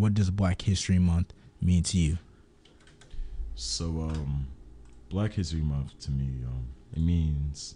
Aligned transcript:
what 0.00 0.14
does 0.14 0.30
Black 0.30 0.62
History 0.62 0.98
Month 0.98 1.32
mean 1.60 1.82
to 1.84 1.98
you? 1.98 2.18
So, 3.54 3.86
um, 3.86 4.46
Black 5.08 5.32
History 5.32 5.60
Month 5.60 5.98
to 6.00 6.10
me, 6.10 6.44
um, 6.46 6.68
it 6.92 7.00
means 7.00 7.74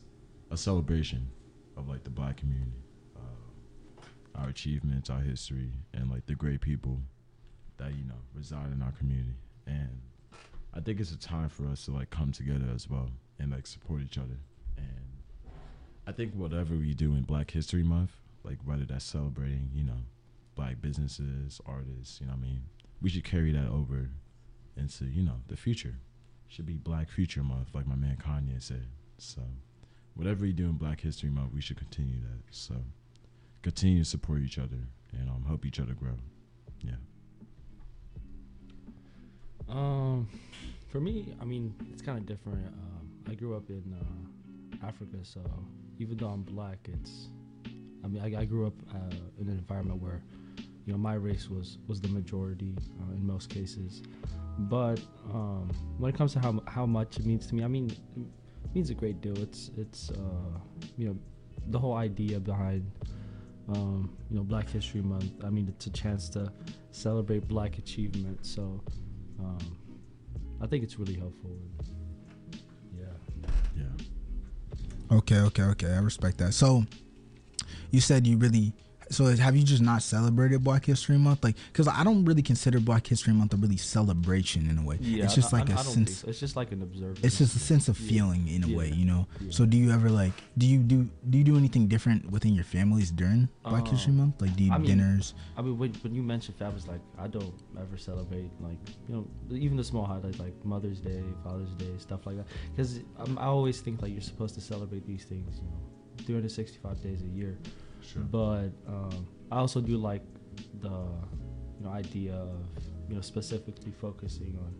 a 0.50 0.56
celebration 0.56 1.28
of 1.76 1.88
like 1.88 2.04
the 2.04 2.10
Black 2.10 2.36
community, 2.36 2.70
uh, 3.16 4.40
our 4.40 4.48
achievements, 4.48 5.10
our 5.10 5.20
history, 5.20 5.70
and 5.94 6.10
like 6.10 6.26
the 6.26 6.34
great 6.34 6.60
people 6.60 7.00
that 7.78 7.90
you 7.92 8.04
know 8.04 8.20
reside 8.34 8.72
in 8.72 8.82
our 8.82 8.92
community. 8.92 9.34
And 9.66 10.00
I 10.74 10.80
think 10.80 11.00
it's 11.00 11.12
a 11.12 11.18
time 11.18 11.48
for 11.48 11.66
us 11.66 11.84
to 11.86 11.90
like 11.90 12.10
come 12.10 12.32
together 12.32 12.66
as 12.74 12.88
well 12.88 13.10
and 13.38 13.50
like 13.50 13.66
support 13.66 14.02
each 14.02 14.18
other. 14.18 14.38
And 14.76 15.06
I 16.06 16.12
think 16.12 16.34
whatever 16.34 16.74
we 16.74 16.94
do 16.94 17.14
in 17.14 17.22
Black 17.22 17.50
History 17.50 17.82
Month, 17.82 18.12
like 18.44 18.58
whether 18.64 18.84
that's 18.84 19.04
celebrating, 19.04 19.70
you 19.74 19.84
know, 19.84 19.98
black 20.54 20.80
businesses, 20.80 21.60
artists, 21.66 22.20
you 22.20 22.26
know 22.26 22.32
what 22.32 22.38
I 22.38 22.42
mean, 22.42 22.62
we 23.00 23.10
should 23.10 23.24
carry 23.24 23.52
that 23.52 23.68
over 23.68 24.10
into, 24.76 25.04
you 25.04 25.22
know, 25.22 25.40
the 25.48 25.56
future. 25.56 25.98
Should 26.48 26.66
be 26.66 26.74
Black 26.74 27.08
Future 27.10 27.42
Month, 27.42 27.68
like 27.74 27.86
my 27.86 27.94
man 27.94 28.18
Kanye 28.22 28.62
said. 28.62 28.86
So 29.16 29.40
whatever 30.14 30.42
we 30.42 30.52
do 30.52 30.64
in 30.64 30.72
Black 30.72 31.00
History 31.00 31.30
Month, 31.30 31.52
we 31.54 31.62
should 31.62 31.78
continue 31.78 32.20
that. 32.20 32.42
So 32.50 32.74
continue 33.62 34.04
to 34.04 34.08
support 34.08 34.42
each 34.42 34.58
other 34.58 34.88
and 35.12 35.30
um, 35.30 35.44
help 35.46 35.64
each 35.64 35.80
other 35.80 35.94
grow. 35.94 36.16
Yeah. 36.80 36.96
Um, 39.68 40.28
for 40.88 41.00
me, 41.00 41.34
I 41.40 41.44
mean, 41.44 41.74
it's 41.90 42.02
kind 42.02 42.18
of 42.18 42.26
different. 42.26 42.66
Um, 42.66 43.08
I 43.30 43.34
grew 43.34 43.56
up 43.56 43.70
in 43.70 43.96
uh, 43.98 44.86
Africa, 44.86 45.16
so 45.22 45.40
even 45.98 46.18
though 46.18 46.28
I'm 46.28 46.42
black, 46.42 46.78
it's. 46.92 47.28
I 48.04 48.08
mean, 48.08 48.20
I, 48.20 48.40
I 48.40 48.44
grew 48.44 48.66
up 48.66 48.74
uh, 48.92 49.14
in 49.40 49.48
an 49.48 49.56
environment 49.56 50.02
where, 50.02 50.20
you 50.86 50.92
know, 50.92 50.98
my 50.98 51.14
race 51.14 51.48
was 51.48 51.78
was 51.86 52.00
the 52.00 52.08
majority 52.08 52.74
uh, 53.00 53.12
in 53.12 53.26
most 53.26 53.48
cases. 53.48 54.02
But 54.58 55.00
um, 55.32 55.70
when 55.98 56.12
it 56.12 56.16
comes 56.16 56.32
to 56.34 56.40
how 56.40 56.62
how 56.66 56.86
much 56.86 57.18
it 57.18 57.26
means 57.26 57.46
to 57.48 57.54
me, 57.54 57.64
I 57.64 57.68
mean, 57.68 57.90
it 58.16 58.74
means 58.74 58.90
a 58.90 58.94
great 58.94 59.20
deal. 59.20 59.38
It's 59.38 59.70
it's 59.76 60.10
uh, 60.10 60.58
you 60.96 61.08
know, 61.08 61.16
the 61.68 61.78
whole 61.78 61.94
idea 61.94 62.40
behind. 62.40 62.90
Um, 63.68 64.10
you 64.28 64.36
know, 64.36 64.42
Black 64.42 64.68
History 64.68 65.02
Month. 65.02 65.44
I 65.44 65.48
mean, 65.48 65.68
it's 65.68 65.86
a 65.86 65.90
chance 65.90 66.28
to 66.30 66.52
celebrate 66.90 67.46
Black 67.46 67.78
achievement. 67.78 68.44
So, 68.44 68.82
um, 69.38 69.78
I 70.60 70.66
think 70.66 70.82
it's 70.82 70.98
really 70.98 71.14
helpful. 71.14 71.50
And 71.50 72.62
yeah. 72.98 73.84
Yeah. 73.84 75.16
Okay, 75.16 75.38
okay, 75.38 75.62
okay. 75.62 75.92
I 75.92 75.98
respect 75.98 76.38
that. 76.38 76.54
So, 76.54 76.84
you 77.92 78.00
said 78.00 78.26
you 78.26 78.36
really. 78.36 78.74
So 79.12 79.26
have 79.36 79.54
you 79.54 79.62
just 79.62 79.82
not 79.82 80.02
celebrated 80.02 80.64
Black 80.64 80.86
History 80.86 81.18
Month? 81.18 81.44
Like, 81.44 81.56
because 81.70 81.86
I 81.86 82.02
don't 82.02 82.24
really 82.24 82.40
consider 82.40 82.80
Black 82.80 83.06
History 83.06 83.34
Month 83.34 83.52
a 83.52 83.56
really 83.58 83.76
celebration 83.76 84.70
in 84.70 84.78
a 84.78 84.82
way. 84.82 84.96
Yeah, 85.02 85.24
it's 85.24 85.34
just 85.34 85.52
I- 85.52 85.58
like 85.58 85.68
I- 85.70 85.74
a 85.74 85.78
I 85.78 85.82
sense. 85.82 86.16
so. 86.18 86.28
It's 86.28 86.40
just 86.40 86.56
like 86.56 86.72
an 86.72 86.80
observance. 86.82 87.20
It's 87.22 87.36
just 87.38 87.54
a 87.54 87.58
sense 87.58 87.88
of 87.88 88.00
Yeah. 88.00 88.08
feeling 88.08 88.48
in 88.48 88.64
a 88.64 88.68
Yeah. 88.68 88.76
way, 88.78 88.90
you 88.90 89.04
know. 89.04 89.26
Yeah. 89.40 89.50
So 89.50 89.66
do 89.66 89.76
you 89.76 89.90
ever 89.90 90.08
like? 90.10 90.32
Do 90.56 90.66
you 90.66 90.78
do 90.78 91.08
do 91.28 91.36
you 91.38 91.44
do 91.44 91.56
anything 91.58 91.88
different 91.88 92.30
within 92.30 92.54
your 92.54 92.64
families 92.64 93.10
during 93.10 93.48
Black 93.64 93.86
History 93.86 94.12
Um, 94.12 94.16
Month? 94.18 94.40
Like, 94.40 94.56
do 94.56 94.64
you 94.64 94.72
I 94.72 94.78
mean, 94.78 94.86
dinners? 94.86 95.34
I 95.58 95.62
mean, 95.62 95.76
when, 95.76 95.92
when 96.02 96.14
you 96.14 96.22
mentioned 96.22 96.56
families, 96.56 96.86
like 96.88 97.00
I 97.18 97.28
don't 97.28 97.52
ever 97.78 97.98
celebrate 97.98 98.50
like 98.62 98.78
you 99.08 99.14
know 99.14 99.26
even 99.54 99.76
the 99.76 99.84
small 99.84 100.06
highlights 100.06 100.38
like 100.38 100.54
Mother's 100.64 101.00
Day, 101.00 101.22
Father's 101.44 101.74
Day, 101.74 101.92
stuff 101.98 102.24
like 102.26 102.36
that. 102.38 102.46
Because 102.74 103.00
I 103.36 103.44
always 103.44 103.78
think 103.82 104.00
like 104.00 104.10
you're 104.12 104.22
supposed 104.22 104.54
to 104.54 104.62
celebrate 104.62 105.06
these 105.06 105.24
things, 105.24 105.56
you 105.58 105.68
know, 105.68 106.24
365 106.24 107.02
days 107.02 107.20
a 107.22 107.26
year. 107.26 107.58
Sure. 108.02 108.22
But 108.22 108.70
um, 108.86 109.26
I 109.50 109.58
also 109.58 109.80
do 109.80 109.96
like 109.96 110.22
the 110.80 110.88
you 110.88 111.84
know 111.84 111.90
idea 111.90 112.34
of 112.34 112.66
you 113.08 113.14
know 113.14 113.20
specifically 113.20 113.92
focusing 114.00 114.58
on 114.60 114.74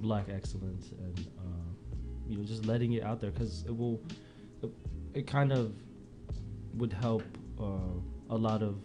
black 0.00 0.28
excellence 0.28 0.90
and 0.90 1.26
uh, 1.38 1.70
you 2.28 2.36
know 2.36 2.44
just 2.44 2.66
letting 2.66 2.92
it 2.92 3.02
out 3.02 3.20
there 3.20 3.30
because 3.30 3.64
it 3.66 3.76
will 3.76 4.00
it, 4.62 4.70
it 5.14 5.26
kind 5.26 5.52
of 5.52 5.72
would 6.74 6.92
help 6.92 7.22
uh, 7.60 7.94
a 8.30 8.36
lot 8.36 8.62
of 8.62 8.76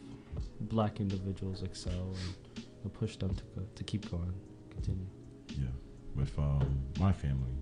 black 0.61 0.99
individuals 0.99 1.63
excel 1.63 2.15
and 2.15 2.35
you 2.55 2.63
know, 2.83 2.89
push 2.91 3.17
them 3.17 3.33
to 3.35 3.43
go, 3.55 3.61
to 3.75 3.83
keep 3.83 4.09
going, 4.09 4.33
continue. 4.69 5.05
Yeah, 5.49 5.67
with 6.15 6.37
um, 6.39 6.83
my 6.99 7.11
family, 7.11 7.55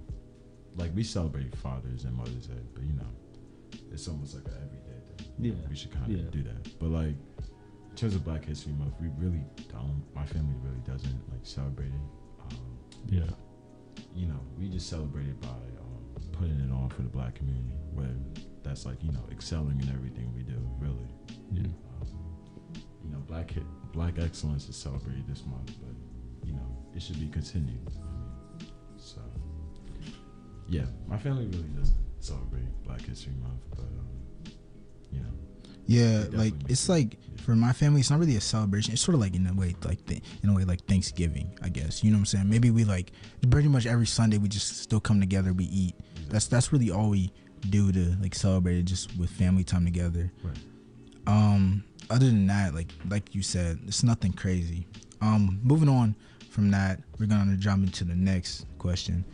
like 0.75 0.91
we 0.95 1.03
celebrate 1.03 1.55
Father's 1.55 2.03
and 2.05 2.15
Mother's 2.15 2.47
Day, 2.47 2.61
but 2.73 2.83
you 2.83 2.93
know, 2.93 3.07
it's 3.91 4.07
almost 4.07 4.35
like 4.35 4.45
an 4.47 4.53
everyday 4.55 4.69
thing. 4.69 4.85
You 4.85 4.88
know, 4.88 4.88
Yeah, 5.39 5.53
we 5.69 5.75
should 5.75 5.91
kind 5.91 6.05
of 6.05 6.11
yeah. 6.11 6.29
do 6.31 6.43
that. 6.43 6.79
But 6.79 6.89
like, 6.89 7.15
in 7.89 7.95
terms 7.95 8.15
of 8.15 8.23
Black 8.25 8.45
History 8.45 8.73
Month, 8.73 8.93
we 8.99 9.07
really 9.17 9.41
don't. 9.71 10.03
My 10.13 10.25
family 10.25 10.55
really 10.63 10.81
doesn't 10.85 11.31
like 11.31 11.39
celebrate 11.43 11.87
it. 11.87 12.01
Um, 12.41 12.57
Yeah. 13.09 13.23
you 14.15 14.27
know, 14.27 14.39
we 14.57 14.67
just 14.69 14.89
celebrate 14.89 15.27
it 15.27 15.39
by 15.41 15.47
um, 15.47 16.31
putting 16.33 16.59
it 16.59 16.71
on 16.71 16.89
for 16.89 17.01
the 17.03 17.09
Black 17.09 17.35
community, 17.35 17.75
where 17.93 18.09
that's 18.63 18.85
like 18.85 19.01
you 19.03 19.11
know 19.11 19.23
excelling 19.31 19.79
in 19.81 19.89
everything 19.89 20.33
we 20.35 20.43
do. 20.43 20.57
Really, 20.79 21.07
Yeah. 21.51 21.61
um, 22.01 22.07
you 23.03 23.09
know, 23.11 23.19
Black 23.27 23.53
Black 23.93 24.19
excellence 24.19 24.67
is 24.69 24.75
celebrated 24.75 25.25
this 25.27 25.43
month, 25.45 25.71
but 25.81 25.95
you 26.47 26.53
know, 26.53 26.77
it 26.95 27.01
should 27.01 27.19
be 27.19 27.27
continued. 27.29 27.79
I 27.87 28.63
mean, 28.63 28.69
so 28.97 29.21
yeah, 30.67 30.85
my 31.07 31.17
family 31.17 31.45
really 31.47 31.69
doesn't 31.69 31.97
celebrate 32.19 32.67
Black 32.83 33.01
History 33.01 33.33
Month, 33.41 33.61
but 33.71 33.79
um, 33.79 34.07
you 35.11 35.19
know, 35.19 35.29
Yeah, 35.85 36.25
like 36.31 36.53
it's 36.67 36.87
like 36.89 37.17
for 37.39 37.55
my 37.55 37.73
family, 37.73 38.01
it's 38.01 38.09
not 38.11 38.19
really 38.19 38.35
a 38.35 38.41
celebration. 38.41 38.93
It's 38.93 39.01
sort 39.01 39.15
of 39.15 39.21
like 39.21 39.35
in 39.35 39.47
a 39.47 39.53
way, 39.53 39.75
like 39.83 40.05
th- 40.05 40.21
in 40.43 40.49
a 40.49 40.53
way, 40.53 40.63
like 40.63 40.85
Thanksgiving, 40.85 41.57
I 41.61 41.69
guess. 41.69 42.03
You 42.03 42.11
know 42.11 42.17
what 42.17 42.21
I'm 42.21 42.25
saying? 42.27 42.49
Maybe 42.49 42.69
we 42.69 42.83
like 42.83 43.11
pretty 43.49 43.67
much 43.69 43.85
every 43.85 44.05
Sunday 44.07 44.37
we 44.37 44.47
just 44.49 44.81
still 44.81 44.99
come 44.99 45.19
together, 45.19 45.53
we 45.53 45.65
eat. 45.65 45.95
That's 46.29 46.47
that's 46.47 46.71
really 46.71 46.91
all 46.91 47.09
we 47.09 47.31
do 47.69 47.91
to 47.91 48.15
like 48.21 48.35
celebrate 48.35 48.77
it, 48.77 48.83
just 48.83 49.17
with 49.17 49.29
family 49.29 49.63
time 49.63 49.83
together. 49.85 50.31
Right. 50.43 50.57
Um, 51.27 51.83
other 52.09 52.25
than 52.25 52.47
that, 52.47 52.73
like 52.75 52.91
like 53.09 53.33
you 53.33 53.41
said, 53.41 53.79
it's 53.87 54.03
nothing 54.03 54.33
crazy. 54.33 54.85
Um, 55.21 55.59
moving 55.63 55.89
on 55.89 56.15
from 56.49 56.71
that, 56.71 56.99
we're 57.19 57.25
gonna 57.25 57.57
jump 57.57 57.83
into 57.83 58.03
the 58.03 58.15
next 58.15 58.65
question. 58.77 59.25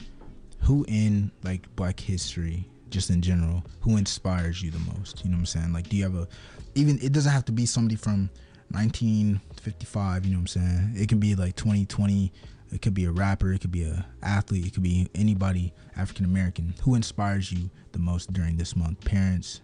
Who 0.61 0.85
in 0.87 1.31
like 1.43 1.73
Black 1.75 1.99
history, 1.99 2.67
just 2.89 3.09
in 3.09 3.21
general, 3.21 3.63
who 3.81 3.97
inspires 3.97 4.61
you 4.61 4.71
the 4.71 4.79
most? 4.79 5.23
You 5.23 5.31
know 5.31 5.35
what 5.35 5.41
I'm 5.41 5.45
saying? 5.45 5.73
Like, 5.73 5.89
do 5.89 5.97
you 5.97 6.03
have 6.03 6.15
a 6.15 6.27
even? 6.75 6.99
It 7.01 7.11
doesn't 7.13 7.31
have 7.31 7.45
to 7.45 7.51
be 7.51 7.65
somebody 7.65 7.95
from 7.95 8.29
1955. 8.69 10.25
You 10.25 10.31
know 10.31 10.37
what 10.37 10.41
I'm 10.41 10.47
saying? 10.47 10.93
It 10.95 11.09
can 11.09 11.19
be 11.19 11.35
like 11.35 11.55
2020. 11.55 12.31
It 12.71 12.81
could 12.81 12.93
be 12.93 13.05
a 13.05 13.11
rapper. 13.11 13.53
It 13.53 13.61
could 13.61 13.71
be 13.71 13.83
a 13.83 14.05
athlete. 14.21 14.65
It 14.65 14.73
could 14.73 14.83
be 14.83 15.07
anybody 15.15 15.73
African 15.95 16.25
American. 16.25 16.73
Who 16.83 16.95
inspires 16.95 17.51
you 17.51 17.69
the 17.91 17.99
most 17.99 18.33
during 18.33 18.57
this 18.57 18.75
month? 18.75 19.03
Parents. 19.05 19.61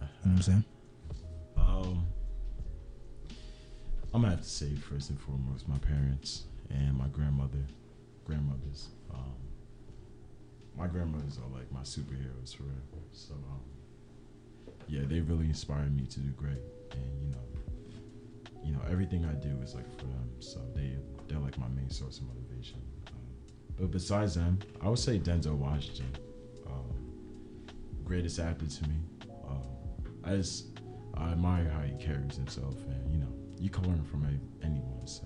know 0.00 0.08
what 0.22 0.36
I'm 0.36 0.42
saying? 0.42 0.64
Um, 1.56 2.06
I'm 4.12 4.22
gonna 4.22 4.30
have 4.30 4.42
to 4.42 4.48
say 4.48 4.74
first 4.76 5.10
and 5.10 5.20
foremost 5.20 5.68
my 5.68 5.78
parents 5.78 6.44
and 6.70 6.96
my 6.96 7.08
grandmother, 7.08 7.66
grandmothers. 8.24 8.88
Um, 9.12 9.34
my 10.76 10.86
grandmothers 10.86 11.38
are 11.38 11.56
like 11.56 11.70
my 11.72 11.80
superheroes 11.80 12.56
for 12.56 12.64
real. 12.64 13.04
So 13.12 13.34
um, 13.34 13.60
yeah, 14.88 15.02
they 15.06 15.20
really 15.20 15.46
inspired 15.46 15.94
me 15.96 16.06
to 16.06 16.20
do 16.20 16.30
great, 16.30 16.62
and 16.92 17.22
you 17.22 17.30
know, 17.30 18.62
you 18.64 18.72
know 18.72 18.80
everything 18.90 19.24
I 19.24 19.32
do 19.32 19.56
is 19.62 19.74
like 19.74 19.90
for 19.98 20.06
them. 20.06 20.30
So 20.40 20.60
they 20.74 20.96
they're 21.28 21.38
like 21.38 21.58
my 21.58 21.68
main 21.68 21.90
source 21.90 22.18
of 22.18 22.24
motivation. 22.26 22.80
Um, 23.08 23.22
but 23.76 23.90
besides 23.90 24.34
them, 24.34 24.58
I 24.80 24.88
would 24.88 24.98
say 24.98 25.18
Denzel 25.18 25.56
Washington, 25.56 26.10
um, 26.66 26.92
greatest 28.04 28.38
actor 28.38 28.66
to 28.66 28.88
me. 28.88 28.96
Um, 29.48 29.62
I 30.24 30.36
just 30.36 30.80
I 31.14 31.30
admire 31.30 31.68
how 31.68 31.80
he 31.82 31.94
carries 32.04 32.36
himself, 32.36 32.74
and 32.88 33.12
you 33.12 33.18
know, 33.18 33.32
you 33.58 33.70
can 33.70 33.84
learn 33.84 34.04
from 34.04 34.26
anyone. 34.62 35.06
So 35.06 35.24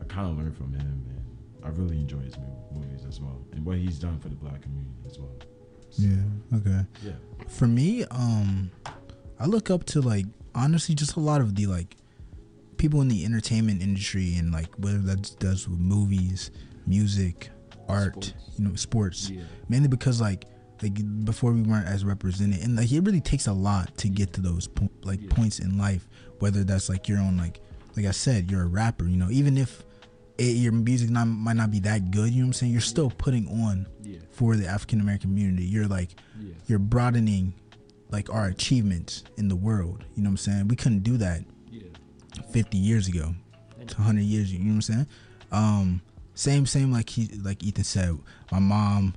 I 0.00 0.04
kind 0.04 0.30
of 0.30 0.38
learned 0.38 0.56
from 0.56 0.72
him, 0.72 1.04
and 1.10 1.21
I 1.64 1.68
really 1.68 1.96
enjoy 1.98 2.20
his 2.20 2.34
movies 2.74 3.04
as 3.08 3.20
well, 3.20 3.40
and 3.52 3.64
what 3.64 3.78
he's 3.78 3.98
done 3.98 4.18
for 4.18 4.28
the 4.28 4.34
black 4.34 4.62
community 4.62 4.90
as 5.06 5.18
well. 5.18 5.30
So, 5.90 6.02
Yeah. 6.02 6.58
Okay. 6.58 6.86
yeah, 7.04 7.12
For 7.48 7.66
me, 7.66 8.04
um, 8.06 8.70
I 9.38 9.46
look 9.46 9.70
up 9.70 9.84
to 9.86 10.00
like 10.00 10.26
honestly 10.54 10.94
just 10.94 11.16
a 11.16 11.20
lot 11.20 11.40
of 11.40 11.54
the 11.54 11.66
like 11.66 11.96
people 12.78 13.00
in 13.00 13.08
the 13.08 13.24
entertainment 13.24 13.80
industry 13.82 14.36
and 14.36 14.50
like 14.52 14.68
whether 14.78 14.98
that 14.98 15.36
does 15.38 15.68
with 15.68 15.78
movies, 15.78 16.50
music, 16.86 17.50
art, 17.88 18.24
Sports. 18.24 18.34
you 18.58 18.64
know, 18.68 18.74
sports. 18.74 19.30
Yeah. 19.30 19.42
Mainly 19.68 19.88
because 19.88 20.20
like 20.20 20.46
like 20.82 21.24
before 21.24 21.52
we 21.52 21.62
weren't 21.62 21.86
as 21.86 22.04
represented, 22.04 22.60
and 22.62 22.74
like 22.76 22.90
it 22.90 23.00
really 23.02 23.20
takes 23.20 23.46
a 23.46 23.52
lot 23.52 23.96
to 23.98 24.08
get 24.08 24.32
to 24.32 24.40
those 24.40 24.66
po- 24.66 24.90
like 25.04 25.20
Yeah. 25.22 25.28
points 25.30 25.58
in 25.60 25.78
life. 25.78 26.08
Whether 26.40 26.64
that's 26.64 26.88
like 26.88 27.06
your 27.08 27.18
own 27.18 27.36
like 27.36 27.60
like 27.96 28.06
I 28.06 28.10
said, 28.10 28.50
you're 28.50 28.62
a 28.62 28.66
rapper. 28.66 29.06
You 29.06 29.16
know, 29.16 29.30
even 29.30 29.56
if 29.58 29.84
it, 30.42 30.56
your 30.56 30.72
music 30.72 31.10
not, 31.10 31.26
might 31.26 31.56
not 31.56 31.70
be 31.70 31.78
that 31.80 32.10
good, 32.10 32.30
you 32.30 32.40
know 32.40 32.46
what 32.46 32.48
I'm 32.48 32.52
saying. 32.54 32.72
You're 32.72 32.80
still 32.80 33.10
putting 33.10 33.46
on 33.48 33.86
Yeah. 34.02 34.18
for 34.30 34.56
the 34.56 34.66
African 34.66 35.00
American 35.00 35.30
community. 35.30 35.64
You're 35.64 35.86
like 35.88 36.10
Yeah. 36.40 36.54
you're 36.66 36.78
broadening 36.78 37.54
like 38.10 38.28
our 38.32 38.46
achievements 38.46 39.24
in 39.38 39.48
the 39.48 39.56
world. 39.56 40.04
You 40.14 40.22
know 40.22 40.28
what 40.28 40.32
I'm 40.32 40.36
saying? 40.38 40.68
We 40.68 40.76
couldn't 40.76 41.02
do 41.02 41.16
that 41.18 41.44
Yeah. 41.70 41.82
50 42.52 42.76
years 42.78 43.08
ago. 43.08 43.34
to 43.86 43.96
100 43.96 44.20
years. 44.22 44.52
You 44.52 44.60
know 44.60 44.66
what 44.66 44.74
I'm 44.74 44.82
saying? 44.82 45.06
Um, 45.50 46.02
same, 46.34 46.66
same 46.66 46.92
like 46.92 47.10
he, 47.10 47.26
like 47.42 47.64
Ethan 47.64 47.82
said. 47.82 48.16
My 48.52 48.60
mom, 48.60 49.14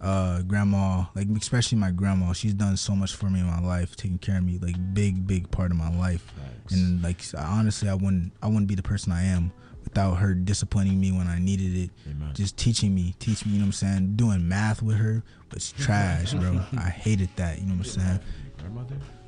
uh, 0.00 0.40
grandma, 0.42 1.04
like 1.14 1.28
especially 1.36 1.76
my 1.78 1.90
grandma, 1.90 2.32
she's 2.32 2.54
done 2.54 2.76
so 2.78 2.96
much 2.96 3.14
for 3.14 3.28
me 3.28 3.40
in 3.40 3.46
my 3.46 3.60
life, 3.60 3.94
taking 3.96 4.16
care 4.18 4.38
of 4.38 4.44
me, 4.44 4.58
like 4.58 4.76
big, 4.94 5.26
big 5.26 5.50
part 5.50 5.70
of 5.72 5.76
my 5.76 5.90
life. 5.94 6.24
And 6.70 7.02
like 7.02 7.22
honestly, 7.36 7.88
I 7.90 7.94
wouldn't, 7.94 8.32
I 8.42 8.46
wouldn't 8.46 8.66
be 8.66 8.74
the 8.76 8.82
person 8.82 9.12
I 9.12 9.24
am 9.24 9.52
without 9.92 10.14
her 10.14 10.32
disciplining 10.32 10.98
me 10.98 11.12
when 11.12 11.26
I 11.26 11.38
needed 11.38 11.76
it 11.76 11.90
Amen. 12.10 12.30
just 12.32 12.56
teaching 12.56 12.94
me, 12.94 13.14
teach 13.18 13.44
me, 13.44 13.52
you 13.52 13.58
know 13.58 13.64
what 13.64 13.68
I'm 13.68 13.72
saying? 13.72 14.16
Doing 14.16 14.48
math 14.48 14.80
with 14.80 14.96
her, 14.96 15.22
was 15.52 15.72
trash, 15.72 16.32
bro. 16.32 16.60
I 16.78 16.88
hated 16.88 17.28
that, 17.36 17.58
you 17.60 17.66
know 17.66 17.74
what 17.74 17.86
I'm 17.86 17.92
saying? 17.92 18.20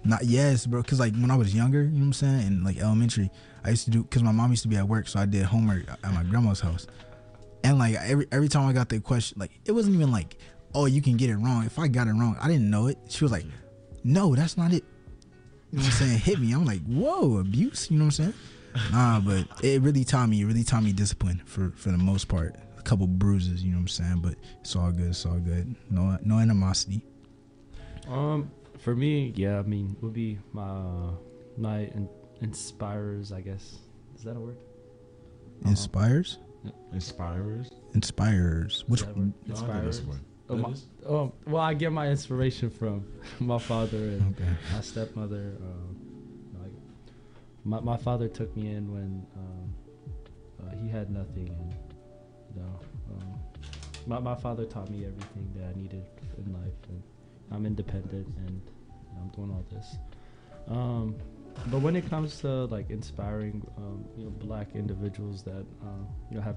Not 0.04 0.24
yes, 0.24 0.64
bro, 0.64 0.82
cuz 0.82 0.98
like 0.98 1.14
when 1.16 1.30
I 1.30 1.36
was 1.36 1.54
younger, 1.54 1.82
you 1.82 1.90
know 1.90 1.98
what 1.98 2.06
I'm 2.06 2.12
saying? 2.14 2.46
In 2.46 2.64
like 2.64 2.78
elementary, 2.78 3.30
I 3.62 3.70
used 3.70 3.84
to 3.84 3.90
do 3.90 4.04
cuz 4.04 4.22
my 4.22 4.32
mom 4.32 4.50
used 4.50 4.62
to 4.62 4.68
be 4.68 4.76
at 4.76 4.88
work, 4.88 5.06
so 5.06 5.20
I 5.20 5.26
did 5.26 5.44
homework 5.44 5.86
at 5.88 6.14
my 6.14 6.22
grandma's 6.24 6.60
house. 6.60 6.86
And 7.62 7.78
like 7.78 7.94
every 7.96 8.26
every 8.32 8.48
time 8.48 8.66
I 8.66 8.72
got 8.72 8.88
the 8.88 9.00
question, 9.00 9.38
like 9.38 9.50
it 9.66 9.72
wasn't 9.72 9.96
even 9.96 10.10
like, 10.10 10.38
"Oh, 10.74 10.86
you 10.86 11.02
can 11.02 11.16
get 11.18 11.28
it 11.28 11.36
wrong." 11.36 11.64
If 11.64 11.78
I 11.78 11.88
got 11.88 12.08
it 12.08 12.12
wrong, 12.12 12.36
I 12.40 12.48
didn't 12.48 12.70
know 12.70 12.86
it. 12.86 12.98
She 13.08 13.24
was 13.24 13.32
like, 13.32 13.46
"No, 14.02 14.34
that's 14.34 14.56
not 14.56 14.72
it." 14.72 14.84
You 15.72 15.78
know 15.78 15.84
what 15.84 15.86
I'm 15.86 15.92
saying? 15.92 16.18
Hit 16.18 16.38
me. 16.38 16.52
I'm 16.52 16.66
like, 16.66 16.82
"Whoa, 16.84 17.38
abuse." 17.38 17.90
You 17.90 17.98
know 17.98 18.04
what 18.04 18.18
I'm 18.18 18.32
saying? 18.32 18.34
Nah, 18.92 19.20
but 19.20 19.46
it 19.62 19.82
really 19.82 20.04
taught 20.04 20.28
me. 20.28 20.40
It 20.40 20.46
really 20.46 20.64
taught 20.64 20.82
me 20.82 20.92
discipline 20.92 21.42
for 21.44 21.72
for 21.76 21.90
the 21.90 21.98
most 21.98 22.28
part. 22.28 22.56
A 22.78 22.82
couple 22.82 23.06
bruises, 23.06 23.62
you 23.62 23.70
know 23.70 23.76
what 23.78 23.82
I'm 23.82 23.88
saying? 23.88 24.18
But 24.20 24.34
it's 24.60 24.74
all 24.76 24.90
good. 24.90 25.08
It's 25.10 25.24
all 25.26 25.38
good. 25.38 25.74
No 25.90 26.18
no 26.22 26.38
animosity. 26.38 27.02
Um, 28.08 28.50
for 28.78 28.94
me, 28.94 29.32
yeah, 29.36 29.58
I 29.58 29.62
mean, 29.62 29.96
would 30.00 30.12
be 30.12 30.38
my 30.52 31.10
my 31.56 31.78
in, 31.94 32.08
inspirers, 32.40 33.32
I 33.32 33.40
guess. 33.40 33.78
Is 34.16 34.24
that 34.24 34.36
a 34.36 34.40
word? 34.40 34.56
Uh-huh. 35.60 35.70
Inspires, 35.70 36.38
Inspirers? 36.92 37.70
inspires. 37.94 38.84
Which 38.86 39.00
Is 39.00 39.06
that 39.06 39.16
a 39.16 39.18
word? 39.18 39.32
No, 39.46 39.54
I 39.54 39.56
think 39.56 39.84
that's 39.84 39.98
Inspirers. 39.98 40.20
Oh, 40.46 40.56
my, 40.56 40.74
oh, 41.08 41.32
well, 41.46 41.62
I 41.62 41.72
get 41.72 41.90
my 41.90 42.08
inspiration 42.08 42.68
from 42.68 43.06
my 43.40 43.58
father 43.58 43.96
and 43.96 44.36
okay? 44.36 44.50
my 44.74 44.80
stepmother. 44.82 45.52
Like 45.58 45.62
my 47.64 47.80
my 47.80 47.96
father 47.96 48.28
took 48.28 48.54
me 48.56 48.70
in 48.74 48.92
when 48.92 49.26
um, 49.36 49.74
uh, 50.66 50.76
he 50.82 50.88
had 50.88 51.10
nothing, 51.10 51.48
and 51.48 51.74
you 52.54 52.60
know, 52.60 52.80
um, 53.10 53.34
my 54.06 54.18
my 54.18 54.34
father 54.34 54.64
taught 54.64 54.90
me 54.90 55.04
everything 55.06 55.50
that 55.56 55.64
I 55.74 55.78
needed 55.78 56.04
in 56.38 56.52
life, 56.52 56.78
and 56.88 57.02
I'm 57.50 57.66
independent, 57.66 58.26
and 58.46 58.50
you 58.50 59.16
know, 59.16 59.22
I'm 59.22 59.28
doing 59.28 59.50
all 59.50 59.64
this. 59.70 59.96
Um, 60.68 61.14
but 61.68 61.80
when 61.80 61.94
it 61.96 62.08
comes 62.10 62.40
to 62.40 62.64
like 62.66 62.90
inspiring, 62.90 63.66
um, 63.78 64.04
you 64.16 64.24
know, 64.24 64.30
black 64.30 64.74
individuals 64.74 65.42
that 65.44 65.64
uh, 65.82 66.04
you 66.30 66.36
know 66.36 66.42
have 66.42 66.56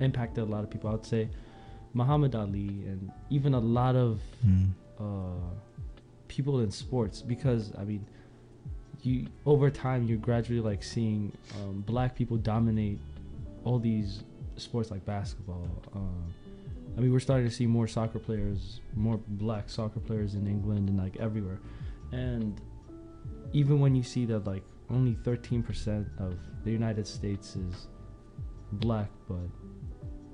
impacted 0.00 0.42
a 0.44 0.46
lot 0.46 0.64
of 0.64 0.70
people, 0.70 0.90
I 0.90 0.94
would 0.94 1.06
say 1.06 1.28
Muhammad 1.92 2.34
Ali 2.34 2.84
and 2.90 3.10
even 3.30 3.54
a 3.54 3.60
lot 3.60 3.94
of 3.96 4.20
Mm. 4.44 4.70
uh, 4.98 5.50
people 6.28 6.60
in 6.60 6.70
sports 6.70 7.22
because 7.22 7.72
I 7.78 7.84
mean, 7.84 8.04
you 9.04 9.26
over 9.44 9.70
time 9.70 10.04
you're 10.04 10.18
gradually 10.18 10.60
like 10.60 10.82
seeing 10.82 11.30
um, 11.56 11.82
black 11.86 12.16
people 12.16 12.36
dominate 12.36 12.98
all 13.64 13.78
these 13.78 14.24
sports 14.56 14.90
like 14.90 15.04
basketball. 15.04 15.68
Um, 15.94 16.32
I 16.96 17.00
mean, 17.00 17.12
we're 17.12 17.20
starting 17.20 17.48
to 17.48 17.54
see 17.54 17.66
more 17.66 17.88
soccer 17.88 18.18
players, 18.18 18.80
more 18.94 19.18
black 19.26 19.68
soccer 19.68 20.00
players 20.00 20.34
in 20.34 20.46
England 20.46 20.88
and 20.88 20.98
like 20.98 21.16
everywhere, 21.16 21.58
and 22.12 22.60
even 23.52 23.80
when 23.80 23.94
you 23.94 24.02
see 24.02 24.24
that 24.26 24.46
like 24.46 24.62
only 24.90 25.14
13% 25.14 26.06
of 26.18 26.36
the 26.64 26.70
United 26.70 27.06
States 27.06 27.56
is 27.56 27.88
black, 28.72 29.10
but 29.28 29.48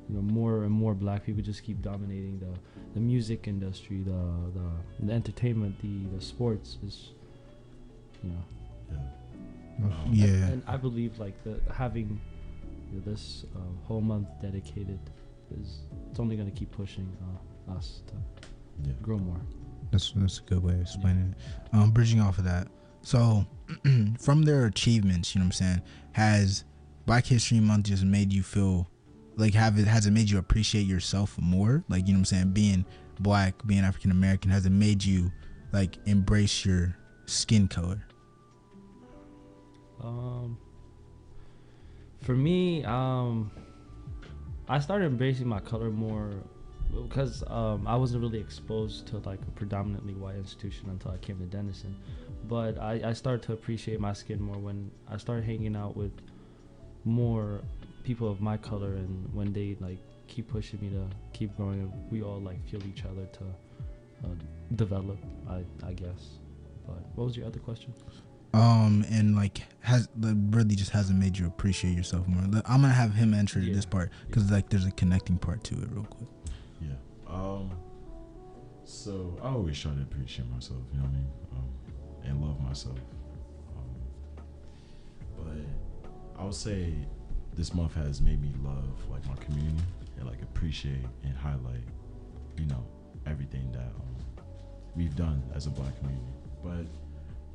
you 0.09 0.17
know 0.17 0.23
more 0.23 0.65
and 0.65 0.73
more 0.73 0.95
black 0.95 1.25
people 1.25 1.43
just 1.43 1.63
keep 1.63 1.81
dominating 1.83 2.39
the 2.39 2.53
the 2.95 3.01
music 3.01 3.49
industry, 3.49 4.03
the 4.03 4.11
the, 4.55 5.07
the 5.07 5.13
entertainment, 5.13 5.81
the 5.81 6.17
the 6.17 6.23
sports 6.23 6.79
is, 6.85 7.11
you 8.23 8.31
know. 8.31 8.45
Yeah. 8.93 9.85
Um, 9.87 9.93
Yeah. 10.13 10.27
And 10.49 10.63
I 10.67 10.77
believe 10.77 11.19
like 11.19 11.43
the 11.45 11.61
having 11.73 12.21
you 12.93 12.99
know, 13.01 13.05
this 13.13 13.45
uh, 13.57 13.59
whole 13.87 14.01
month 14.01 14.29
dedicated 14.43 14.99
is 15.61 15.81
it's 16.11 16.21
only 16.21 16.37
going 16.37 16.51
to 16.51 16.57
keep 16.57 16.71
pushing 16.73 17.09
uh, 17.69 17.73
us 17.77 18.03
to 18.09 18.15
Yeah. 18.89 18.95
grow 19.03 19.19
more. 19.19 19.41
That's 19.91 20.13
that's 20.13 20.39
a 20.39 20.43
good 20.43 20.63
way 20.63 20.75
of 20.75 20.81
explaining 20.83 21.35
it. 21.37 21.75
Um, 21.77 21.91
bridging 21.91 22.21
off 22.21 22.39
of 22.39 22.45
that, 22.45 22.69
so 23.03 23.45
from 24.21 24.43
their 24.43 24.67
achievements, 24.67 25.35
you 25.35 25.41
know 25.41 25.45
what 25.45 25.49
I'm 25.49 25.53
saying, 25.53 25.83
has 26.13 26.65
Black 27.07 27.27
History 27.27 27.59
Month 27.59 27.87
just 27.87 28.05
made 28.05 28.33
you 28.33 28.43
feel 28.45 28.89
like 29.37 29.55
have 29.55 29.79
it 29.79 29.87
has 29.89 30.07
it 30.07 30.13
made 30.13 30.31
you 30.31 30.39
appreciate 30.39 30.87
yourself 30.87 31.37
more? 31.41 31.83
Like 31.89 32.07
you 32.07 32.13
know 32.13 32.19
what 32.19 32.33
I'm 32.33 32.37
saying, 32.37 32.51
being 32.53 32.85
black, 33.19 33.55
being 33.67 33.81
African 33.83 34.13
American, 34.13 34.51
has 34.53 34.65
it 34.65 34.71
made 34.71 35.03
you 35.03 35.33
like 35.73 35.99
embrace 36.07 36.65
your 36.65 36.97
skin 37.27 37.67
color? 37.67 38.05
Um, 40.03 40.59
for 42.23 42.35
me, 42.35 42.85
um, 42.85 43.51
I 44.69 44.79
started 44.79 45.07
embracing 45.07 45.49
my 45.49 45.61
color 45.61 45.91
more 45.91 46.31
because 46.93 47.45
um, 47.47 47.87
I 47.87 47.97
wasn't 47.97 48.23
really 48.23 48.39
exposed 48.39 49.07
to 49.09 49.19
like 49.19 49.41
a 49.43 49.51
predominantly 49.53 50.15
white 50.15 50.37
institution 50.37 50.91
until 50.91 51.13
I 51.13 51.19
came 51.19 51.39
to 51.39 51.47
Denison. 51.47 51.97
But 52.49 52.79
I, 52.79 53.01
I 53.05 53.13
started 53.13 53.43
to 53.43 53.53
appreciate 53.53 54.01
my 54.01 54.13
skin 54.13 54.41
more 54.41 54.57
when 54.57 54.91
I 55.09 55.17
started 55.17 55.45
hanging 55.45 55.77
out 55.77 55.97
with 55.97 56.13
more 57.05 57.63
people 58.03 58.31
of 58.31 58.41
my 58.41 58.57
color, 58.57 58.95
and 58.95 59.33
when 59.35 59.53
they 59.53 59.77
like 59.81 59.99
keep 60.27 60.49
pushing 60.49 60.81
me 60.81 60.91
to 60.91 61.05
keep 61.33 61.57
growing, 61.57 61.93
we 62.11 62.23
all 62.23 62.41
like 62.41 62.65
feel 62.69 62.81
each 62.87 63.05
other 63.05 63.27
to 63.27 63.45
uh, 64.25 64.35
develop. 64.77 65.19
I 65.49 65.65
I 65.87 65.93
guess. 65.93 66.39
But 66.87 67.05
what 67.15 67.27
was 67.27 67.37
your 67.37 67.47
other 67.47 67.61
question? 67.61 67.93
Um, 68.53 69.05
and 69.11 69.37
like 69.37 69.63
has 69.81 70.09
like, 70.19 70.35
really 70.51 70.75
just 70.75 70.91
hasn't 70.91 71.19
made 71.19 71.39
you 71.39 71.47
appreciate 71.47 71.97
yourself 71.97 72.27
more. 72.27 72.43
I'm 72.67 72.81
gonna 72.83 72.89
have 72.89 73.15
him 73.15 73.33
enter 73.33 73.61
Yeah. 73.61 73.75
this 73.75 73.85
part 73.87 74.11
because 74.27 74.51
like 74.51 74.69
there's 74.69 74.87
a 74.87 74.91
connecting 74.91 75.39
part 75.39 75.63
to 75.65 75.75
it, 75.81 75.89
real 75.93 76.05
quick. 76.05 76.29
Yeah. 76.81 76.95
Um. 77.29 77.71
So 78.85 79.39
I 79.43 79.49
always 79.51 79.79
try 79.79 79.93
to 79.95 80.03
appreciate 80.03 80.49
myself. 80.51 80.81
You 80.93 80.99
know 80.99 81.05
what 81.05 81.11
I 81.11 81.15
mean? 81.15 81.31
Um, 81.57 81.69
and 82.25 82.41
love 82.43 82.61
myself. 82.61 82.99
Um, 83.77 84.45
but 85.37 86.41
I 86.41 86.45
would 86.45 86.55
say 86.55 86.95
this 87.55 87.73
month 87.73 87.95
has 87.95 88.21
made 88.21 88.41
me 88.43 88.53
love 88.65 88.99
like 89.11 89.25
my 89.29 89.37
community 89.37 89.83
and 90.19 90.27
like 90.29 90.43
appreciate 90.43 91.05
and 91.23 91.37
highlight, 91.37 91.85
you 92.59 92.67
know, 92.67 92.85
everything 93.27 93.71
that 93.73 93.93
um, 93.95 94.17
we've 94.97 95.15
done 95.15 95.43
as 95.55 95.67
a 95.67 95.71
black 95.71 95.97
community. 96.01 96.27
But 96.65 96.87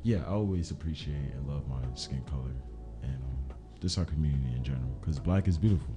yeah, 0.06 0.18
I 0.24 0.30
always 0.30 0.70
appreciate 0.70 1.16
and 1.34 1.48
love 1.48 1.66
my 1.68 1.80
skin 1.94 2.22
color 2.30 2.54
and 3.02 3.14
um, 3.14 3.56
just 3.80 3.98
our 3.98 4.04
community 4.04 4.54
in 4.54 4.62
general 4.62 4.96
because 5.00 5.18
black 5.18 5.48
is 5.48 5.58
beautiful. 5.58 5.92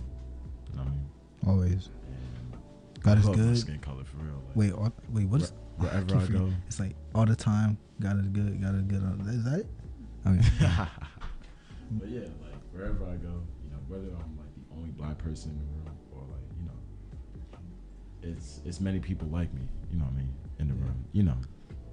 You 0.72 0.78
know 0.78 0.84
what 0.84 0.88
I 0.88 0.92
mean? 0.96 1.10
Always. 1.48 1.90
And 2.08 2.60
God 3.04 3.18
I 3.18 3.20
is 3.20 3.26
love 3.28 3.38
my 3.38 3.44
good. 3.44 3.58
skin 3.60 3.80
color 3.80 4.04
for 4.04 4.18
real. 4.18 4.42
Like, 4.48 4.56
Wait, 4.56 4.74
all, 4.74 4.92
wait, 5.14 5.28
what 5.28 5.42
is? 5.42 5.54
wherever 5.78 6.06
keep 6.20 6.22
I 6.24 6.40
go. 6.40 6.52
It's 6.66 6.80
like 6.80 6.96
all 7.14 7.26
the 7.28 7.36
time. 7.36 7.78
God 8.02 8.20
is 8.20 8.28
good. 8.30 8.60
God 8.60 8.76
is 8.76 8.82
good. 8.84 9.04
Is 9.28 9.44
that 9.44 9.60
it? 9.60 9.68
Okay. 10.28 10.42
but 11.92 12.10
yeah, 12.10 12.22
like 12.42 12.60
wherever 12.74 13.06
I 13.06 13.16
go, 13.16 13.42
you 13.64 13.70
know, 13.72 13.80
whether 13.88 14.08
I'm 14.08 14.36
like 14.38 14.54
the 14.56 14.76
only 14.76 14.90
black 14.90 15.18
person 15.20 15.52
in 15.52 15.58
the 15.60 15.64
room 15.90 15.98
or 16.12 16.22
like, 16.34 16.48
you 16.60 16.66
know, 16.66 18.34
it's 18.34 18.60
it's 18.66 18.80
many 18.82 19.00
people 19.00 19.28
like 19.30 19.54
me, 19.54 19.62
you 19.92 19.98
know 20.00 20.06
what 20.06 20.14
I 20.14 20.18
mean, 20.18 20.34
in 20.60 20.68
the 20.68 20.74
Yeah. 20.74 20.82
room. 20.82 21.06
You 21.14 21.24
know. 21.24 21.38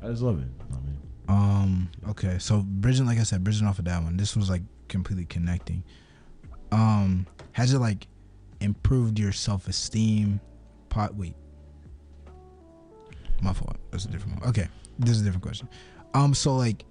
I 0.03 0.09
just 0.09 0.23
love 0.23 0.39
it. 0.39 0.43
You 0.43 0.47
know 0.71 0.77
what 0.77 0.79
I 0.79 0.87
mean? 0.87 0.99
Um. 1.29 1.91
Okay. 2.11 2.39
So 2.39 2.61
bridging, 2.61 3.07
like 3.07 3.19
I 3.19 3.23
said, 3.23 3.43
bridging 3.45 3.67
off 3.67 3.79
of 3.79 3.85
that 3.87 4.03
one. 4.03 4.17
This 4.17 4.37
was 4.37 4.51
like 4.51 4.63
completely 4.89 5.25
connecting. 5.27 5.83
Um. 6.73 7.27
Has 7.53 7.73
it 7.73 7.79
like 7.79 8.07
improved 8.61 9.19
your 9.19 9.33
self 9.33 9.69
esteem? 9.69 10.41
Pot. 10.89 11.15
Wait. 11.15 11.35
My 13.43 13.53
fault. 13.53 13.77
That's 13.91 14.05
a 14.05 14.09
different 14.09 14.41
one. 14.41 14.49
Okay. 14.49 14.69
This 14.99 15.11
is 15.11 15.23
a 15.23 15.25
different 15.25 15.43
question. 15.43 15.69
Um. 16.15 16.35
So 16.35 16.57
like, 16.57 16.85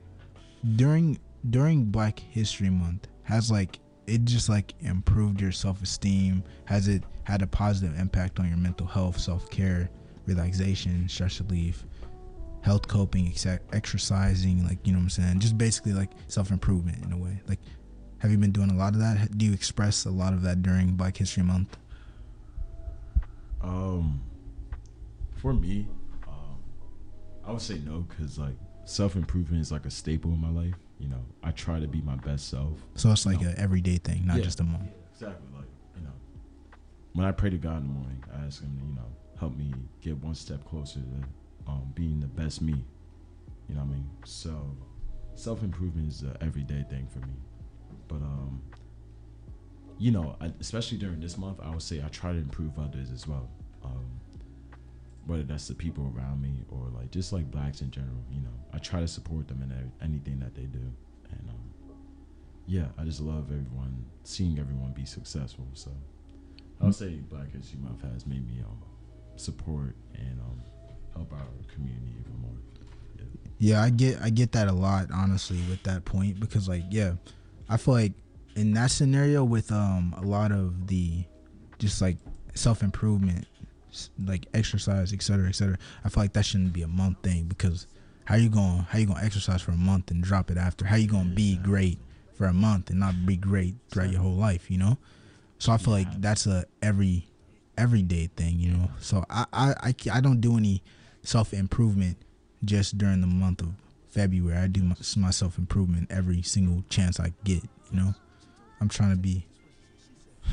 during 0.76 1.20
during 1.50 1.86
Black 1.86 2.20
History 2.20 2.70
Month, 2.70 3.08
has 3.24 3.52
like 3.52 3.80
it 4.08 4.26
just 4.26 4.50
like 4.50 4.74
improved 4.82 5.42
your 5.42 5.52
self 5.52 5.82
esteem? 5.82 6.44
Has 6.66 6.88
it 6.88 7.04
had 7.24 7.42
a 7.42 7.48
positive 7.48 7.98
impact 8.00 8.40
on 8.40 8.48
your 8.48 8.58
mental 8.58 8.88
health, 8.88 9.20
self 9.20 9.50
care, 9.50 9.90
relaxation, 10.26 11.08
stress 11.10 11.40
relief? 11.42 11.86
Health 12.66 12.88
coping, 12.88 13.28
ex- 13.28 13.46
exercising, 13.72 14.66
like 14.66 14.80
you 14.86 14.92
know 14.92 14.98
what 14.98 15.04
I'm 15.04 15.10
saying, 15.12 15.40
just 15.40 15.56
basically 15.58 15.94
like 15.94 16.10
self 16.28 16.50
improvement 16.50 17.04
in 17.06 17.12
a 17.12 17.18
way. 17.18 17.40
Like, 17.48 17.60
have 18.20 18.32
you 18.32 18.38
been 18.38 18.52
doing 18.52 18.72
a 18.72 18.76
lot 18.76 18.94
of 18.96 19.00
that? 19.02 19.38
Do 19.38 19.46
you 19.46 19.54
express 19.54 20.06
a 20.06 20.10
lot 20.12 20.34
of 20.34 20.42
that 20.42 20.64
during 20.64 20.94
Black 20.96 21.16
History 21.18 21.44
Month? 21.44 21.78
Um 23.62 24.22
for 25.38 25.54
me, 25.54 25.88
um 26.28 26.58
I 27.46 27.52
would 27.52 27.62
say 27.62 27.80
no 27.86 28.06
cuz 28.18 28.38
like 28.40 28.56
self-improvement 28.86 29.62
is 29.62 29.72
like 29.72 29.86
a 29.86 29.92
staple 29.92 30.32
in 30.34 30.40
my 30.40 30.50
life. 30.50 30.76
you 30.98 31.10
know, 31.10 31.22
I 31.44 31.52
try 31.52 31.78
to 31.80 31.88
be 31.90 32.00
my 32.02 32.16
best 32.16 32.48
self. 32.48 32.80
So 32.96 33.12
it's 33.12 33.26
like 33.26 33.42
an 33.42 33.54
everyday 33.58 33.98
thing, 33.98 34.26
not 34.26 34.38
Yeah. 34.38 34.44
just 34.44 34.62
a 34.62 34.64
month. 34.64 34.86
Yeah, 34.86 35.12
Exactly. 35.12 35.48
Like, 35.58 35.68
you 35.98 36.04
know, 36.04 36.14
when 37.14 37.26
I 37.26 37.34
pray 37.34 37.50
to 37.50 37.58
God 37.58 37.82
in 37.82 37.88
the 37.88 37.94
morning, 37.94 38.24
I 38.34 38.46
ask 38.46 38.62
Him 38.64 38.78
to, 38.80 38.86
you 38.86 38.96
know, 38.96 39.10
help 39.38 39.58
me 39.58 39.74
get 40.02 40.16
one 40.24 40.36
step 40.36 40.64
closer 40.64 41.02
to 41.02 41.06
um, 41.68 41.92
being 41.96 42.20
the 42.20 42.28
best 42.28 42.62
me. 42.62 42.84
You 43.68 43.76
know 43.76 43.82
what 43.82 43.92
I 43.92 43.94
mean? 43.94 44.10
So, 44.26 44.76
self 45.36 45.64
improvement 45.64 46.10
is 46.10 46.22
an 46.22 46.38
everyday 46.42 46.86
thing 46.90 47.08
for 47.08 47.20
me. 47.20 47.34
But, 48.08 48.18
um, 48.18 48.62
you 49.98 50.12
know, 50.12 50.36
especially 50.60 50.98
during 50.98 51.20
this 51.20 51.38
month, 51.38 51.60
I 51.64 51.70
would 51.70 51.82
say 51.82 52.02
I 52.04 52.10
try 52.10 52.32
to 52.32 52.38
improve 52.38 52.78
others 52.78 53.12
as 53.12 53.28
well. 53.28 53.50
Um, 53.84 54.06
whether 55.26 55.44
that's 55.44 55.68
the 55.68 55.74
people 55.74 56.14
around 56.16 56.42
me 56.42 56.64
or 56.70 56.88
like 56.96 57.10
just 57.10 57.34
like 57.34 57.50
blacks 57.50 57.82
in 57.82 57.90
general, 57.90 58.24
you 58.32 58.42
know, 58.42 58.54
I 58.74 58.78
try 58.78 59.00
to 59.00 59.08
support 59.08 59.48
them 59.48 59.62
in 59.64 59.92
anything 60.04 60.40
that 60.40 60.54
they 60.54 60.66
do. 60.66 60.94
And, 61.32 61.50
um, 61.50 61.96
yeah, 62.68 62.86
I 62.98 63.04
just 63.04 63.22
love 63.22 63.46
everyone, 63.46 64.06
seeing 64.24 64.60
everyone 64.60 64.92
be 64.92 65.06
successful. 65.06 65.68
So 65.74 65.92
I 66.82 66.86
would 66.86 66.96
say 66.96 67.16
Black 67.30 67.52
History 67.52 67.80
Month 67.80 68.02
has 68.14 68.28
made 68.28 68.48
me 68.48 68.62
um, 68.62 68.78
support 69.36 69.96
and 70.14 70.40
um, 70.42 70.62
help 71.16 71.32
our 71.34 71.48
community 71.74 72.14
even 72.20 72.42
more. 72.42 72.52
Yeah, 73.58 73.82
I 73.82 73.90
get 73.90 74.22
I 74.22 74.30
get 74.30 74.52
that 74.54 74.68
a 74.68 74.74
lot 74.74 75.08
honestly 75.14 75.60
with 75.70 75.82
that 75.84 76.06
point 76.06 76.40
because 76.40 76.68
like 76.68 76.84
yeah, 76.90 77.14
I 77.70 77.78
feel 77.78 77.94
like 77.94 78.14
in 78.56 78.74
that 78.74 78.92
scenario 78.92 79.44
with 79.44 79.72
um 79.72 80.14
a 80.18 80.22
lot 80.22 80.52
of 80.52 80.88
the 80.88 81.24
just 81.80 82.02
like 82.02 82.18
self 82.54 82.84
improvement, 82.84 83.46
like 84.24 84.48
exercise, 84.54 85.14
et 85.14 85.22
cetera, 85.22 85.48
et 85.48 85.56
cetera. 85.56 85.78
I 86.04 86.10
feel 86.10 86.24
like 86.24 86.34
that 86.34 86.46
shouldn't 86.46 86.74
be 86.74 86.82
a 86.82 86.88
month 86.88 87.18
thing 87.24 87.46
because 87.46 87.88
how 88.26 88.36
you 88.36 88.50
going 88.50 88.80
how 88.90 88.98
you 88.98 89.06
gonna 89.06 89.24
exercise 89.24 89.62
for 89.62 89.72
a 89.72 89.78
month 89.78 90.12
and 90.12 90.24
drop 90.24 90.52
it 90.52 90.58
after? 90.58 90.86
How 90.86 90.96
you 90.96 91.08
gonna 91.08 91.30
be 91.30 91.58
great 91.58 92.00
for 92.34 92.46
a 92.48 92.54
month 92.54 92.90
and 92.90 93.00
not 93.00 93.26
be 93.26 93.38
great 93.38 93.76
throughout 93.90 94.12
your 94.12 94.22
whole 94.22 94.36
life? 94.36 94.70
You 94.70 94.80
know. 94.80 94.98
So 95.60 95.72
I 95.72 95.78
feel 95.78 95.94
like 95.94 96.22
that's 96.22 96.48
a 96.48 96.66
every 96.82 97.28
everyday 97.78 98.28
thing. 98.36 98.60
You 98.60 98.72
know. 98.72 98.92
So 99.00 99.24
I 99.30 99.46
I 99.54 99.74
I, 99.82 99.96
I 100.14 100.22
don't 100.22 100.42
do 100.42 100.58
any 100.58 100.84
self 101.28 101.54
improvement 101.54 102.18
just 102.64 102.98
during 102.98 103.22
the 103.22 103.28
month 103.28 103.62
of 103.62 103.74
February. 104.10 104.58
I 104.58 104.68
do 104.68 104.82
my, 104.84 104.96
my 105.18 105.32
self 105.32 105.58
improvement 105.58 106.08
every 106.12 106.42
single 106.42 106.84
chance 106.90 107.20
I 107.20 107.34
get. 107.44 107.64
You 107.92 108.00
know, 108.00 108.14
I'm 108.82 108.90
trying 108.90 109.12
to 109.12 109.18
be, 109.18 109.46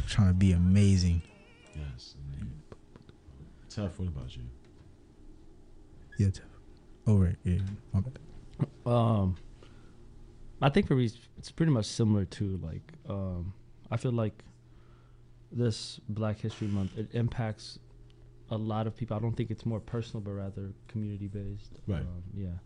trying 0.08 0.28
to 0.28 0.34
be 0.34 0.52
amazing. 0.52 1.22
Yes. 1.74 2.14
indeed. 2.38 2.52
Tef, 3.70 3.98
what 3.98 4.08
about 4.08 4.36
you? 4.36 4.42
Yeah, 6.18 6.30
Tiff. 6.30 6.44
over 7.06 7.26
it. 7.28 7.36
Yeah, 7.44 7.58
my 7.92 8.00
bad. 8.00 8.18
Um, 8.86 9.36
I 10.60 10.68
think 10.68 10.86
for 10.86 10.94
me, 10.94 11.06
it's- 11.06 11.20
it's 11.38 11.50
pretty 11.50 11.72
much 11.72 11.86
similar 11.86 12.24
to 12.26 12.58
like 12.62 12.92
um, 13.08 13.52
I 13.90 13.96
feel 13.96 14.12
like 14.12 14.44
this 15.50 16.00
Black 16.08 16.38
History 16.38 16.68
Month 16.68 16.96
it 16.96 17.08
impacts 17.12 17.78
a 18.52 18.56
lot 18.72 18.86
of 18.86 18.94
people. 18.96 19.16
I 19.16 19.20
don't 19.20 19.36
think 19.36 19.50
it's 19.50 19.64
more 19.66 19.80
personal, 19.80 20.20
but 20.20 20.32
rather 20.32 20.72
community 20.88 21.26
based. 21.28 21.80
Right. 21.86 22.00
Um, 22.02 22.22
yeah, 22.36 22.58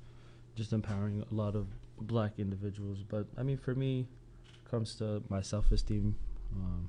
just 0.55 0.73
empowering 0.73 1.25
a 1.31 1.35
lot 1.35 1.55
of 1.55 1.67
Black 2.01 2.33
individuals. 2.39 2.99
But 3.09 3.27
I 3.39 3.43
mean, 3.43 3.57
for 3.57 3.75
me, 3.75 4.07
comes 4.71 4.95
to 4.97 5.23
my 5.29 5.41
self 5.43 5.71
esteem. 5.73 6.15
Um, 6.55 6.89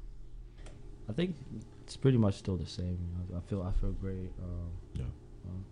I 1.10 1.14
think 1.14 1.36
it's 1.84 1.96
pretty 1.96 2.18
much 2.18 2.36
still 2.36 2.58
the 2.58 2.66
same. 2.68 2.98
You 3.02 3.34
know? 3.34 3.38
I 3.38 3.42
feel 3.50 3.62
I 3.64 3.72
feel 3.80 3.92
great. 3.94 4.32
Um, 4.44 4.70
Yeah. 4.96 5.04
um, 5.50 5.64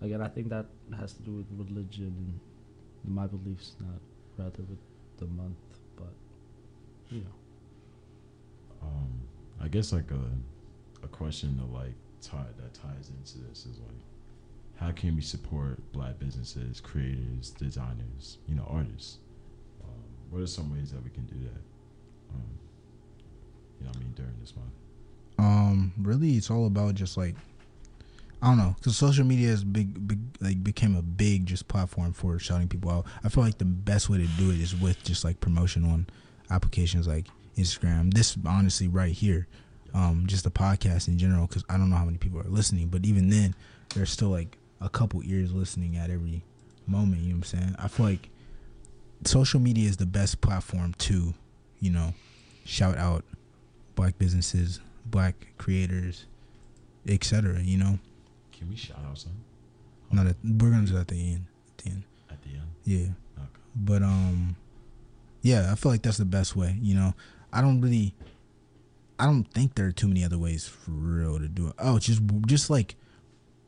again, 0.00 0.20
I 0.22 0.28
think 0.28 0.48
that 0.48 0.66
has 0.98 1.12
to 1.14 1.22
do 1.22 1.32
with 1.32 1.46
religion 1.68 2.40
and 3.04 3.14
my 3.14 3.26
beliefs, 3.26 3.76
not 3.80 4.00
rather 4.38 4.62
with 4.64 4.80
the 5.18 5.26
month. 5.26 5.58
But 5.96 6.14
you 7.10 7.20
know, 7.20 7.36
Um, 8.82 9.10
I 9.60 9.68
guess 9.68 9.92
like 9.92 10.10
a 10.10 10.24
a 11.04 11.08
question 11.08 11.58
to 11.58 11.64
like 11.66 11.94
tie 12.22 12.52
that 12.56 12.74
ties 12.74 13.10
into 13.10 13.38
this 13.48 13.66
is 13.66 13.78
like 13.78 14.02
how 14.76 14.92
can 14.92 15.16
we 15.16 15.22
support 15.22 15.80
black 15.92 16.18
businesses, 16.20 16.80
creators, 16.80 17.50
designers, 17.50 18.38
you 18.46 18.54
know, 18.54 18.64
artists? 18.70 19.18
Um, 19.82 19.90
what 20.30 20.40
are 20.40 20.46
some 20.46 20.72
ways 20.72 20.92
that 20.92 21.02
we 21.02 21.10
can 21.10 21.26
do 21.26 21.34
that? 21.34 22.34
Um, 22.34 22.58
you 23.80 23.86
know, 23.86 23.92
I 23.94 23.98
mean, 23.98 24.12
during 24.14 24.34
this 24.40 24.54
month. 24.54 24.70
Um, 25.38 25.92
really, 26.00 26.36
it's 26.36 26.50
all 26.50 26.66
about 26.66 26.94
just 26.94 27.16
like 27.16 27.34
I 28.40 28.48
don't 28.48 28.58
know, 28.58 28.76
because 28.78 28.96
social 28.96 29.24
media 29.24 29.48
is 29.48 29.64
big, 29.64 30.06
big, 30.06 30.20
like 30.40 30.62
became 30.62 30.96
a 30.96 31.02
big 31.02 31.46
just 31.46 31.66
platform 31.66 32.12
for 32.12 32.38
shouting 32.38 32.68
people 32.68 32.90
out. 32.90 33.06
I 33.24 33.28
feel 33.28 33.42
like 33.42 33.58
the 33.58 33.64
best 33.64 34.08
way 34.08 34.18
to 34.18 34.26
do 34.38 34.50
it 34.50 34.60
is 34.60 34.76
with 34.76 35.02
just 35.02 35.24
like 35.24 35.40
promotion 35.40 35.84
on 35.84 36.06
applications 36.50 37.08
like 37.08 37.26
Instagram. 37.56 38.14
This 38.14 38.36
honestly 38.46 38.86
right 38.86 39.12
here, 39.12 39.48
um, 39.94 40.24
just 40.26 40.44
the 40.44 40.50
podcast 40.50 41.08
in 41.08 41.18
general, 41.18 41.46
because 41.46 41.64
I 41.68 41.76
don't 41.76 41.90
know 41.90 41.96
how 41.96 42.04
many 42.04 42.18
people 42.18 42.40
are 42.40 42.44
listening, 42.44 42.88
but 42.88 43.04
even 43.04 43.30
then, 43.30 43.54
there's 43.94 44.10
still 44.10 44.28
like 44.28 44.58
a 44.80 44.88
couple 44.88 45.20
ears 45.24 45.52
listening 45.52 45.96
at 45.96 46.10
every 46.10 46.42
moment. 46.86 47.22
You 47.22 47.30
know 47.30 47.38
what 47.38 47.52
I'm 47.54 47.60
saying? 47.60 47.76
I 47.78 47.88
feel 47.88 48.06
like 48.06 48.28
social 49.24 49.60
media 49.60 49.88
is 49.88 49.96
the 49.96 50.06
best 50.06 50.40
platform 50.40 50.94
to, 50.98 51.34
you 51.80 51.90
know, 51.90 52.14
shout 52.64 52.96
out 52.96 53.24
black 53.94 54.18
businesses, 54.18 54.80
black 55.06 55.34
creators, 55.58 56.26
etc. 57.06 57.60
You 57.60 57.78
know, 57.78 57.98
Can 58.52 58.68
we 58.68 58.76
shout 58.76 58.98
out 59.08 59.18
some 59.18 59.32
not 60.10 60.26
at, 60.26 60.36
we're 60.42 60.70
gonna 60.70 60.86
do 60.86 60.94
that 60.94 61.00
at 61.00 61.08
the 61.08 61.32
end. 61.32 61.46
At 61.78 61.84
the 61.84 61.90
end, 61.90 62.02
at 62.30 62.42
the 62.42 62.48
end? 62.50 62.62
yeah. 62.84 63.42
Okay. 63.42 63.46
But 63.76 64.02
um, 64.02 64.56
yeah, 65.42 65.70
I 65.70 65.74
feel 65.74 65.92
like 65.92 66.02
that's 66.02 66.16
the 66.18 66.24
best 66.24 66.56
way. 66.56 66.76
You 66.80 66.94
know, 66.94 67.14
I 67.52 67.60
don't 67.60 67.80
really, 67.80 68.14
I 69.18 69.24
don't 69.26 69.44
think 69.44 69.74
there 69.74 69.86
are 69.86 69.92
too 69.92 70.06
many 70.08 70.24
other 70.24 70.38
ways 70.38 70.66
for 70.68 70.90
real 70.92 71.38
to 71.38 71.48
do 71.48 71.68
it. 71.68 71.74
Oh, 71.78 71.98
just 71.98 72.22
just 72.46 72.70
like 72.70 72.94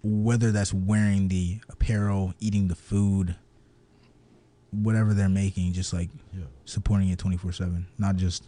whether 0.03 0.51
that's 0.53 0.73
wearing 0.73 1.29
the 1.29 1.61
apparel, 1.69 2.35
eating 2.41 2.69
the 2.69 2.75
food, 2.77 3.35
whatever 4.71 5.13
they're 5.15 5.29
making, 5.29 5.73
just 5.73 5.93
like 5.93 6.09
Yeah. 6.33 6.45
supporting 6.65 7.09
it 7.09 7.19
twenty 7.19 7.37
four 7.37 7.53
seven, 7.53 7.87
not 7.99 8.17
just 8.17 8.45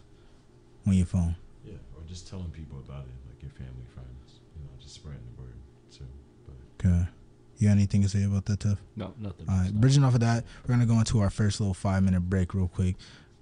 on 0.87 0.93
your 0.93 1.05
phone. 1.05 1.35
Yeah. 1.65 1.73
Or 1.95 2.03
just 2.07 2.27
telling 2.27 2.49
people 2.51 2.79
about 2.79 3.05
it, 3.05 3.13
like 3.29 3.41
your 3.41 3.51
family, 3.51 3.85
friends. 3.93 4.39
You 4.55 4.63
know, 4.63 4.69
just 4.79 4.95
spreading 4.95 5.21
the 5.35 5.41
word 5.41 5.53
too. 5.91 6.05
But 6.47 6.85
Okay. 6.87 7.07
You 7.57 7.67
got 7.69 7.73
anything 7.73 8.01
to 8.01 8.09
say 8.09 8.23
about 8.23 8.45
that, 8.45 8.59
Tuff? 8.61 8.79
no, 8.95 9.13
nothing. 9.19 9.47
All 9.47 9.55
right, 9.57 9.71
not- 9.71 9.79
bridging 9.79 10.03
off 10.03 10.15
of 10.15 10.19
that, 10.21 10.43
we're 10.63 10.73
gonna 10.73 10.85
go 10.85 10.99
into 10.99 11.19
our 11.19 11.29
first 11.29 11.59
little 11.61 11.73
five 11.73 12.03
minute 12.03 12.21
break 12.29 12.53
real 12.53 12.67
quick. 12.67 12.95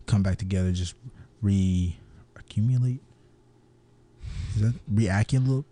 Come 0.05 0.21
back 0.23 0.37
together, 0.37 0.71
just 0.71 0.95
re 1.41 1.97
accumulate. 2.35 3.01
Is 4.55 4.61
that 4.61 4.73
reaccumulate? 4.93 5.65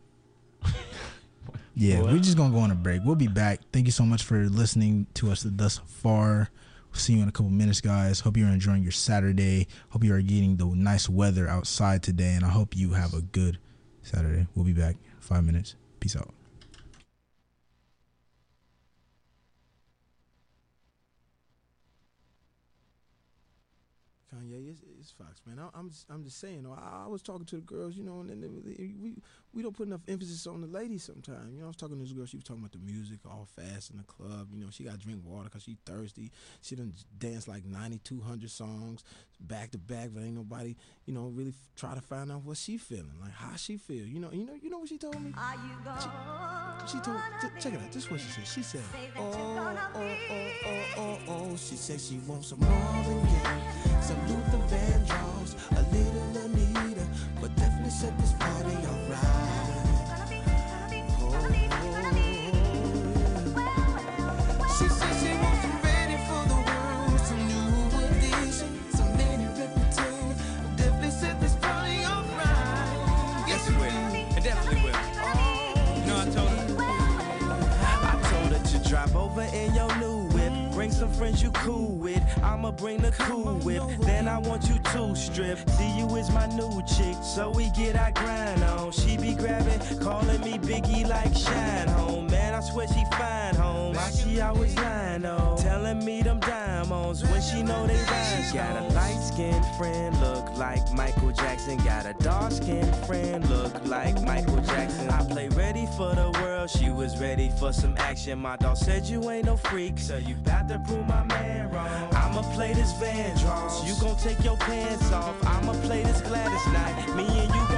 yeah, 1.76 2.02
What? 2.02 2.12
we're 2.14 2.20
just 2.20 2.38
gonna 2.38 2.54
go 2.54 2.60
on 2.60 2.72
a 2.72 2.76
break. 2.76 3.02
We'll 3.04 3.16
be 3.16 3.28
back. 3.28 3.62
Thank 3.72 3.86
you 3.86 3.92
so 3.92 4.04
much 4.06 4.24
for 4.24 4.38
listening 4.50 5.08
to 5.16 5.32
us 5.32 5.44
thus 5.46 5.78
far. 5.86 6.50
We'll 6.92 7.00
see 7.00 7.14
you 7.14 7.22
in 7.24 7.30
a 7.30 7.32
couple 7.32 7.52
minutes, 7.52 7.82
guys. 7.82 8.20
Hope 8.22 8.36
you're 8.38 8.48
enjoying 8.48 8.82
your 8.84 8.92
Saturday. 8.92 9.68
Hope 9.90 10.04
you 10.04 10.14
are 10.16 10.22
getting 10.22 10.58
the 10.58 10.66
nice 10.66 11.08
weather 11.08 11.48
outside 11.48 12.02
today, 12.02 12.34
and 12.34 12.44
I 12.44 12.50
hope 12.50 12.76
you 12.76 12.94
have 12.94 13.14
a 13.14 13.22
good 13.22 13.60
Saturday. 14.02 14.48
We'll 14.56 14.66
be 14.66 14.74
back. 14.74 14.96
Five 15.20 15.44
minutes. 15.46 15.76
Peace 16.00 16.16
out. 16.16 16.34
Kanye, 24.32 24.70
it's, 24.70 24.82
it's 25.00 25.09
Foxx, 25.20 25.42
man. 25.46 25.60
I, 25.60 25.78
I'm 25.78 25.90
just, 25.90 26.06
I'm 26.10 26.24
just 26.24 26.40
saying. 26.40 26.66
I, 26.66 27.04
I 27.06 27.08
was 27.08 27.22
talking 27.22 27.46
to 27.46 27.56
the 27.58 27.62
girls, 27.62 27.96
you 27.96 28.04
know, 28.04 28.22
and, 28.22 28.42
they- 28.44 28.48
we 29.02 29.14
we 29.54 29.64
don't 29.64 29.76
put 29.76 29.88
enough 29.88 30.02
emphasis 30.08 30.46
on 30.48 30.62
the 30.62 30.68
ladies 30.68 31.04
sometimes. 31.04 31.52
You 31.54 31.60
know, 31.60 31.66
I 31.66 31.68
was 31.68 31.76
talking 31.76 31.98
to 31.98 32.04
this 32.04 32.14
girl. 32.14 32.26
She 32.28 32.38
was 32.38 32.44
talking 32.44 32.62
about 32.62 32.72
the 32.72 32.78
music, 32.80 33.20
all 33.26 33.48
fast 33.56 33.90
in 33.92 33.98
the 33.98 34.04
club. 34.04 34.48
You 34.54 34.60
know, 34.64 34.68
she 34.72 34.84
got 34.84 34.94
to 34.94 34.98
drink 35.00 35.22
water 35.26 35.46
because 35.46 35.64
she 35.64 35.76
thirsty. 35.86 36.32
She 36.62 36.76
done 36.76 36.94
danced 37.18 37.48
like 37.48 37.66
9,200 37.66 38.50
songs 38.50 39.04
back 39.42 39.72
to 39.72 39.78
back, 39.80 40.10
but 40.14 40.22
ain't 40.22 40.36
nobody, 40.36 40.76
you 41.06 41.14
know, 41.14 41.28
really 41.34 41.54
try 41.76 41.96
to 41.96 42.02
find 42.02 42.32
out 42.32 42.44
what 42.44 42.58
she 42.58 42.78
feeling, 42.78 43.12
like 43.22 43.32
how 43.32 43.56
she 43.56 43.78
feel. 43.78 44.06
You 44.06 44.20
know, 44.20 44.30
you 44.32 44.46
know, 44.46 44.54
you 44.62 44.70
know 44.70 44.80
what 44.80 44.90
she 44.90 44.98
told 45.00 45.20
me. 45.22 45.34
Are 45.36 45.56
you 45.56 45.84
gonna 45.84 46.86
She 46.88 47.00
told, 47.00 47.18
ch- 47.42 47.64
check 47.64 47.74
it 47.74 47.80
out. 47.82 47.92
This 47.92 48.04
is 48.06 48.12
what 48.12 48.20
she 48.20 48.30
said. 48.30 48.48
She 48.48 48.62
said, 48.64 48.82
Say 48.92 49.10
that 49.16 49.20
oh, 49.22 49.78
oh, 49.96 50.00
oh, 50.30 50.52
oh, 50.68 50.84
oh, 50.98 51.18
oh. 51.52 51.56
She 51.58 51.76
said 51.76 52.00
she 52.00 52.20
wants 52.28 52.50
some 52.50 52.60
Marvin 52.60 53.22
Gaye, 53.24 53.99
some 54.10 54.28
Luther 54.28 54.58
Vandross, 54.74 55.54
a 55.78 55.82
little 55.94 56.38
Anita, 56.46 57.06
but 57.40 57.56
definitely 57.56 57.92
set 57.92 58.18
this 58.18 58.34
party 58.34 58.76
off. 58.90 58.98
She 64.78 64.88
said 64.98 65.14
she 65.22 65.32
wants 65.44 65.62
some 65.62 65.78
ready 65.84 66.18
for 66.26 66.42
the 66.50 66.60
world, 66.68 67.20
some 67.30 67.44
new 67.52 67.70
edition, 68.08 68.70
some 68.98 69.12
lady 69.20 69.46
reputation, 69.46 70.34
definitely 70.76 71.12
set 71.12 71.40
this 71.40 71.54
party 71.58 72.04
off 72.04 72.28
right. 72.42 73.46
Yes, 73.48 73.70
it 73.70 73.76
will. 73.78 74.38
It 74.38 74.44
definitely 74.44 74.82
will. 74.86 75.02
You 75.98 76.06
know, 76.08 76.18
I 76.18 76.26
told 76.34 76.50
her. 76.50 76.66
I 78.10 78.14
told 78.32 78.50
her 78.58 78.64
to 78.72 78.90
drive 78.90 79.16
over 79.16 79.44
in 79.54 79.76
your 79.76 79.96
new 79.98 80.09
some 81.00 81.12
friends 81.14 81.42
you 81.42 81.50
cool 81.52 81.96
with. 81.96 82.22
I'ma 82.44 82.72
bring 82.72 82.98
the 82.98 83.12
cool 83.12 83.54
whip. 83.60 83.84
Then 84.02 84.28
I 84.28 84.38
want 84.38 84.68
you 84.68 84.78
to 84.80 85.16
strip. 85.16 85.58
See 85.70 85.98
you 85.98 86.14
is 86.18 86.30
my 86.32 86.46
new 86.48 86.84
chick, 86.84 87.16
so 87.24 87.50
we 87.52 87.70
get 87.70 87.96
our 87.96 88.12
grind 88.12 88.62
on. 88.64 88.92
She 88.92 89.16
be 89.16 89.34
grabbing, 89.34 89.80
calling 90.00 90.42
me 90.42 90.58
Biggie 90.58 91.08
like 91.08 91.34
Shine 91.34 91.88
Home. 91.88 92.28
Man, 92.28 92.54
I 92.54 92.60
swear 92.60 92.88
she 92.88 93.04
fine 93.18 93.56
home. 93.56 93.96
Why 93.96 94.10
she 94.12 94.42
always 94.42 94.76
lying 94.76 95.26
on? 95.26 95.58
Telling 95.58 96.04
me 96.04 96.22
them 96.22 96.40
diamonds 96.42 97.24
when 97.24 97.42
she 97.42 97.64
know 97.64 97.88
they 97.88 97.96
rhyme. 97.96 98.44
She 98.44 98.54
got 98.58 98.76
a 98.76 98.94
light 98.94 99.22
skinned 99.22 99.66
friend, 99.78 100.20
look 100.20 100.58
like 100.58 100.92
Michael 100.92 101.32
Jackson. 101.32 101.78
Got 101.78 102.08
a 102.08 102.14
dark 102.22 102.52
skinned 102.52 102.96
friend, 103.06 103.48
look 103.50 103.74
like 103.86 104.22
Michael 104.24 104.62
Jackson. 104.62 105.10
I 105.10 105.24
play 105.24 105.48
ready 105.50 105.88
for 105.98 106.14
the 106.14 106.30
world, 106.42 106.70
she 106.70 106.90
was 106.90 107.20
ready 107.20 107.50
for 107.58 107.72
some 107.72 107.96
action. 107.98 108.38
My 108.40 108.58
dog 108.58 108.78
said 108.78 109.06
you 109.06 109.30
ain't 109.30 109.46
no 109.46 109.56
freak, 109.56 109.98
so 109.98 110.18
you 110.18 110.36
bout 110.36 110.68
to 110.70 110.80
prove 110.90 111.08
my 111.08 111.24
man 111.26 111.70
wrong. 111.70 112.10
I'ma 112.14 112.42
play 112.54 112.74
this 112.74 112.94
Vandross, 112.94 113.86
you 113.86 113.94
gon' 114.02 114.16
take 114.18 114.44
your 114.44 114.58
pants 114.58 115.12
off. 115.12 115.36
I'ma 115.46 115.74
play 115.86 116.04
this 116.04 116.22
Gladys 116.22 116.66
Knight, 116.74 117.16
me 117.16 117.28
and 117.28 117.54
you 117.54 117.69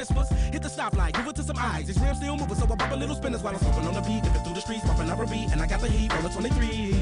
whispers. 0.00 0.28
Hit 0.52 0.62
the 0.62 0.68
stoplight, 0.68 1.12
give 1.12 1.26
it 1.26 1.36
to 1.36 1.42
some 1.42 1.58
eyes. 1.58 1.86
These 1.86 2.00
rims 2.00 2.18
still 2.18 2.36
moving, 2.36 2.56
so 2.56 2.64
I 2.64 2.76
pop 2.76 2.90
a 2.90 2.96
little 2.96 3.14
spinners 3.14 3.42
while 3.42 3.54
I'm 3.54 3.60
smoking 3.60 3.86
on 3.86 3.94
the 3.94 4.00
beat. 4.00 4.22
Dipping 4.22 4.42
through 4.42 4.54
the 4.54 4.60
streets, 4.60 4.84
popping 4.84 5.10
up 5.10 5.20
a 5.20 5.26
beat, 5.26 5.52
and 5.52 5.60
I 5.60 5.66
got 5.66 5.80
the 5.80 5.88
heat, 5.88 6.12
rollin' 6.14 6.32
23. 6.32 6.92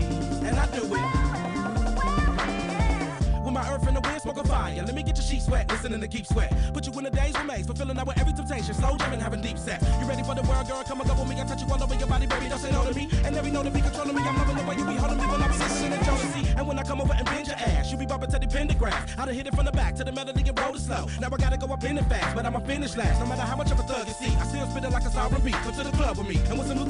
And 0.47 0.59
I 0.59 0.67
do 0.75 0.83
it. 0.83 1.39
With 3.45 3.55
my 3.55 3.65
earth 3.73 3.89
in 3.89 3.95
the 3.95 4.01
wind, 4.01 4.21
smoking 4.21 4.45
fire. 4.45 4.83
Let 4.85 4.95
me 4.95 5.03
get 5.03 5.17
your 5.17 5.25
sheets 5.25 5.49
wet, 5.49 5.71
listening 5.71 6.01
to 6.01 6.09
Keith 6.09 6.27
Sweat. 6.27 6.53
Put 6.75 6.87
you 6.87 6.93
in 6.99 7.05
the 7.05 7.11
days 7.11 7.39
remains, 7.39 7.67
fulfilling 7.67 7.99
out 7.99 8.07
with 8.07 8.19
every 8.19 8.33
temptation. 8.35 8.75
Slow 8.75 8.97
jamming, 8.99 9.21
having 9.21 9.41
deep 9.41 9.59
sex. 9.59 9.85
You 10.01 10.07
ready 10.07 10.23
for 10.23 10.35
the 10.35 10.43
world, 10.43 10.67
girl? 10.69 10.83
Come 10.85 11.01
and 11.01 11.09
go 11.09 11.15
with 11.15 11.29
me. 11.29 11.41
I 11.41 11.45
touch 11.47 11.63
you 11.63 11.69
all 11.71 11.83
over 11.83 11.95
your 11.95 12.09
body, 12.09 12.27
baby. 12.27 12.49
Don't 12.49 12.59
say 12.59 12.73
no 12.73 12.85
to 12.85 12.95
me. 12.95 13.09
And 13.25 13.35
every 13.37 13.51
know 13.51 13.63
to 13.63 13.71
be 13.71 13.81
controlling 13.81 14.17
me. 14.17 14.23
I'm 14.23 14.37
loving 14.37 14.57
the 14.57 14.65
way 14.69 14.77
you 14.77 14.85
be 14.85 14.97
holding 14.97 15.19
me 15.19 15.27
when 15.27 15.41
I 15.41 15.49
be 15.49 15.57
listening 15.57 15.93
to 15.93 16.05
Jodeci. 16.05 16.59
And 16.59 16.67
when 16.67 16.79
I 16.79 16.83
come 16.83 17.01
over 17.01 17.15
and 17.15 17.25
bend 17.25 17.47
your 17.47 17.57
ass, 17.57 17.91
you 17.91 17.97
be 17.97 18.05
bumping 18.05 18.31
to 18.31 18.39
the 18.39 18.49
pentagram. 18.49 19.07
I 19.17 19.25
done 19.25 19.35
hit 19.35 19.47
it 19.47 19.55
from 19.55 19.65
the 19.65 19.73
back 19.73 19.95
to 19.97 20.05
the 20.05 20.13
melody 20.13 20.43
and 20.47 20.61
roll 20.61 20.75
it 20.75 20.81
slow. 20.81 21.07
Now 21.21 21.29
I 21.33 21.37
gotta 21.37 21.57
in 21.89 21.97
it 21.97 22.05
fast, 22.05 22.37
but 22.37 22.45
I'ma 22.45 22.61
finish 22.61 22.97
last. 22.97 23.19
No 23.21 23.27
matter 23.27 23.43
how 23.43 23.57
much 23.57 23.71
of 23.71 23.81
a 23.81 23.83
thug 23.83 24.07
you 24.07 24.13
see, 24.13 24.37
I 24.37 24.45
still 24.45 24.67
spit 24.67 24.85
it 24.85 24.91
like 24.91 25.05
a 25.05 25.11
sovereign 25.11 25.43
beat. 25.43 25.55
Come 25.55 25.73
to 25.73 25.85
the 25.85 25.93
club 25.93 26.19
with 26.19 26.29
me. 26.29 26.37
And 26.49 26.59
when 26.59 26.69
some 26.69 26.79
Luther 26.79 26.88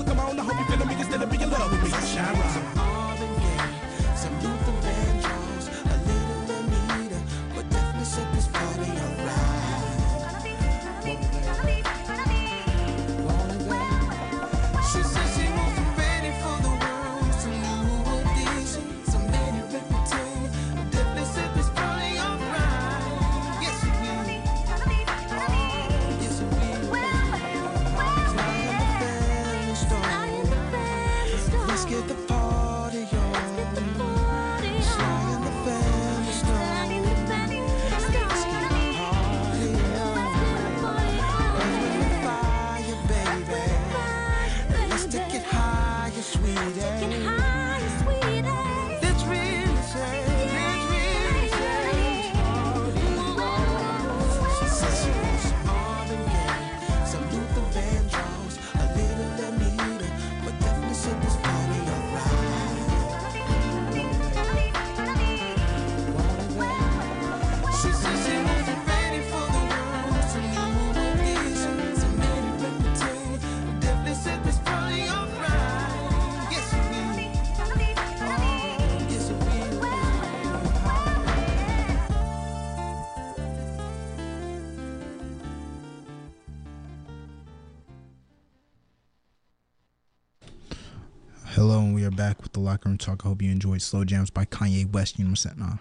the 92.58 92.64
locker 92.64 92.88
room 92.88 92.98
talk. 92.98 93.24
I 93.24 93.28
hope 93.28 93.42
you 93.42 93.50
enjoyed 93.50 93.82
Slow 93.82 94.04
Jamz 94.04 94.32
by 94.32 94.44
Kanye 94.44 94.90
West. 94.92 95.18
You 95.18 95.24
know 95.24 95.28
what 95.28 95.32
I'm 95.32 95.36
saying? 95.36 95.56
Nah. 95.58 95.76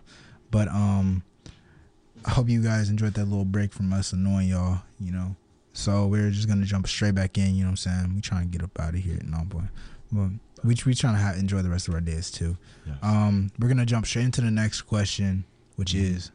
But 0.51 0.67
um, 0.69 1.23
I 2.25 2.31
hope 2.31 2.49
you 2.49 2.61
guys 2.61 2.89
enjoyed 2.89 3.13
that 3.15 3.25
little 3.25 3.45
break 3.45 3.73
from 3.73 3.91
us 3.93 4.13
annoying 4.13 4.49
y'all. 4.49 4.81
You 4.99 5.11
know, 5.11 5.35
so 5.73 6.07
we're 6.07 6.29
just 6.31 6.47
gonna 6.47 6.65
jump 6.65 6.87
straight 6.87 7.15
back 7.15 7.37
in. 7.37 7.55
You 7.55 7.61
know 7.63 7.67
what 7.67 7.71
I'm 7.71 7.77
saying? 7.77 8.15
We 8.15 8.21
trying 8.21 8.49
to 8.49 8.57
get 8.57 8.63
up 8.63 8.79
out 8.79 8.93
of 8.93 8.99
here 8.99 9.17
and 9.17 9.33
all, 9.35 9.45
boy. 9.45 9.63
But 10.11 10.29
we 10.63 10.75
we 10.85 10.93
trying 10.95 11.15
to 11.15 11.19
have, 11.19 11.37
enjoy 11.37 11.61
the 11.61 11.69
rest 11.69 11.87
of 11.87 11.93
our 11.93 12.01
days 12.01 12.31
too. 12.31 12.57
Yes. 12.85 12.97
Um, 13.01 13.51
we're 13.59 13.67
gonna 13.67 13.85
jump 13.85 14.05
straight 14.05 14.25
into 14.25 14.41
the 14.41 14.51
next 14.51 14.83
question, 14.83 15.43
which 15.75 15.93
is, 15.93 16.31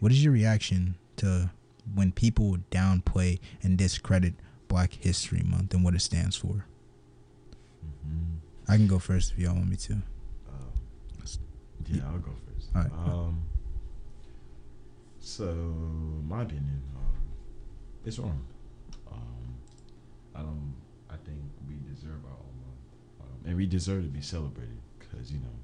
what 0.00 0.10
is 0.12 0.22
your 0.22 0.32
reaction 0.32 0.96
to 1.16 1.50
when 1.94 2.12
people 2.12 2.56
downplay 2.70 3.38
and 3.62 3.78
discredit 3.78 4.34
Black 4.66 4.92
History 4.92 5.42
Month 5.44 5.72
and 5.72 5.84
what 5.84 5.94
it 5.94 6.00
stands 6.00 6.36
for? 6.36 6.66
Mhm. 8.06 8.37
I 8.68 8.76
can 8.76 8.86
go 8.86 8.98
first 8.98 9.32
if 9.32 9.38
y'all 9.38 9.54
want 9.54 9.68
me 9.68 9.76
to. 9.76 9.94
Uh, 9.94 11.26
yeah, 11.86 12.02
I'll 12.06 12.18
go 12.18 12.32
first. 12.46 12.68
All 12.74 12.82
right. 12.82 12.92
Um, 12.92 13.42
so, 15.20 15.44
my 16.26 16.42
opinion, 16.42 16.82
um, 16.96 17.12
it's 18.04 18.18
wrong. 18.18 18.44
Um, 19.10 19.56
I 20.34 20.40
don't. 20.40 20.74
I 21.10 21.16
think 21.24 21.38
we 21.66 21.76
deserve 21.94 22.20
our 22.26 22.36
own 22.36 22.56
month, 22.60 23.22
um, 23.22 23.48
and 23.48 23.56
we 23.56 23.64
deserve 23.66 24.02
to 24.02 24.08
be 24.08 24.20
celebrated 24.20 24.78
because 24.98 25.32
you 25.32 25.38
know 25.38 25.56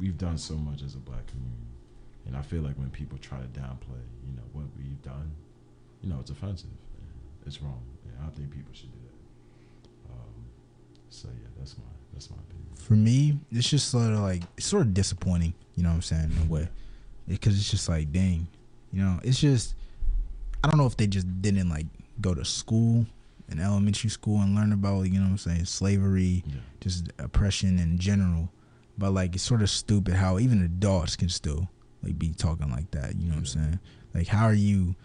we've 0.00 0.18
done 0.18 0.36
so 0.36 0.54
much 0.54 0.82
as 0.82 0.94
a 0.94 0.98
black 0.98 1.26
community, 1.28 1.70
and 2.26 2.36
I 2.36 2.42
feel 2.42 2.62
like 2.62 2.76
when 2.76 2.90
people 2.90 3.18
try 3.18 3.38
to 3.38 3.46
downplay, 3.46 4.02
you 4.26 4.34
know, 4.34 4.42
what 4.52 4.66
we've 4.76 5.00
done, 5.02 5.30
you 6.02 6.10
know, 6.10 6.18
it's 6.20 6.30
offensive. 6.30 6.70
It's 7.46 7.62
wrong. 7.62 7.82
And 8.04 8.12
I 8.18 8.22
don't 8.24 8.36
think 8.36 8.50
people 8.50 8.74
should 8.74 8.92
do 8.92 8.98
that. 9.06 10.12
Um, 10.12 10.34
so 11.08 11.28
yeah, 11.28 11.48
that's 11.56 11.78
my 11.78 11.84
that's 12.18 12.30
my 12.30 12.36
opinion. 12.36 12.76
For 12.76 12.94
me, 12.94 13.38
it's 13.50 13.68
just 13.68 13.88
sort 13.90 14.12
of 14.12 14.20
like 14.20 14.42
it's 14.56 14.66
sort 14.66 14.82
of 14.82 14.94
disappointing. 14.94 15.54
You 15.76 15.82
know 15.84 15.90
what 15.90 15.96
I'm 15.96 16.02
saying? 16.02 16.32
In 16.32 16.48
a 16.48 16.52
way, 16.52 16.68
because 17.28 17.56
it's 17.58 17.70
just 17.70 17.88
like, 17.88 18.10
dang, 18.12 18.48
you 18.92 19.02
know, 19.02 19.20
it's 19.22 19.38
just 19.40 19.74
I 20.64 20.68
don't 20.68 20.78
know 20.78 20.86
if 20.86 20.96
they 20.96 21.06
just 21.06 21.26
didn't 21.42 21.68
like 21.68 21.86
go 22.20 22.34
to 22.34 22.44
school 22.44 23.06
in 23.50 23.60
elementary 23.60 24.10
school 24.10 24.40
and 24.42 24.54
learn 24.54 24.72
about 24.72 25.02
you 25.02 25.18
know 25.20 25.24
what 25.26 25.30
I'm 25.32 25.38
saying 25.38 25.64
slavery, 25.66 26.42
Yeah. 26.46 26.54
just 26.80 27.10
oppression 27.18 27.78
in 27.78 27.98
general. 27.98 28.50
But 28.98 29.12
like 29.12 29.34
it's 29.34 29.44
sort 29.44 29.62
of 29.62 29.70
stupid 29.70 30.14
how 30.14 30.38
even 30.38 30.62
adults 30.62 31.14
can 31.16 31.28
still 31.28 31.68
like 32.02 32.18
be 32.18 32.30
talking 32.30 32.70
like 32.70 32.90
that. 32.90 33.14
You 33.16 33.26
know 33.26 33.34
what 33.34 33.38
I'm 33.40 33.46
saying? 33.46 33.78
Like 34.14 34.26
how 34.26 34.44
are 34.46 34.54
you 34.54 34.96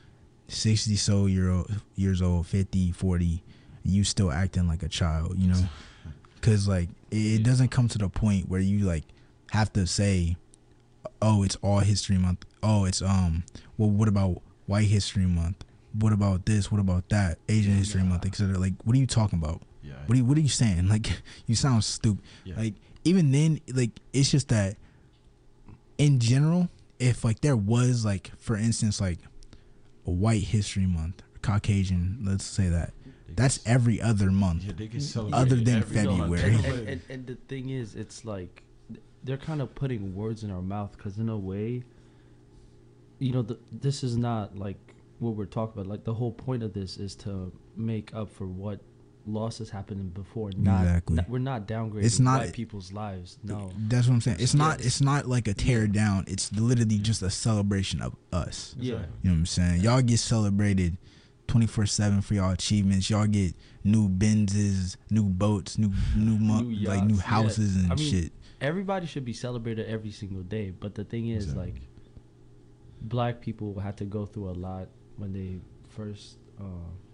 60 0.48 0.96
so 0.96 1.26
year 1.28 1.50
old, 1.52 1.72
years 1.96 2.22
old, 2.22 2.48
50, 2.48 2.92
40, 2.92 3.44
you 3.84 4.04
still 4.04 4.32
acting 4.32 4.68
like 4.68 4.82
a 4.84 4.90
child, 4.90 5.38
you 5.38 5.48
know? 5.50 5.64
Cuz 6.44 6.68
like 6.68 6.90
it, 7.10 7.40
it 7.40 7.44
doesn't 7.44 7.70
come 7.70 7.88
to 7.88 7.98
the 7.98 8.10
point 8.10 8.50
where 8.50 8.60
you 8.60 8.80
like 8.86 9.06
have 9.52 9.72
to 9.74 9.88
say 9.88 10.36
oh, 11.22 11.42
it's 11.42 11.56
all 11.62 11.80
history 11.80 12.18
month. 12.18 12.46
Oh, 12.62 12.86
it's 12.86 13.02
um 13.02 13.44
well 13.78 13.90
what 13.90 14.08
about 14.08 14.42
white 14.68 14.88
history 14.88 15.26
month? 15.26 15.64
What 15.98 16.12
about 16.12 16.46
this? 16.46 16.72
What 16.72 16.82
about 16.82 17.08
that? 17.10 17.38
Asian 17.48 17.74
history 17.74 18.04
month, 18.04 18.26
etc. 18.26 18.58
Like 18.58 18.74
what 18.84 18.96
are 18.96 19.00
you 19.00 19.08
talking 19.08 19.40
about? 19.40 19.62
Yeah. 19.82 19.94
What 20.06 20.16
are 20.16 20.18
you, 20.18 20.26
what 20.26 20.38
are 20.38 20.42
you 20.42 20.50
saying? 20.50 20.88
Like 20.94 21.10
you 21.48 21.56
sound 21.56 21.84
stupid. 21.84 22.24
Yeah. 22.44 22.56
Like 22.58 22.74
even 23.06 23.32
then, 23.32 23.62
like 23.74 23.92
it's 24.12 24.30
just 24.30 24.50
that 24.50 24.76
in 25.98 26.20
general, 26.20 26.70
if 27.00 27.24
like 27.24 27.40
there 27.42 27.56
was 27.56 28.04
like 28.04 28.32
for 28.38 28.56
instance 28.58 29.00
like 29.00 29.20
a 30.06 30.12
white 30.12 30.44
history 30.44 30.88
month, 30.88 31.24
Caucasian, 31.42 32.20
let's 32.24 32.44
say 32.46 32.68
that. 32.68 32.94
They 33.36 33.42
That's 33.44 33.60
every 33.66 34.02
other 34.02 34.32
month. 34.32 34.64
yeah, 34.64 34.74
they 34.76 34.88
can 34.88 35.02
celebrate 35.02 35.38
Other 35.38 35.56
than. 35.56 35.82
February. 35.84 36.54
and, 36.56 36.66
and, 36.88 37.02
and 37.10 37.28
the 37.28 37.36
thing 37.48 37.70
is, 37.70 37.96
it's 37.96 38.26
like 38.26 38.64
they're 39.24 39.38
kind 39.38 39.62
of 39.62 39.74
putting 39.76 40.14
words 40.16 40.44
in 40.44 40.52
our 40.52 40.62
mouth 40.62 40.92
because 40.98 41.18
in 41.18 41.30
a 41.30 41.38
way, 41.38 41.84
you 43.20 43.32
know, 43.32 43.42
the, 43.42 43.58
this 43.72 44.04
is 44.04 44.18
not 44.18 44.58
like 44.58 44.78
what 45.20 45.36
we're 45.36 45.46
talking 45.46 45.74
about. 45.82 45.90
Like 45.90 46.04
the 46.04 46.14
whole 46.14 46.32
point 46.32 46.64
of 46.64 46.74
this 46.74 46.98
is 46.98 47.16
to 47.18 47.52
make 47.76 48.14
up 48.14 48.30
for 48.34 48.46
what 48.46 48.82
losses 49.26 49.70
happened 49.70 50.14
before. 50.14 50.52
Not, 50.58 50.82
Exactly. 50.82 51.16
not- 51.16 51.30
we're 51.30 51.40
not 51.40 51.66
downgrading 51.68 52.04
It's 52.04 52.20
not- 52.20 52.42
white 52.42 52.54
people's 52.54 52.92
lives. 52.92 53.40
No. 53.44 53.72
That's 53.88 54.08
what 54.08 54.16
I'm 54.16 54.22
saying. 54.22 54.38
It's 54.42 54.54
not 54.54 54.82
it's 54.82 55.00
not 55.00 55.28
like 55.30 55.48
a 55.48 55.54
tear 55.54 55.88
down. 55.88 56.26
It's 56.28 56.52
literally 56.52 56.98
just 56.98 57.22
a 57.22 57.30
celebration 57.30 58.02
of 58.02 58.16
us. 58.34 58.76
Yeah. 58.78 58.94
You 58.94 59.00
know 59.00 59.06
what 59.24 59.32
I'm 59.32 59.46
saying? 59.46 59.82
Y'all 59.82 60.02
get 60.02 60.20
celebrated 60.20 60.98
24 61.48 61.86
7 61.86 62.22
for 62.22 62.34
y'all 62.34 62.52
achievements. 62.52 63.10
Y'all 63.10 63.28
get 63.28 63.54
new 63.84 64.10
Benzes, 64.10 64.98
new 65.10 65.24
boats, 65.24 65.78
new 65.78 65.92
new, 66.16 66.38
mo- 66.40 66.62
New 66.62 66.88
like 66.88 67.04
new 67.04 67.16
yachts, 67.16 67.18
yeah. 67.18 67.22
houses 67.36 67.76
and 67.76 67.92
I 67.92 67.96
mean, 67.96 68.12
shit. 68.12 68.32
Everybody 68.62 69.06
should 69.08 69.26
be 69.26 69.34
celebrated 69.34 69.88
every 69.88 70.12
single 70.12 70.42
day, 70.44 70.72
but 70.72 70.96
the 70.96 71.04
thing 71.04 71.28
is, 71.30 71.44
Exactly. 71.46 71.72
like, 71.74 71.82
black 73.02 73.42
people 73.42 73.80
had 73.80 73.98
to 73.98 74.06
go 74.06 74.26
through 74.26 74.50
a 74.50 74.54
lot 74.54 74.88
when 75.18 75.34
they 75.34 75.60
first 75.90 76.38
uh, 76.60 76.64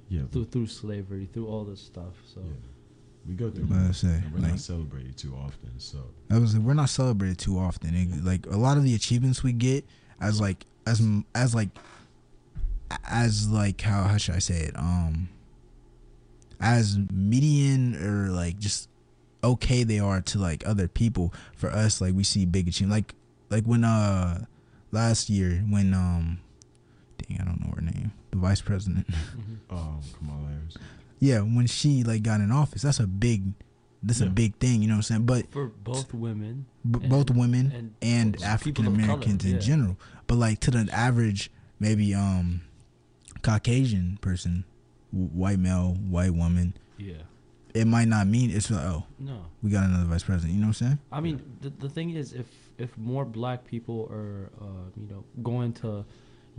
Yeah. 0.10 0.24
through 0.32 0.46
through 0.46 0.68
slavery, 0.68 1.28
through 1.32 1.48
all 1.48 1.64
this 1.66 1.80
stuff. 1.82 2.14
So 2.34 2.42
Yeah. 2.42 2.52
We 3.28 3.36
go 3.36 3.50
through. 3.52 3.66
What 3.66 3.80
I 3.80 3.92
say, 3.92 4.08
and 4.08 4.32
we're 4.34 4.40
like- 4.40 4.52
not 4.52 4.60
celebrated 4.60 5.18
too 5.18 5.36
often. 5.36 5.72
So 5.78 6.00
I 6.32 6.38
was 6.40 6.58
we're 6.58 6.74
not 6.74 6.90
celebrated 6.90 7.38
too 7.38 7.58
often. 7.60 7.94
It- 7.96 8.24
like 8.24 8.46
a 8.48 8.58
lot 8.58 8.78
of 8.78 8.84
the 8.84 8.96
achievements 8.96 9.44
we 9.44 9.52
get 9.54 9.86
as 10.22 10.40
like 10.40 10.66
as 10.88 11.02
as 11.36 11.54
like 11.54 11.70
as 13.08 13.50
like 13.50 13.82
how 13.82 14.04
how 14.04 14.18
should 14.18 14.36
I 14.36 14.40
say 14.40 14.62
it? 14.62 14.76
Um 14.78 15.30
as 16.60 17.00
median 17.12 17.96
or 17.96 18.30
like 18.32 18.58
just 18.60 18.90
okay 19.44 19.84
they 19.84 20.00
are 20.00 20.22
to 20.22 20.38
like 20.38 20.66
other 20.68 20.88
people. 20.88 21.34
For 21.56 21.70
us, 21.70 22.02
like 22.02 22.14
we 22.14 22.24
see 22.24 22.46
big 22.46 22.68
achievement. 22.68 22.98
Like 22.98 23.16
like 23.50 23.64
when 23.66 23.84
uh 23.84 24.46
last 24.92 25.30
year 25.30 25.64
when 25.70 25.94
um 25.94 26.40
dang 27.18 27.40
I 27.42 27.46
don't 27.46 27.62
know 27.62 27.74
her 27.76 27.82
name. 27.82 28.12
The 28.32 28.38
vice 28.38 28.62
president. 28.62 29.08
um, 29.70 30.02
Kamala 30.18 30.48
Harris. 30.50 30.78
yeah, 31.20 31.40
when 31.40 31.66
she 31.68 32.04
like 32.04 32.24
got 32.24 32.42
in 32.42 32.52
office, 32.52 32.82
that's 32.84 33.00
a 33.00 33.08
big 33.08 33.54
that's 34.02 34.22
a 34.22 34.28
big 34.28 34.56
thing, 34.56 34.82
you 34.82 34.88
know 34.88 34.94
what 34.94 34.98
I'm 34.98 35.02
saying? 35.04 35.26
But 35.26 35.52
for 35.52 35.68
both 35.68 36.14
women, 36.14 36.66
b- 36.90 37.00
and- 37.02 37.10
both 37.10 37.30
women 37.32 37.72
and 38.02 38.36
and, 38.36 38.44
African 38.44 38.86
of 38.88 38.94
color, 38.94 39.04
Americans 39.04 39.44
in 39.44 39.54
yeah. 39.54 39.60
general. 39.60 39.98
But 40.28 40.36
like 40.36 40.60
to 40.62 40.72
the 40.72 40.90
average, 40.94 41.52
maybe 41.80 42.14
um 42.14 42.62
Caucasian 43.42 44.18
person, 44.22 44.66
white 45.12 45.60
male, 45.60 45.96
white 46.10 46.34
woman, 46.34 46.76
yeah, 46.98 47.24
it 47.74 47.86
might 47.86 48.08
not 48.08 48.28
mean 48.28 48.50
it's 48.52 48.70
like, 48.72 48.84
oh, 48.84 49.04
no. 49.20 49.46
we 49.62 49.70
got 49.70 49.86
another 49.86 50.06
vice 50.06 50.24
president. 50.24 50.54
You 50.56 50.62
know 50.62 50.68
what 50.68 50.82
I'm 50.82 50.88
saying? 50.88 51.00
I 51.12 51.20
mean, 51.22 51.42
the 51.62 51.70
the 51.70 51.90
thing 51.90 52.12
is, 52.12 52.34
if 52.34 52.48
if 52.78 52.98
more 52.98 53.26
black 53.26 53.66
people 53.66 54.08
are, 54.12 54.50
uh, 54.62 54.90
you 55.00 55.08
know, 55.08 55.24
going 55.44 55.74
to 55.74 56.06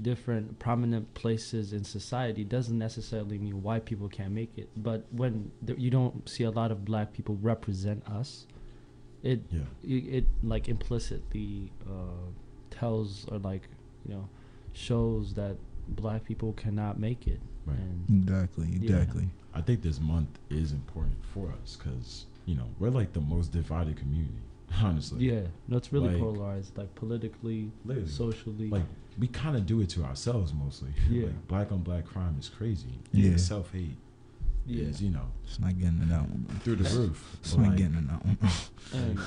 different 0.01 0.59
prominent 0.59 1.13
places 1.15 1.73
in 1.75 1.85
society, 1.85 2.43
doesn't 2.45 2.79
necessarily 2.79 3.39
mean 3.39 3.63
white 3.63 3.85
people 3.85 4.09
can't 4.09 4.33
make 4.33 4.57
it. 4.57 4.69
But 4.77 5.05
when 5.11 5.51
th- 5.67 5.79
you 5.79 5.91
don't 5.91 6.27
see 6.29 6.45
a 6.45 6.51
lot 6.51 6.71
of 6.71 6.85
black 6.85 7.13
people 7.13 7.37
represent 7.43 8.07
us, 8.09 8.47
it 9.23 9.43
Yeah. 9.51 9.61
it, 9.83 10.15
it 10.19 10.25
like 10.43 10.69
implicitly 10.69 11.71
uh, 11.87 12.31
tells 12.71 13.27
or 13.29 13.39
like 13.39 13.69
you 14.07 14.15
know 14.15 14.29
shows 14.73 15.35
that 15.35 15.57
black 15.97 16.25
people 16.25 16.53
cannot 16.55 16.99
make 16.99 17.27
it. 17.27 17.41
Right. 17.67 17.79
And 17.79 18.23
Exactly, 18.29 18.67
Yeah. 18.81 18.97
exactly. 18.97 19.29
I 19.55 19.61
think 19.61 19.83
this 19.83 20.01
month 20.01 20.39
is 20.49 20.73
important 20.73 21.17
for 21.35 21.53
us 21.63 21.77
because 21.77 22.27
you 22.47 22.55
know 22.55 22.67
we're 22.79 22.91
like 22.91 23.13
the 23.13 23.21
most 23.21 23.53
divided 23.53 23.97
community. 23.97 24.43
Honestly, 24.83 25.27
yeah, 25.31 25.43
no, 25.69 25.77
it's 25.77 25.93
really 25.93 26.11
Like- 26.11 26.19
polarized, 26.21 26.79
like 26.79 26.95
politically, 26.95 27.71
Literally. 27.85 28.09
socially. 28.09 28.69
like 28.69 28.85
we 29.19 29.27
kind 29.27 29.57
of 29.57 29.67
do 29.67 29.81
it 29.81 29.89
to 29.91 30.05
ourselves 30.05 30.55
mostly. 30.55 30.91
Yeah. 31.11 31.27
like 31.27 31.49
black 31.49 31.73
on 31.73 31.83
black 31.83 32.07
crime 32.07 32.37
is 32.39 32.49
crazy. 32.49 32.95
Yeah. 33.13 33.31
Yeah, 33.33 33.37
self 33.37 33.73
hate 33.73 33.97
yeah. 34.67 34.85
is 34.85 35.03
you 35.03 35.11
know 35.11 35.27
It's 35.45 35.59
not 35.59 35.77
getting 35.79 36.01
it 36.03 36.13
out. 36.13 36.29
through 36.63 36.77
the 36.77 36.99
roof. 36.99 37.37
It's 37.41 37.55
But, 37.55 37.63
not 37.63 37.69
like, 37.71 37.79
getting 37.79 37.97
it 37.97 38.11
out. 38.11 38.25
And 38.95 39.19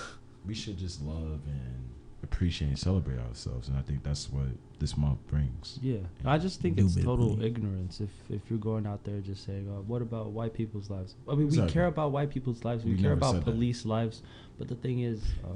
we 0.45 0.53
should 0.53 0.77
just 0.77 1.01
love 1.01 1.39
and 1.47 1.83
appreciate 2.23 2.69
and 2.69 2.79
celebrate 2.79 3.19
ourselves, 3.19 3.67
and 3.67 3.77
I 3.77 3.81
think 3.81 4.03
that's 4.03 4.31
what 4.31 4.47
this 4.83 4.97
month 4.97 5.19
brings. 5.27 5.79
Yeah, 5.81 5.99
I 6.25 6.37
just 6.37 6.59
think 6.61 6.77
it's 6.77 6.95
total 6.95 7.41
ignorance 7.41 8.01
if 8.01 8.09
if 8.29 8.41
you're 8.49 8.59
going 8.71 8.85
out 8.85 9.01
there 9.05 9.19
just 9.21 9.41
saying, 9.45 9.65
uh, 9.69 9.81
"What 9.91 10.01
about 10.01 10.25
white 10.37 10.53
people's 10.53 10.89
lives?" 10.89 11.15
I 11.29 11.35
mean, 11.35 11.47
we 11.47 11.65
care 11.75 11.87
about 11.87 12.11
white 12.11 12.29
people's 12.29 12.63
lives, 12.67 12.83
we, 12.83 12.95
We 12.95 13.01
care 13.01 13.13
about 13.13 13.33
said 13.35 13.45
that. 13.45 13.51
police 13.51 13.85
lives, 13.85 14.21
but 14.57 14.67
the 14.67 14.75
thing 14.75 14.99
is, 14.99 15.19
uh, 15.43 15.47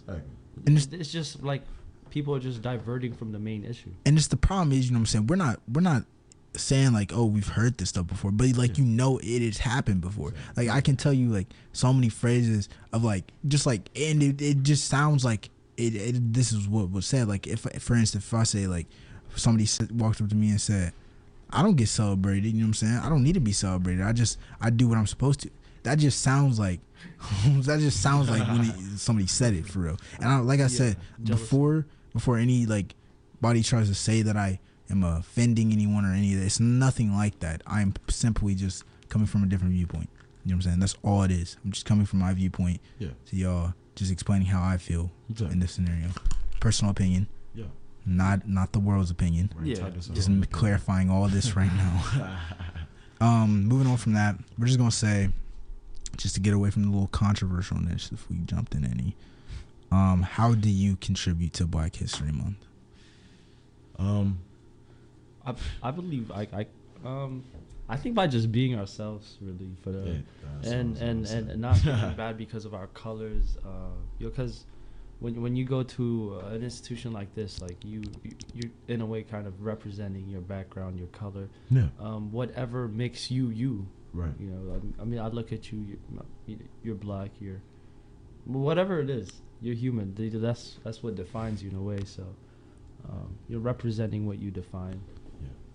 Exactly. 0.00 0.32
And 0.66 0.76
it's, 0.78 0.86
it's 1.00 1.12
just 1.12 1.42
like 1.42 1.62
people 2.10 2.34
are 2.34 2.40
just 2.40 2.60
diverting 2.62 3.12
from 3.14 3.32
the 3.32 3.38
main 3.38 3.64
issue. 3.64 3.90
and 4.06 4.16
it's 4.18 4.28
the 4.28 4.36
problem 4.36 4.72
is, 4.72 4.86
you 4.86 4.92
know 4.92 4.96
what 4.98 5.00
I'm 5.02 5.06
saying? 5.06 5.26
We're 5.28 5.36
not 5.36 5.60
we're 5.70 5.80
not 5.92 6.04
saying 6.54 6.92
like, 6.92 7.12
oh, 7.14 7.24
we've 7.26 7.48
heard 7.48 7.78
this 7.78 7.88
stuff 7.90 8.06
before, 8.06 8.30
but 8.30 8.46
like 8.56 8.76
Yeah. 8.78 8.84
you 8.84 8.90
know 8.90 9.18
it 9.22 9.40
has 9.42 9.58
happened 9.58 10.00
before. 10.00 10.32
Like 10.56 10.68
I 10.68 10.80
can 10.80 10.96
tell 10.96 11.12
you 11.12 11.28
like 11.28 11.48
so 11.72 11.92
many 11.92 12.08
phrases 12.08 12.68
of 12.92 13.04
like 13.04 13.24
just 13.48 13.66
like 13.66 13.90
and 13.96 14.22
it, 14.22 14.40
it 14.40 14.62
just 14.62 14.84
sounds 14.88 15.24
like 15.24 15.50
it, 15.76 15.94
it 15.94 16.32
this 16.32 16.52
is 16.52 16.68
what 16.68 16.90
was 16.90 17.06
said. 17.06 17.28
Like 17.28 17.46
if 17.46 17.60
for 17.60 17.94
instance 17.94 18.24
if 18.24 18.34
I 18.34 18.42
say 18.44 18.66
like 18.66 18.86
somebody 19.36 19.68
walked 19.92 20.20
up 20.20 20.28
to 20.28 20.34
me 20.34 20.50
and 20.50 20.60
said, 20.60 20.92
I 21.50 21.62
don't 21.62 21.76
get 21.76 21.88
celebrated, 21.88 22.46
you 22.46 22.60
know 22.60 22.64
what 22.64 22.68
I'm 22.68 22.74
saying? 22.74 22.96
I 22.96 23.08
don't 23.08 23.22
need 23.22 23.34
to 23.34 23.40
be 23.40 23.52
celebrated. 23.52 24.04
I 24.04 24.12
just 24.12 24.38
I 24.60 24.70
do 24.70 24.88
what 24.88 24.98
I'm 24.98 25.06
supposed 25.06 25.40
to. 25.40 25.50
That 25.82 25.98
just 25.98 26.20
sounds 26.20 26.58
like 26.58 26.80
that 27.46 27.80
just 27.80 28.00
sounds 28.00 28.30
like 28.30 28.46
when 28.48 28.62
it, 28.62 28.74
somebody 28.98 29.26
said 29.26 29.54
it 29.54 29.66
for 29.66 29.80
real. 29.80 29.96
And 30.18 30.28
I, 30.28 30.38
like 30.38 30.60
I 30.60 30.68
said 30.68 30.96
jealousy. 31.22 31.42
before 31.44 31.86
before 32.12 32.38
any 32.38 32.66
like 32.66 32.94
body 33.40 33.62
tries 33.62 33.88
to 33.88 33.94
say 33.94 34.22
that 34.22 34.36
I 34.36 34.60
am 34.90 35.02
offending 35.02 35.72
anyone 35.72 36.04
or 36.04 36.12
any 36.12 36.34
of 36.34 36.40
this, 36.40 36.60
nothing 36.60 37.14
like 37.14 37.40
that. 37.40 37.62
I'm 37.66 37.94
simply 38.08 38.54
just 38.54 38.84
coming 39.08 39.26
from 39.26 39.42
a 39.42 39.46
different 39.46 39.72
viewpoint. 39.72 40.08
You 40.44 40.50
know 40.50 40.56
what 40.56 40.64
I'm 40.66 40.70
saying? 40.70 40.80
That's 40.80 40.96
all 41.02 41.22
it 41.22 41.30
is. 41.30 41.56
I'm 41.64 41.70
just 41.72 41.86
coming 41.86 42.04
from 42.06 42.18
my 42.18 42.32
viewpoint 42.34 42.80
Yeah. 42.98 43.10
to 43.26 43.36
y'all, 43.36 43.74
just 43.94 44.10
explaining 44.10 44.48
how 44.48 44.62
I 44.62 44.76
feel 44.76 45.12
Exactly. 45.30 45.52
in 45.54 45.60
this 45.60 45.72
scenario. 45.72 46.08
Personal 46.60 46.90
opinion, 46.90 47.28
Yeah. 47.54 47.66
not 48.06 48.48
not 48.48 48.72
the 48.72 48.80
world's 48.80 49.10
opinion. 49.10 49.50
We're 49.56 49.64
Yeah. 49.66 49.90
Just 50.14 50.28
our 50.30 50.46
clarifying 50.46 51.10
all 51.10 51.28
this 51.28 51.54
right 51.56 51.72
now. 51.72 52.38
Um, 53.20 53.66
moving 53.66 53.86
on 53.86 53.98
from 53.98 54.14
that, 54.14 54.36
we're 54.58 54.66
just 54.66 54.78
gonna 54.78 54.90
say, 54.90 55.28
just 56.16 56.34
to 56.34 56.40
get 56.40 56.54
away 56.54 56.70
from 56.70 56.82
the 56.82 56.88
little 56.88 57.06
controversialness, 57.06 58.10
if 58.12 58.28
we 58.28 58.38
jumped 58.38 58.74
in 58.74 58.84
any. 58.84 59.14
Um, 59.92 60.22
how 60.22 60.54
do 60.56 60.68
you 60.68 60.96
contribute 60.96 61.52
to 61.52 61.66
Black 61.66 61.94
History 61.94 62.32
Month? 62.32 62.56
Um, 63.96 64.38
I 65.46 65.54
I 65.84 65.90
believe 65.92 66.32
I 66.32 66.48
I 66.52 66.66
um 67.08 67.44
I 67.92 67.96
think 67.96 68.14
by 68.14 68.26
just 68.26 68.50
being 68.50 68.74
ourselves, 68.78 69.36
really, 69.40 69.76
for 69.82 69.92
the 69.92 69.98
Yeah, 69.98 70.18
that's 70.54 70.66
what 70.68 70.74
I 70.74 70.78
and 70.78 70.96
and 70.98 71.26
and, 71.26 71.50
and 71.50 71.60
not 71.60 71.76
feeling 71.84 72.14
bad 72.16 72.38
because 72.38 72.64
of 72.64 72.72
our 72.74 72.86
colors. 72.88 73.58
Uh, 73.64 73.68
you 74.18 74.26
know, 74.26 74.30
because 74.30 74.64
when 75.20 75.40
when 75.42 75.54
you 75.56 75.64
go 75.64 75.82
to 75.82 76.40
uh, 76.42 76.54
an 76.54 76.62
institution 76.62 77.12
like 77.12 77.34
this, 77.34 77.60
like 77.60 77.84
you, 77.84 78.02
you 78.24 78.32
you 78.54 78.70
in 78.88 79.00
a 79.02 79.06
way 79.06 79.22
kind 79.22 79.46
of 79.46 79.62
representing 79.62 80.26
your 80.28 80.40
background, 80.40 80.98
your 80.98 81.08
color, 81.08 81.48
Yeah. 81.70 81.88
um, 82.00 82.32
whatever 82.32 82.88
makes 82.88 83.30
you 83.30 83.50
you. 83.50 83.86
Right. 84.14 84.32
You 84.40 84.48
know, 84.50 84.74
I, 84.74 85.02
I 85.02 85.04
mean, 85.04 85.20
I 85.20 85.28
look 85.28 85.52
at 85.52 85.70
you, 85.72 85.98
you're, 86.46 86.58
you're 86.82 86.94
black, 86.94 87.30
you're 87.40 87.62
whatever 88.44 89.00
it 89.00 89.10
is, 89.10 89.28
you're 89.60 89.74
human. 89.74 90.14
That's 90.16 90.78
that's 90.82 91.02
what 91.02 91.14
defines 91.14 91.62
you 91.62 91.70
in 91.70 91.76
a 91.76 91.82
way. 91.82 92.04
So 92.04 92.24
um, 93.08 93.36
you're 93.48 93.60
representing 93.60 94.26
what 94.26 94.38
you 94.38 94.50
define. 94.50 95.00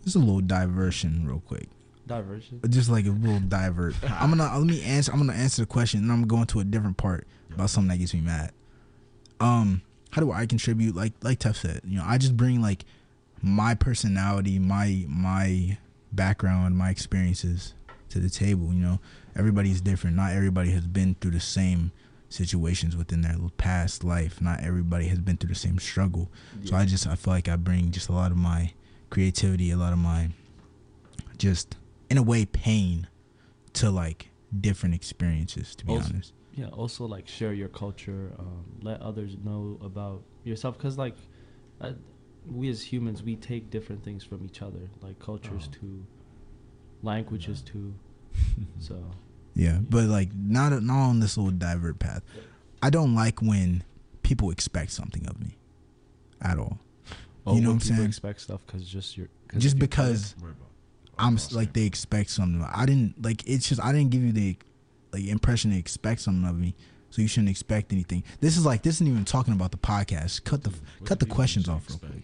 Just 0.03 0.15
a 0.15 0.19
little 0.19 0.41
diversion, 0.41 1.27
real 1.27 1.41
quick. 1.41 1.67
Diversion. 2.07 2.61
Just 2.69 2.89
like 2.89 3.05
a 3.05 3.09
little 3.09 3.39
divert. 3.39 3.95
I'm 4.09 4.29
gonna 4.29 4.57
let 4.57 4.67
me 4.67 4.81
answer. 4.83 5.11
I'm 5.11 5.19
gonna 5.19 5.33
answer 5.33 5.61
the 5.61 5.65
question, 5.67 6.01
and 6.01 6.11
I'm 6.11 6.27
going 6.27 6.45
to 6.47 6.59
a 6.59 6.63
different 6.63 6.97
part 6.97 7.27
about 7.53 7.69
something 7.69 7.89
that 7.89 7.97
gets 7.97 8.13
me 8.13 8.21
mad. 8.21 8.51
Um, 9.39 9.81
how 10.11 10.21
do 10.21 10.31
I 10.31 10.45
contribute? 10.45 10.95
Like 10.95 11.13
like 11.21 11.39
Tef 11.39 11.55
said, 11.55 11.81
you 11.85 11.97
know, 11.97 12.05
I 12.05 12.17
just 12.17 12.35
bring 12.37 12.61
like 12.61 12.85
my 13.41 13.75
personality, 13.75 14.59
my 14.59 15.05
my 15.07 15.77
background, 16.11 16.77
my 16.77 16.89
experiences 16.89 17.73
to 18.09 18.19
the 18.19 18.29
table. 18.29 18.73
You 18.73 18.79
know, 18.79 18.99
everybody's 19.35 19.81
different. 19.81 20.15
Not 20.15 20.31
everybody 20.33 20.71
has 20.71 20.87
been 20.87 21.15
through 21.19 21.31
the 21.31 21.39
same 21.39 21.91
situations 22.29 22.95
within 22.95 23.21
their 23.21 23.35
past 23.57 24.03
life. 24.03 24.41
Not 24.41 24.61
everybody 24.61 25.07
has 25.07 25.19
been 25.19 25.37
through 25.37 25.49
the 25.49 25.55
same 25.55 25.79
struggle. 25.79 26.29
So 26.65 26.75
I 26.75 26.85
just 26.85 27.07
I 27.07 27.15
feel 27.15 27.33
like 27.33 27.47
I 27.47 27.55
bring 27.55 27.91
just 27.91 28.09
a 28.09 28.13
lot 28.13 28.31
of 28.31 28.37
my 28.37 28.73
creativity, 29.09 29.71
a 29.71 29.77
lot 29.77 29.93
of 29.93 29.99
my 29.99 30.29
just 31.37 31.75
in 32.09 32.17
a 32.17 32.23
way 32.23 32.45
pain 32.45 33.07
to 33.73 33.89
like 33.91 34.29
different 34.59 34.95
experiences. 34.95 35.75
To 35.75 35.85
be 35.85 35.93
Also- 35.93 36.09
honest, 36.13 36.33
yeah 36.53 36.67
also 36.69 37.05
like 37.05 37.27
share 37.27 37.53
your 37.53 37.67
culture 37.69 38.33
um, 38.39 38.65
let 38.81 38.99
others 39.01 39.37
know 39.43 39.77
about 39.83 40.23
yourself 40.43 40.75
because 40.77 40.97
like 40.97 41.15
uh, 41.81 41.91
we 42.47 42.67
as 42.69 42.81
humans 42.81 43.21
we 43.21 43.35
take 43.35 43.69
different 43.69 44.03
things 44.03 44.23
from 44.23 44.43
each 44.43 44.61
other 44.63 44.89
like 45.01 45.19
cultures 45.19 45.69
Oh. 45.69 45.77
too 45.79 46.05
languages 47.03 47.61
too 47.61 47.93
so 48.79 49.03
yeah. 49.55 49.79
But 49.89 50.05
like 50.05 50.29
not 50.35 50.71
not 50.83 50.99
on 51.09 51.19
this 51.19 51.35
little 51.37 51.51
divert 51.51 51.97
path. 51.99 52.23
I 52.81 52.89
don't 52.91 53.15
like 53.15 53.41
when 53.41 53.83
people 54.21 54.51
expect 54.51 54.91
something 54.91 55.25
of 55.27 55.39
me 55.39 55.57
at 56.41 56.59
all. 56.59 56.77
oh, 57.47 57.55
You 57.55 57.61
know 57.61 57.69
what 57.69 57.73
I'm 57.75 57.79
people 57.79 57.95
saying? 57.97 58.07
expect 58.09 58.41
stuff 58.41 58.61
because 58.65 58.87
just 58.87 59.17
your 59.17 59.29
cause 59.47 59.61
Just 59.61 59.79
because. 59.79 60.35
I'm 61.19 61.37
like 61.51 61.73
they 61.73 61.83
expect 61.85 62.29
something. 62.29 62.63
I 62.73 62.85
didn't 62.85 63.23
like 63.23 63.47
it's 63.47 63.67
just 63.69 63.81
I 63.83 63.91
didn't 63.91 64.11
give 64.11 64.21
you 64.23 64.31
the 64.31 64.57
like 65.11 65.25
impression 65.25 65.71
they 65.71 65.77
expect 65.77 66.21
something 66.21 66.47
of 66.47 66.57
me, 66.57 66.75
so 67.09 67.21
you 67.21 67.27
shouldn't 67.27 67.49
expect 67.49 67.91
anything. 67.91 68.23
This 68.39 68.57
is 68.57 68.65
like 68.65 68.83
this 68.83 68.95
isn't 68.95 69.07
even 69.07 69.25
talking 69.25 69.53
about 69.53 69.71
the 69.71 69.77
podcast. 69.77 70.43
Cut 70.43 70.63
the 70.63 70.69
What 70.69 71.07
cut 71.07 71.19
the 71.19 71.25
questions 71.25 71.67
off 71.69 71.87
real 71.89 71.99
quick. 71.99 72.09
of 72.11 72.15
you? 72.15 72.21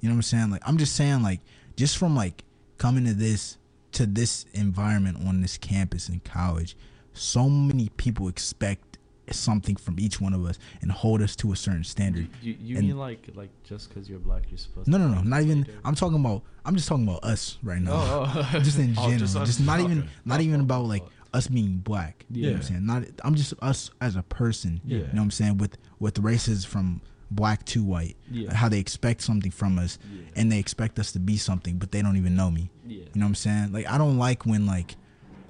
You 0.00 0.08
know 0.08 0.14
what 0.14 0.18
I'm 0.18 0.22
saying? 0.22 0.50
Like 0.50 0.62
I'm 0.66 0.76
just 0.78 0.94
saying 0.96 1.22
like 1.22 1.40
just 1.76 1.96
from 1.96 2.14
like 2.14 2.44
coming 2.78 3.04
to 3.06 3.14
this 3.14 3.56
to 3.92 4.06
this 4.06 4.44
environment 4.52 5.18
on 5.26 5.40
this 5.40 5.56
campus 5.56 6.08
in 6.08 6.20
college, 6.20 6.76
so 7.12 7.48
many 7.48 7.88
people 7.96 8.28
expect 8.28 8.93
something 9.32 9.76
from 9.76 9.98
each 9.98 10.20
one 10.20 10.34
of 10.34 10.44
us 10.44 10.58
and 10.82 10.90
hold 10.92 11.22
us 11.22 11.34
to 11.36 11.52
a 11.52 11.56
certain 11.56 11.84
standard. 11.84 12.28
you, 12.42 12.56
you 12.60 12.76
And- 12.78 12.86
mean 12.88 12.98
like 12.98 13.28
like 13.34 13.50
just 13.64 13.88
because 13.88 14.08
you're 14.08 14.18
black 14.18 14.42
you're 14.50 14.58
supposed 14.58 14.88
No, 14.88 14.98
to 14.98 15.04
no, 15.08 15.14
no, 15.14 15.20
not 15.22 15.42
even. 15.42 15.66
I'm 15.84 15.94
talking 15.94 16.18
about. 16.20 16.42
I'm 16.66 16.74
just 16.76 16.88
talking 16.88 17.06
about 17.06 17.22
us 17.24 17.58
right 17.62 17.80
now. 17.80 17.92
oh, 17.94 18.48
oh. 18.54 18.58
just 18.60 18.78
in 18.78 18.94
Oh, 18.98 19.02
general, 19.02 19.18
just 19.18 19.34
just, 19.36 19.60
us? 19.60 19.66
not 19.66 19.80
even 19.80 20.08
not 20.24 20.40
even 20.40 20.56
fault, 20.60 20.64
about 20.64 20.84
like 20.86 21.02
oh. 21.04 21.38
us 21.38 21.46
being 21.48 21.76
black. 21.78 22.24
You 22.30 22.42
know 22.42 22.48
what 22.48 22.54
I'm 22.54 22.60
Yeah. 22.62 22.66
saying? 22.68 22.86
Not 22.86 23.02
I'm 23.24 23.34
just 23.34 23.54
us 23.62 23.90
as 24.00 24.16
a 24.16 24.22
person. 24.22 24.80
Yeah. 24.84 24.98
You 24.98 25.02
know 25.04 25.08
what 25.14 25.20
I'm 25.22 25.30
saying? 25.30 25.58
With 25.58 25.76
with 25.98 26.18
races 26.18 26.64
from 26.64 27.00
black 27.30 27.64
to 27.66 27.82
white. 27.82 28.16
Yeah. 28.30 28.52
How 28.54 28.68
they 28.68 28.78
expect 28.78 29.22
something 29.22 29.50
from 29.50 29.78
us 29.78 29.98
Yeah. 30.14 30.22
and 30.36 30.52
they 30.52 30.58
expect 30.58 30.98
us 30.98 31.10
to 31.12 31.18
be 31.18 31.36
something, 31.36 31.78
but 31.78 31.90
they 31.90 32.00
don't 32.02 32.16
even 32.16 32.36
know 32.36 32.50
me. 32.50 32.70
yeah 32.86 32.98
You 32.98 33.04
know 33.16 33.24
what 33.24 33.28
I'm 33.30 33.34
saying? 33.34 33.72
Like 33.72 33.88
I 33.90 33.98
don't 33.98 34.18
like 34.18 34.46
when 34.46 34.66
like 34.66 34.96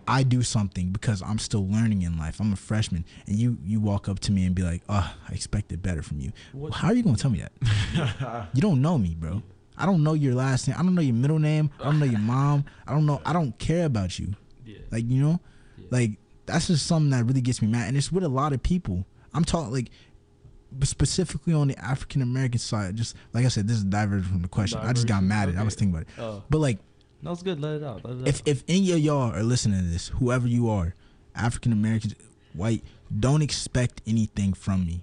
I 0.06 0.22
do 0.22 0.42
something 0.42 0.90
because 0.90 1.22
I'm 1.22 1.38
still 1.38 1.66
learning 1.68 2.02
in 2.02 2.18
life. 2.18 2.40
I'm 2.40 2.52
a 2.52 2.56
freshman, 2.56 3.04
and 3.26 3.36
you 3.36 3.58
you 3.64 3.80
walk 3.80 4.08
up 4.08 4.18
to 4.20 4.32
me 4.32 4.44
and 4.46 4.54
be 4.54 4.62
like, 4.62 4.82
"Oh, 4.88 5.14
I 5.28 5.32
expected 5.32 5.82
better 5.82 6.02
from 6.02 6.20
you." 6.20 6.32
How 6.72 6.88
are 6.88 6.94
you 6.94 7.02
gonna 7.02 7.16
tell 7.16 7.30
me 7.30 7.40
that? 7.40 8.48
you 8.54 8.60
don't 8.62 8.80
know 8.82 8.98
me, 8.98 9.14
bro. 9.18 9.42
I 9.76 9.86
don't 9.86 10.02
know 10.04 10.14
your 10.14 10.34
last 10.34 10.68
name. 10.68 10.76
I 10.78 10.82
don't 10.82 10.94
know 10.94 11.02
your 11.02 11.14
middle 11.14 11.38
name. 11.38 11.70
I 11.80 11.84
don't 11.84 11.98
know 11.98 12.06
your 12.06 12.20
mom. 12.20 12.64
I 12.86 12.92
don't 12.92 13.06
know. 13.06 13.20
I 13.24 13.32
don't 13.32 13.58
care 13.58 13.86
about 13.86 14.18
you. 14.18 14.34
yeah 14.64 14.78
Like 14.90 15.04
you 15.08 15.20
know, 15.22 15.40
Yeah. 15.78 15.86
like 15.90 16.10
that's 16.46 16.66
just 16.68 16.86
something 16.86 17.10
that 17.10 17.24
really 17.24 17.40
gets 17.40 17.60
me 17.62 17.68
mad, 17.68 17.88
and 17.88 17.96
it's 17.96 18.12
with 18.12 18.24
a 18.24 18.28
lot 18.28 18.52
of 18.52 18.62
people. 18.62 19.06
I'm 19.32 19.44
talking 19.44 19.72
like 19.72 19.90
specifically 20.82 21.54
on 21.54 21.68
the 21.68 21.78
African 21.78 22.22
American 22.22 22.58
side. 22.58 22.96
Just 22.96 23.16
like 23.32 23.44
I 23.44 23.48
said, 23.48 23.68
this 23.68 23.76
is 23.76 23.84
divergent 23.84 24.30
from 24.30 24.42
the 24.42 24.48
question. 24.48 24.78
I 24.80 24.92
just 24.92 25.06
got 25.06 25.22
mad 25.22 25.48
at. 25.48 25.54
it. 25.54 25.58
I 25.58 25.62
was 25.62 25.74
thinking 25.74 25.94
about 25.94 26.02
it, 26.08 26.08
oh 26.18 26.42
but 26.50 26.58
like 26.58 26.78
no 27.24 27.32
it's 27.32 27.42
good 27.42 27.60
let 27.60 27.76
it 27.76 27.82
out 27.82 28.04
let 28.04 28.18
it 28.18 28.28
if 28.28 28.36
out. 28.40 28.48
if 28.48 28.64
any 28.68 28.92
of 28.92 28.98
y'all 29.00 29.32
are 29.32 29.42
listening 29.42 29.80
to 29.80 29.86
this, 29.88 30.08
whoever 30.08 30.46
you 30.46 30.68
are, 30.68 30.94
African 31.34 31.72
Americans, 31.72 32.14
white, 32.52 32.84
don't 33.18 33.42
expect 33.42 34.00
anything 34.06 34.52
from 34.52 34.86
me. 34.86 35.02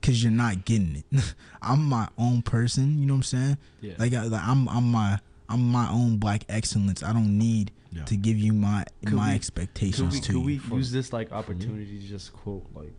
Cause 0.00 0.22
you're 0.22 0.30
not 0.32 0.64
getting 0.64 1.02
it. 1.10 1.34
I'm 1.62 1.82
my 1.84 2.08
own 2.16 2.42
person. 2.42 2.98
You 3.00 3.06
know 3.06 3.14
what 3.14 3.18
I'm 3.18 3.22
saying? 3.24 3.58
yeah 3.80 3.94
Like, 3.98 4.14
I, 4.14 4.22
like 4.24 4.42
I'm 4.42 4.68
I'm 4.68 4.84
my 4.90 5.18
I'm 5.48 5.60
my 5.68 5.90
own 5.90 6.18
black 6.18 6.44
excellence. 6.48 7.02
I 7.02 7.12
don't 7.12 7.36
need 7.36 7.72
Yeah. 7.90 8.04
to 8.04 8.16
give 8.16 8.36
you 8.38 8.52
my 8.52 8.84
Could 9.04 9.14
my 9.14 9.30
we- 9.30 9.34
expectations 9.34 10.14
Could 10.26 10.36
we, 10.44 10.56
to 10.58 10.60
could 10.60 10.70
we 10.72 10.76
use 10.78 10.92
this 10.92 11.12
like 11.12 11.32
opportunity 11.32 11.98
to 12.00 12.06
just 12.06 12.32
quote 12.32 12.64
like 12.74 12.94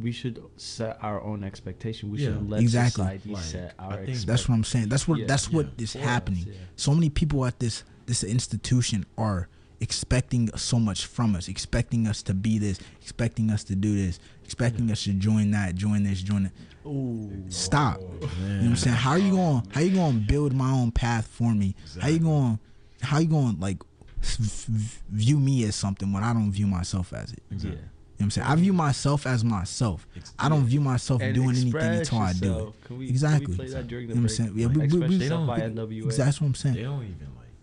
we 0.00 0.12
should 0.12 0.42
set 0.56 0.98
our 1.02 1.20
own 1.22 1.42
expectation. 1.44 2.10
We 2.10 2.18
Yeah. 2.20 2.28
shouldn't 2.28 2.50
let 2.50 2.60
Exactly. 2.60 3.04
society 3.04 3.30
Like, 3.30 3.44
set 3.44 3.74
I 3.78 3.82
our 3.82 3.90
think- 3.90 4.00
expectations. 4.10 4.24
That's 4.26 4.48
what 4.48 4.54
I'm 4.56 4.64
saying. 4.64 4.88
That's 4.88 5.08
what 5.08 5.18
Yeah, 5.20 5.26
that's 5.26 5.50
what 5.52 5.66
yeah. 5.76 5.82
is 5.84 5.92
For 5.92 5.98
us, 5.98 6.04
happening. 6.04 6.44
yeah. 6.48 6.54
So 6.76 6.94
many 6.94 7.10
people 7.10 7.44
at 7.46 7.58
this 7.60 7.84
this 8.06 8.24
institution 8.24 9.04
are 9.16 9.48
expecting 9.80 10.50
so 10.56 10.78
much 10.80 11.06
from 11.06 11.34
us, 11.36 11.48
expecting 11.48 12.06
us 12.08 12.22
to 12.22 12.34
be 12.34 12.58
this, 12.58 12.78
expecting 13.00 13.50
us 13.50 13.62
to 13.64 13.74
do 13.76 13.94
this, 13.94 14.18
expecting 14.44 14.90
us 14.90 15.04
to 15.04 15.12
join 15.12 15.52
that, 15.52 15.74
join 15.76 16.02
this, 16.02 16.20
join 16.20 16.42
that. 16.44 16.52
Stop. 17.52 17.98
Oh, 18.00 18.02
You 18.02 18.08
know 18.08 18.56
what 18.58 18.64
I'm 18.66 18.76
saying? 18.76 18.96
How 18.96 19.10
are 19.12 19.18
you 19.18 19.30
going? 19.30 19.62
Oh, 19.64 19.70
how 19.70 19.80
you 19.80 19.92
going 19.92 20.20
to 20.20 20.26
build 20.26 20.52
my 20.54 20.70
own 20.70 20.90
path 20.90 21.26
for 21.26 21.54
me? 21.54 21.74
How 22.00 22.08
you 22.08 22.16
Exactly. 22.16 22.18
going? 22.18 22.58
How 23.02 23.18
you 23.20 23.28
going 23.28 23.60
like 23.60 23.78
v- 24.22 24.44
v- 24.68 24.98
view 25.10 25.38
me 25.40 25.64
as 25.64 25.74
something 25.76 26.12
when 26.12 26.22
I 26.24 26.32
don't 26.32 26.50
view 26.52 26.66
myself 26.66 27.12
as 27.12 27.32
it? 27.32 27.42
Exactly. 27.50 27.80
You 28.20 28.24
know 28.24 28.26
what 28.26 28.36
I'm 28.36 28.42
saying? 28.42 28.46
I 28.48 28.54
view 28.56 28.72
myself 28.74 29.26
as 29.26 29.42
myself. 29.44 30.06
Ex- 30.14 30.34
I 30.38 30.50
don't 30.50 30.66
view 30.66 30.80
myself 30.82 31.22
And 31.22 31.34
doing 31.34 31.48
anything 31.50 31.68
express 31.68 31.98
until 32.10 32.18
I 32.18 32.32
do 32.34 32.68
it. 32.68 32.84
Can 32.84 32.98
we, 32.98 33.08
Exactly. 33.08 33.46
Can 33.46 33.50
we 33.52 33.56
play 33.56 33.68
that 33.70 33.88
during 33.88 34.08
the 34.08 34.14
You 34.14 34.20
know 34.20 34.26
what 34.26 34.30
I'm 34.30 34.36
break? 34.36 34.36
saying? 34.36 34.52
Yeah, 34.58 34.66
Like, 34.66 34.74
we- 34.74 34.80
we- 34.80 34.84
express 34.84 35.08
we- 35.08 35.16
yourself 35.16 35.56
They 35.56 35.60
don't- 35.62 35.74
NWA. 35.78 36.16
That's 36.16 36.40
what 36.42 36.46
I'm 36.48 36.54
saying. 36.54 36.74
They 36.74 36.82
don't 36.82 37.02
even 37.02 37.28
like 37.38 37.54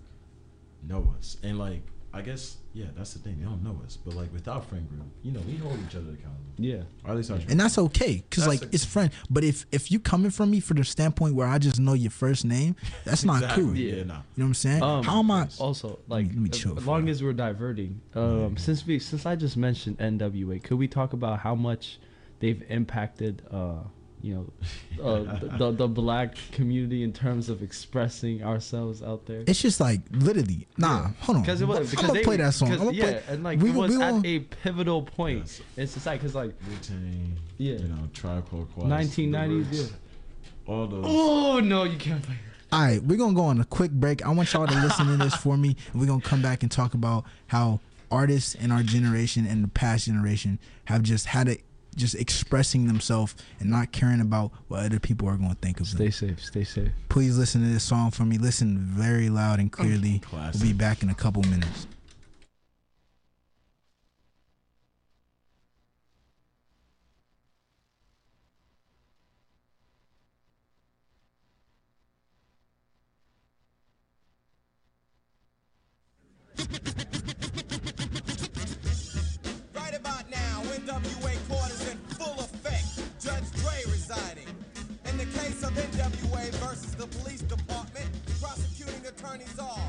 know 0.83 1.13
us, 1.15 1.37
and 1.43 1.59
like 1.59 1.83
I 2.13 2.21
guess 2.21 2.57
yeah, 2.73 2.85
that's 2.95 3.13
the 3.13 3.19
thing. 3.19 3.37
They 3.39 3.45
don't 3.45 3.63
know 3.63 3.79
us, 3.85 3.97
but 3.97 4.15
like 4.15 4.31
with 4.33 4.47
our 4.47 4.61
friend 4.61 4.87
group, 4.89 5.03
you 5.23 5.31
know, 5.31 5.41
we 5.41 5.55
hold 5.57 5.77
each 5.87 5.95
other 5.95 6.11
accountable. 6.11 6.33
Yeah. 6.57 6.83
Or 7.03 7.11
at 7.11 7.17
least 7.17 7.29
I 7.29 7.37
try. 7.37 7.45
and 7.51 7.59
that's 7.59 7.77
okay 7.77 8.23
because 8.27 8.45
That's 8.45 8.61
like 8.61 8.71
a- 8.71 8.73
it's 8.73 8.83
friend 8.85 9.11
but 9.29 9.43
if 9.43 9.65
if 9.71 9.91
you 9.91 9.99
coming 9.99 10.31
from 10.31 10.49
me 10.49 10.59
for 10.59 10.73
the 10.73 10.83
standpoint 10.83 11.35
where 11.35 11.45
i 11.47 11.59
just 11.59 11.79
know 11.79 11.93
your 11.93 12.09
first 12.09 12.45
name 12.45 12.75
that's 13.05 13.23
not 13.23 13.43
Exactly, 13.43 13.63
cool 13.63 13.75
Yeah, 13.75 13.95
you 13.97 14.05
nah. 14.05 14.13
know 14.15 14.21
what 14.37 14.43
i'm 14.45 14.53
saying 14.55 14.81
Um, 14.81 15.03
how 15.03 15.19
am 15.19 15.29
i 15.29 15.47
Also, 15.59 15.99
like, 16.07 16.25
let 16.27 16.35
me 16.35 16.49
chill 16.49 16.75
as 16.75 16.87
long 16.87 17.09
as 17.09 17.21
we're 17.21 17.33
diverting, 17.33 18.01
um, 18.15 18.57
since 18.57 18.87
we 18.87 18.97
since 18.97 19.27
I 19.27 19.35
just 19.35 19.55
mentioned 19.55 19.99
NWA, 19.99 20.63
could 20.63 20.79
we 20.79 20.87
talk 20.87 21.13
about 21.13 21.37
how 21.39 21.53
much 21.53 21.99
they've 22.39 22.63
impacted, 22.69 23.43
uh, 23.51 23.81
you 24.21 24.33
know, 24.33 25.03
uh, 25.03 25.39
the, 25.39 25.47
the 25.57 25.71
the 25.71 25.87
black 25.87 26.35
community 26.51 27.03
in 27.03 27.13
terms 27.13 27.49
of 27.49 27.61
expressing 27.61 28.43
ourselves 28.43 29.01
out 29.03 29.25
there? 29.27 29.43
it's 29.47 29.61
just 29.61 29.79
like 29.79 30.01
literally 30.11 30.67
nah 30.77 31.09
hold 31.19 31.37
on 31.37 31.41
Because 31.43 31.61
it 31.61 31.67
was 31.67 31.93
i'm 31.93 32.01
gonna 32.01 32.13
they- 32.13 32.23
play 32.23 32.37
that 32.37 32.53
song 32.53 32.71
I'm 32.71 32.93
yeah, 32.93 33.03
play, 33.03 33.23
and 33.29 33.43
like 33.43 33.59
we 33.59 33.69
it 33.69 33.75
was 33.75 33.95
we 33.95 34.01
at 34.01 34.25
a 34.25 34.39
pivotal 34.39 35.03
point 35.03 35.39
Yes. 35.39 35.61
in 35.77 35.87
society. 35.87 36.19
Because 36.19 36.35
like 36.35 36.49
Wu 36.67 36.75
Tang. 36.81 37.37
Yeah. 37.57 37.73
You 37.77 37.87
know, 37.89 38.09
Tribe 38.13 38.49
Called 38.49 38.71
Quest. 38.73 38.87
1990s, 38.87 39.67
yeah. 39.71 39.85
All 40.73 40.87
those. 40.87 41.05
Oh 41.07 41.59
no, 41.59 41.83
you 41.85 41.97
can't 41.97 42.21
play. 42.23 42.35
all 42.71 42.81
right 42.81 43.01
we're 43.03 43.17
gonna 43.17 43.33
go 43.33 43.43
on 43.43 43.61
a 43.61 43.65
quick 43.65 43.91
break 43.91 44.25
i 44.25 44.29
want 44.29 44.51
y'all 44.51 44.67
to 44.67 44.79
listen 44.81 45.05
to 45.07 45.15
this 45.17 45.33
for 45.35 45.55
me 45.55 45.75
and 45.93 46.01
we're 46.01 46.07
gonna 46.07 46.19
come 46.21 46.41
back 46.41 46.63
and 46.63 46.71
talk 46.71 46.93
about 46.93 47.23
how 47.47 47.79
artists 48.11 48.55
in 48.55 48.71
our 48.71 48.83
generation 48.83 49.45
and 49.47 49.63
the 49.63 49.67
past 49.69 50.05
generation 50.05 50.59
have 50.85 51.01
just 51.03 51.27
had 51.27 51.47
it 51.47 51.61
just 51.97 52.15
expressing 52.15 52.87
themselves 52.87 53.35
and 53.59 53.69
not 53.69 53.91
caring 53.91 54.21
about 54.21 54.51
what 54.67 54.85
other 54.85 54.99
people 54.99 55.27
are 55.27 55.35
going 55.35 55.49
to 55.49 55.55
think 55.55 55.79
of 55.81 55.89
them. 55.89 55.97
Stay 55.97 56.27
safe. 56.27 56.43
Stay 56.43 56.63
safe. 56.63 56.91
Please 57.09 57.37
listen 57.37 57.61
to 57.61 57.67
this 57.67 57.83
song 57.83 58.11
for 58.11 58.23
me. 58.23 58.37
Listen 58.37 58.77
very 58.77 59.29
loud 59.29 59.59
and 59.59 59.71
clearly. 59.71 60.19
Classic. 60.19 60.61
We'll 60.61 60.71
be 60.71 60.77
back 60.77 61.03
in 61.03 61.09
a 61.09 61.15
couple 61.15 61.41
minutes. 61.43 61.87
Versus 86.55 86.95
the 86.95 87.05
police 87.07 87.41
department, 87.41 88.07
prosecuting 88.41 89.05
attorneys 89.05 89.59
all 89.59 89.81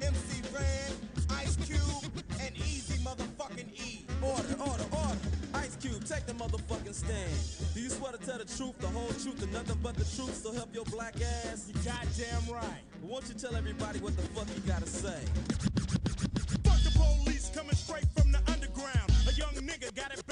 MC 0.00 0.40
Ren, 0.54 0.92
Ice 1.30 1.56
Cube, 1.56 2.10
and 2.40 2.54
Eazy 2.56 2.96
Motherfucking 3.04 3.68
E. 3.78 4.06
Order, 4.22 4.56
order, 4.58 4.84
order. 4.92 5.18
Ice 5.54 5.76
Cube, 5.76 6.02
take 6.06 6.24
the 6.24 6.32
motherfucking 6.32 6.94
stand. 6.94 7.74
Do 7.74 7.80
you 7.82 7.90
swear 7.90 8.12
to 8.12 8.18
tell 8.18 8.38
the 8.38 8.46
truth, 8.46 8.78
the 8.78 8.86
whole 8.88 9.08
truth, 9.08 9.42
and 9.42 9.52
nothing 9.52 9.78
but 9.82 9.94
the 9.96 10.04
truth? 10.04 10.34
So 10.42 10.52
help 10.52 10.74
your 10.74 10.86
black 10.86 11.16
ass. 11.20 11.68
You 11.68 11.74
goddamn 11.84 12.50
right. 12.50 12.82
But 13.02 13.10
Won't 13.10 13.28
you 13.28 13.34
tell 13.34 13.54
everybody 13.54 13.98
what 13.98 14.16
the 14.16 14.22
fuck 14.22 14.48
you 14.56 14.62
gotta 14.66 14.86
say? 14.86 15.20
Fuck 16.64 16.80
the 16.82 16.92
police 16.96 17.50
coming 17.54 17.76
straight 17.76 18.06
from 18.16 18.32
the 18.32 18.40
underground. 18.50 19.12
A 19.28 19.32
young 19.34 19.54
nigga 19.56 19.94
got 19.94 20.12
it. 20.12 20.25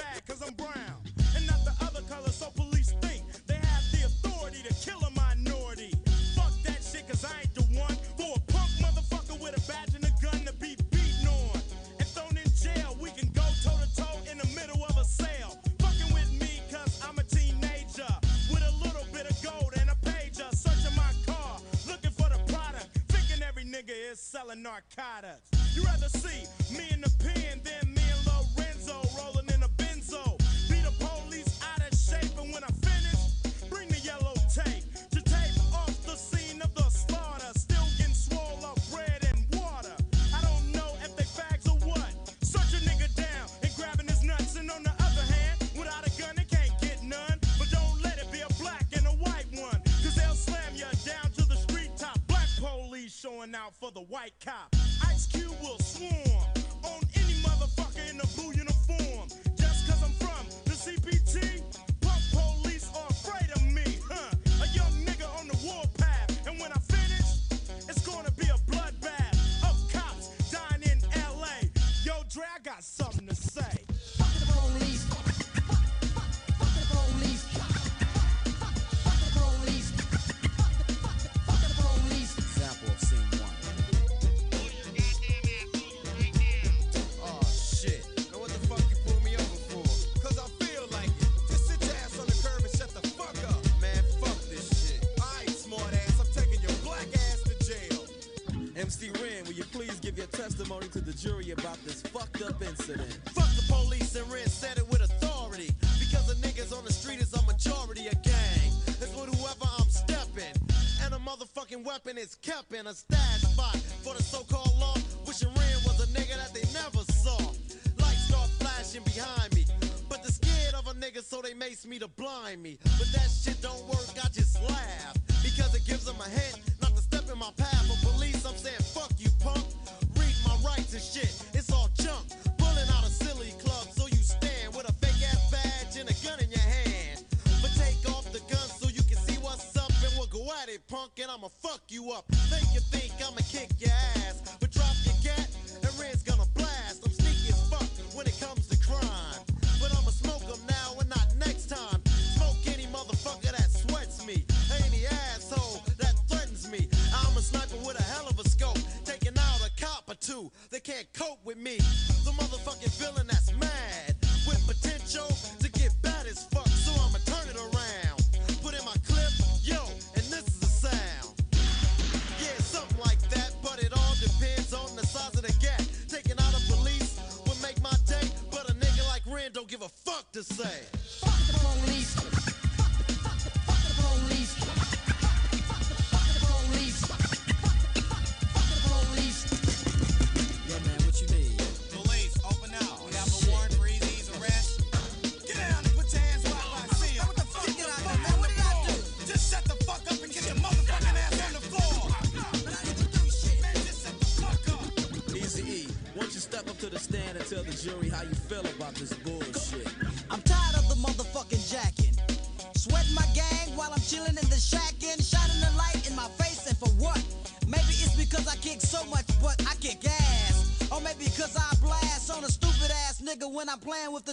narcotics. 24.55 25.51
You 25.75 25.83
rather 25.85 26.09
see 26.09 26.47
me 26.77 26.87
in 26.91 27.01
the 27.01 27.11
pit. 27.19 27.34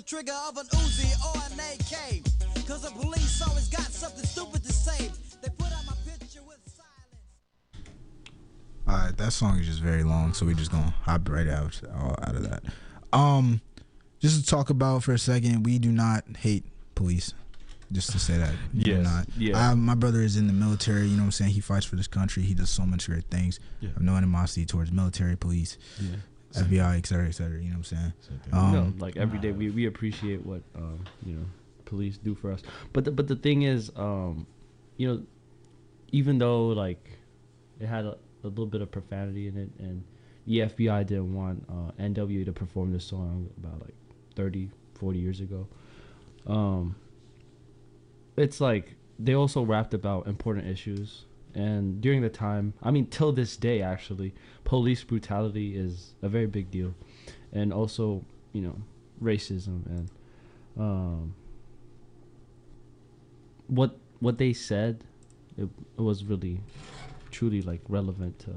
the 0.02 0.08
trigger 0.08 0.34
of 0.47 0.58
an 0.58 0.66
Uzi 0.66 1.14
or 1.28 1.38
an 1.54 1.60
AK. 1.60 2.68
Cause 2.68 2.82
the 2.82 2.91
police 2.91 3.41
always 3.47 3.68
got 3.68 3.84
something 3.84 4.26
stupid 4.26 4.64
to 4.64 4.74
say. 4.74 5.12
They 5.41 5.49
put 5.49 5.72
out 5.72 5.86
my 5.86 5.93
picture 6.06 6.41
with 6.41 6.58
silence. 6.66 7.89
Alright, 8.88 9.18
that 9.18 9.32
song 9.32 9.60
is 9.60 9.68
just 9.68 9.82
very 9.82 10.04
long, 10.04 10.34
so 10.34 10.45
we're 10.45 10.56
just 10.56 10.72
gonna 10.72 10.93
hop 11.04 11.30
right 11.30 11.47
out, 11.47 11.80
out 11.93 12.36
of 12.36 12.49
that. 12.49 12.64
Um, 13.14 13.62
just 14.20 14.39
to 14.39 14.45
talk 14.45 14.72
about 14.72 15.04
for 15.04 15.14
a 15.14 15.20
second, 15.20 15.66
we 15.66 15.78
do 15.78 15.91
not 15.91 16.24
hate 16.38 16.66
police 16.95 17.34
just 17.91 18.12
to 18.12 18.20
say 18.20 18.38
that. 18.38 18.54
You 18.74 18.95
yes. 18.95 19.04
Not. 19.04 19.28
Yeah. 19.38 19.70
I, 19.72 19.74
my 19.76 19.95
brother 19.95 20.22
is 20.22 20.38
in 20.38 20.47
the 20.47 20.54
military. 20.54 21.04
You 21.04 21.18
know 21.18 21.24
what 21.24 21.26
I'm 21.26 21.32
saying? 21.32 21.52
He 21.52 21.62
fights 21.62 21.86
for 21.86 21.95
this 21.95 22.08
country. 22.08 22.43
He 22.43 22.54
does 22.54 22.70
so 22.70 22.86
much 22.86 23.08
great 23.08 23.26
things. 23.26 23.60
Yeah. 23.82 23.89
I 23.89 23.93
have 23.93 24.02
no 24.02 24.16
animosity 24.16 24.66
towards 24.66 24.91
military, 24.91 25.36
police, 25.36 25.78
yeah. 25.99 26.16
FBI, 26.54 26.97
et 26.97 27.06
cetera, 27.06 27.28
et 27.28 27.32
cetera. 27.32 27.58
You 27.58 27.70
know 27.70 27.78
what 27.78 27.78
I'm 27.78 27.84
saying? 27.84 28.14
Um, 28.52 28.74
no, 28.74 28.93
like 29.06 29.18
every 29.18 29.39
day 29.39 29.52
we, 29.52 29.70
we 29.70 29.86
appreciate 29.86 30.45
what 30.45 30.62
um, 30.76 31.04
you 31.26 31.36
know 31.36 31.45
police 31.86 32.18
do 32.18 32.34
for 32.34 32.52
us. 32.52 32.62
But 32.93 33.06
the, 33.06 33.12
but 33.12 33.28
the 33.28 33.36
thing 33.36 33.64
is, 33.64 33.91
um, 33.95 34.47
you 34.97 35.08
know, 35.08 35.24
even 36.12 36.38
though 36.38 36.68
like 36.68 37.06
it 37.80 37.88
had 37.88 38.06
a, 38.06 38.18
a, 38.43 38.47
little 38.47 38.66
bit 38.66 38.82
of 38.82 38.91
profanity 38.91 39.47
in 39.47 39.58
it, 39.58 39.70
and 39.80 40.04
the 40.47 40.60
FBI 40.60 41.06
didn't 41.06 41.34
want 41.34 41.66
uh, 41.70 41.91
N.W. 41.99 42.45
to 42.45 42.52
perform 42.52 42.91
this 42.91 43.06
song 43.06 43.49
about 43.58 43.82
like 43.82 43.95
30, 44.36 44.70
40 44.95 45.20
years 45.20 45.39
ago. 45.41 45.68
Um, 46.47 46.95
it's 48.38 48.62
like 48.62 48.95
they 49.20 49.34
also 49.34 49.62
rapped 49.62 49.93
about 49.93 50.28
important 50.28 50.68
issues, 50.68 51.26
and 51.54 52.02
during 52.02 52.22
the 52.22 52.30
time, 52.30 52.74
I 52.82 52.91
mean, 52.91 53.08
till 53.08 53.32
this 53.32 53.58
day, 53.58 53.82
actually, 53.82 54.34
police 54.72 55.03
brutality 55.03 55.76
is 55.76 56.13
a 56.22 56.30
very 56.30 56.45
big 56.47 56.72
deal, 56.72 56.93
and 57.51 57.74
also, 57.74 58.24
you 58.53 58.61
know, 58.61 58.74
racism 59.22 59.86
and 59.88 60.09
um, 60.80 61.36
what 63.67 63.97
what 64.22 64.38
they 64.38 64.53
said, 64.53 65.03
it, 65.57 65.67
it 65.97 66.01
was 66.01 66.24
really, 66.24 66.61
truly 67.32 67.61
like 67.61 67.82
relevant 67.89 68.39
to, 68.39 68.51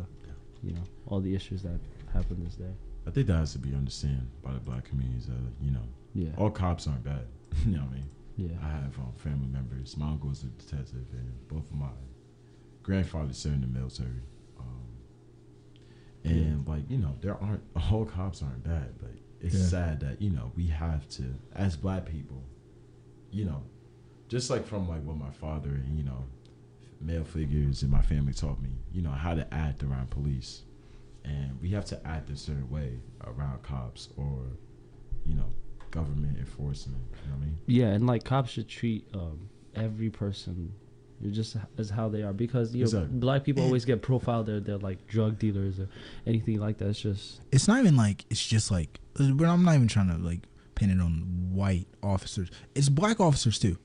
you 0.62 0.70
know, 0.70 0.84
all 1.08 1.18
the 1.20 1.34
issues 1.34 1.62
that 1.62 1.80
happened 2.12 2.46
this 2.46 2.54
day. 2.54 2.72
I 3.08 3.10
think 3.10 3.26
that 3.26 3.34
has 3.34 3.50
to 3.54 3.58
be 3.58 3.74
understood 3.74 4.20
by 4.40 4.52
the 4.52 4.60
black 4.60 4.84
communities. 4.84 5.26
That 5.26 5.34
you 5.60 5.72
know, 5.72 5.86
Yeah. 6.14 6.30
all 6.38 6.48
cops 6.50 6.86
aren't 6.86 7.02
bad. 7.02 7.26
you 7.66 7.72
know 7.74 7.80
what 7.80 7.90
I 7.90 7.94
mean? 7.94 8.08
Yeah. 8.36 8.56
I 8.62 8.68
have 8.68 8.96
um, 9.00 9.12
family 9.16 9.48
members. 9.48 9.96
My 9.96 10.06
uncle's 10.10 10.44
a 10.44 10.46
detective, 10.62 11.06
and 11.12 11.48
both 11.48 11.68
of 11.68 11.74
my 11.76 11.90
grandfathers 12.84 13.36
served 13.36 13.56
in 13.56 13.60
the 13.62 13.66
military. 13.80 14.20
And 16.24 16.66
like 16.66 16.88
you 16.88 16.98
know, 16.98 17.16
there 17.20 17.36
aren't 17.42 17.62
all 17.92 18.04
cops 18.04 18.42
aren't 18.42 18.64
bad. 18.64 18.94
but 18.98 19.10
it's 19.40 19.54
Yeah. 19.56 19.68
sad 19.68 20.00
that 20.00 20.22
you 20.22 20.30
know 20.30 20.52
we 20.56 20.66
have 20.68 21.08
to, 21.10 21.34
as 21.54 21.76
black 21.76 22.06
people, 22.06 22.42
you 23.30 23.44
know, 23.44 23.62
just 24.28 24.48
like 24.50 24.66
from 24.66 24.88
like 24.88 25.02
what 25.04 25.16
my 25.16 25.30
father 25.30 25.68
and 25.70 25.96
you 25.98 26.04
know, 26.04 26.24
male 27.00 27.24
figures 27.24 27.82
in 27.82 27.90
my 27.90 28.00
family 28.02 28.32
taught 28.32 28.60
me, 28.62 28.70
you 28.92 29.02
know, 29.02 29.10
how 29.10 29.34
to 29.34 29.52
act 29.52 29.82
around 29.82 30.08
police, 30.10 30.62
and 31.24 31.60
we 31.60 31.68
have 31.70 31.84
to 31.86 32.06
act 32.06 32.30
a 32.30 32.36
certain 32.36 32.70
way 32.70 33.00
around 33.26 33.62
cops 33.62 34.08
or, 34.16 34.40
you 35.26 35.34
know, 35.34 35.52
government 35.90 36.38
enforcement. 36.38 37.02
You 37.24 37.30
know 37.30 37.36
what 37.36 37.42
I 37.42 37.46
mean? 37.46 37.58
Yeah, 37.66 37.88
and 37.88 38.06
like 38.06 38.24
cops 38.24 38.50
should 38.50 38.68
treat 38.68 39.06
um, 39.14 39.50
every 39.74 40.08
person 40.10 40.72
just 41.30 41.56
as 41.78 41.90
how 41.90 42.08
they 42.08 42.22
are 42.22 42.32
because 42.32 42.74
you 42.74 42.80
know 42.80 42.84
Exactly. 42.84 43.18
black 43.18 43.44
people 43.44 43.64
always 43.64 43.84
get 43.84 44.02
profiled. 44.02 44.46
They're 44.46 44.60
they're 44.60 44.78
like 44.78 45.06
drug 45.06 45.38
dealers 45.38 45.78
or 45.80 45.88
anything 46.26 46.58
like 46.60 46.78
that. 46.78 46.88
It's 46.88 47.00
just 47.00 47.40
It's 47.52 47.66
not 47.68 47.78
even 47.80 47.96
like 47.96 48.24
it's 48.30 48.44
just 48.44 48.70
like. 48.70 49.00
But 49.14 49.46
I'm 49.46 49.64
not 49.64 49.74
even 49.76 49.88
trying 49.88 50.08
to 50.10 50.16
like 50.18 50.40
pin 50.74 50.90
it 50.90 51.00
on 51.00 51.50
white 51.52 51.86
officers. 52.02 52.50
It's 52.74 52.88
black 52.88 53.20
officers 53.20 53.58
too. 53.58 53.78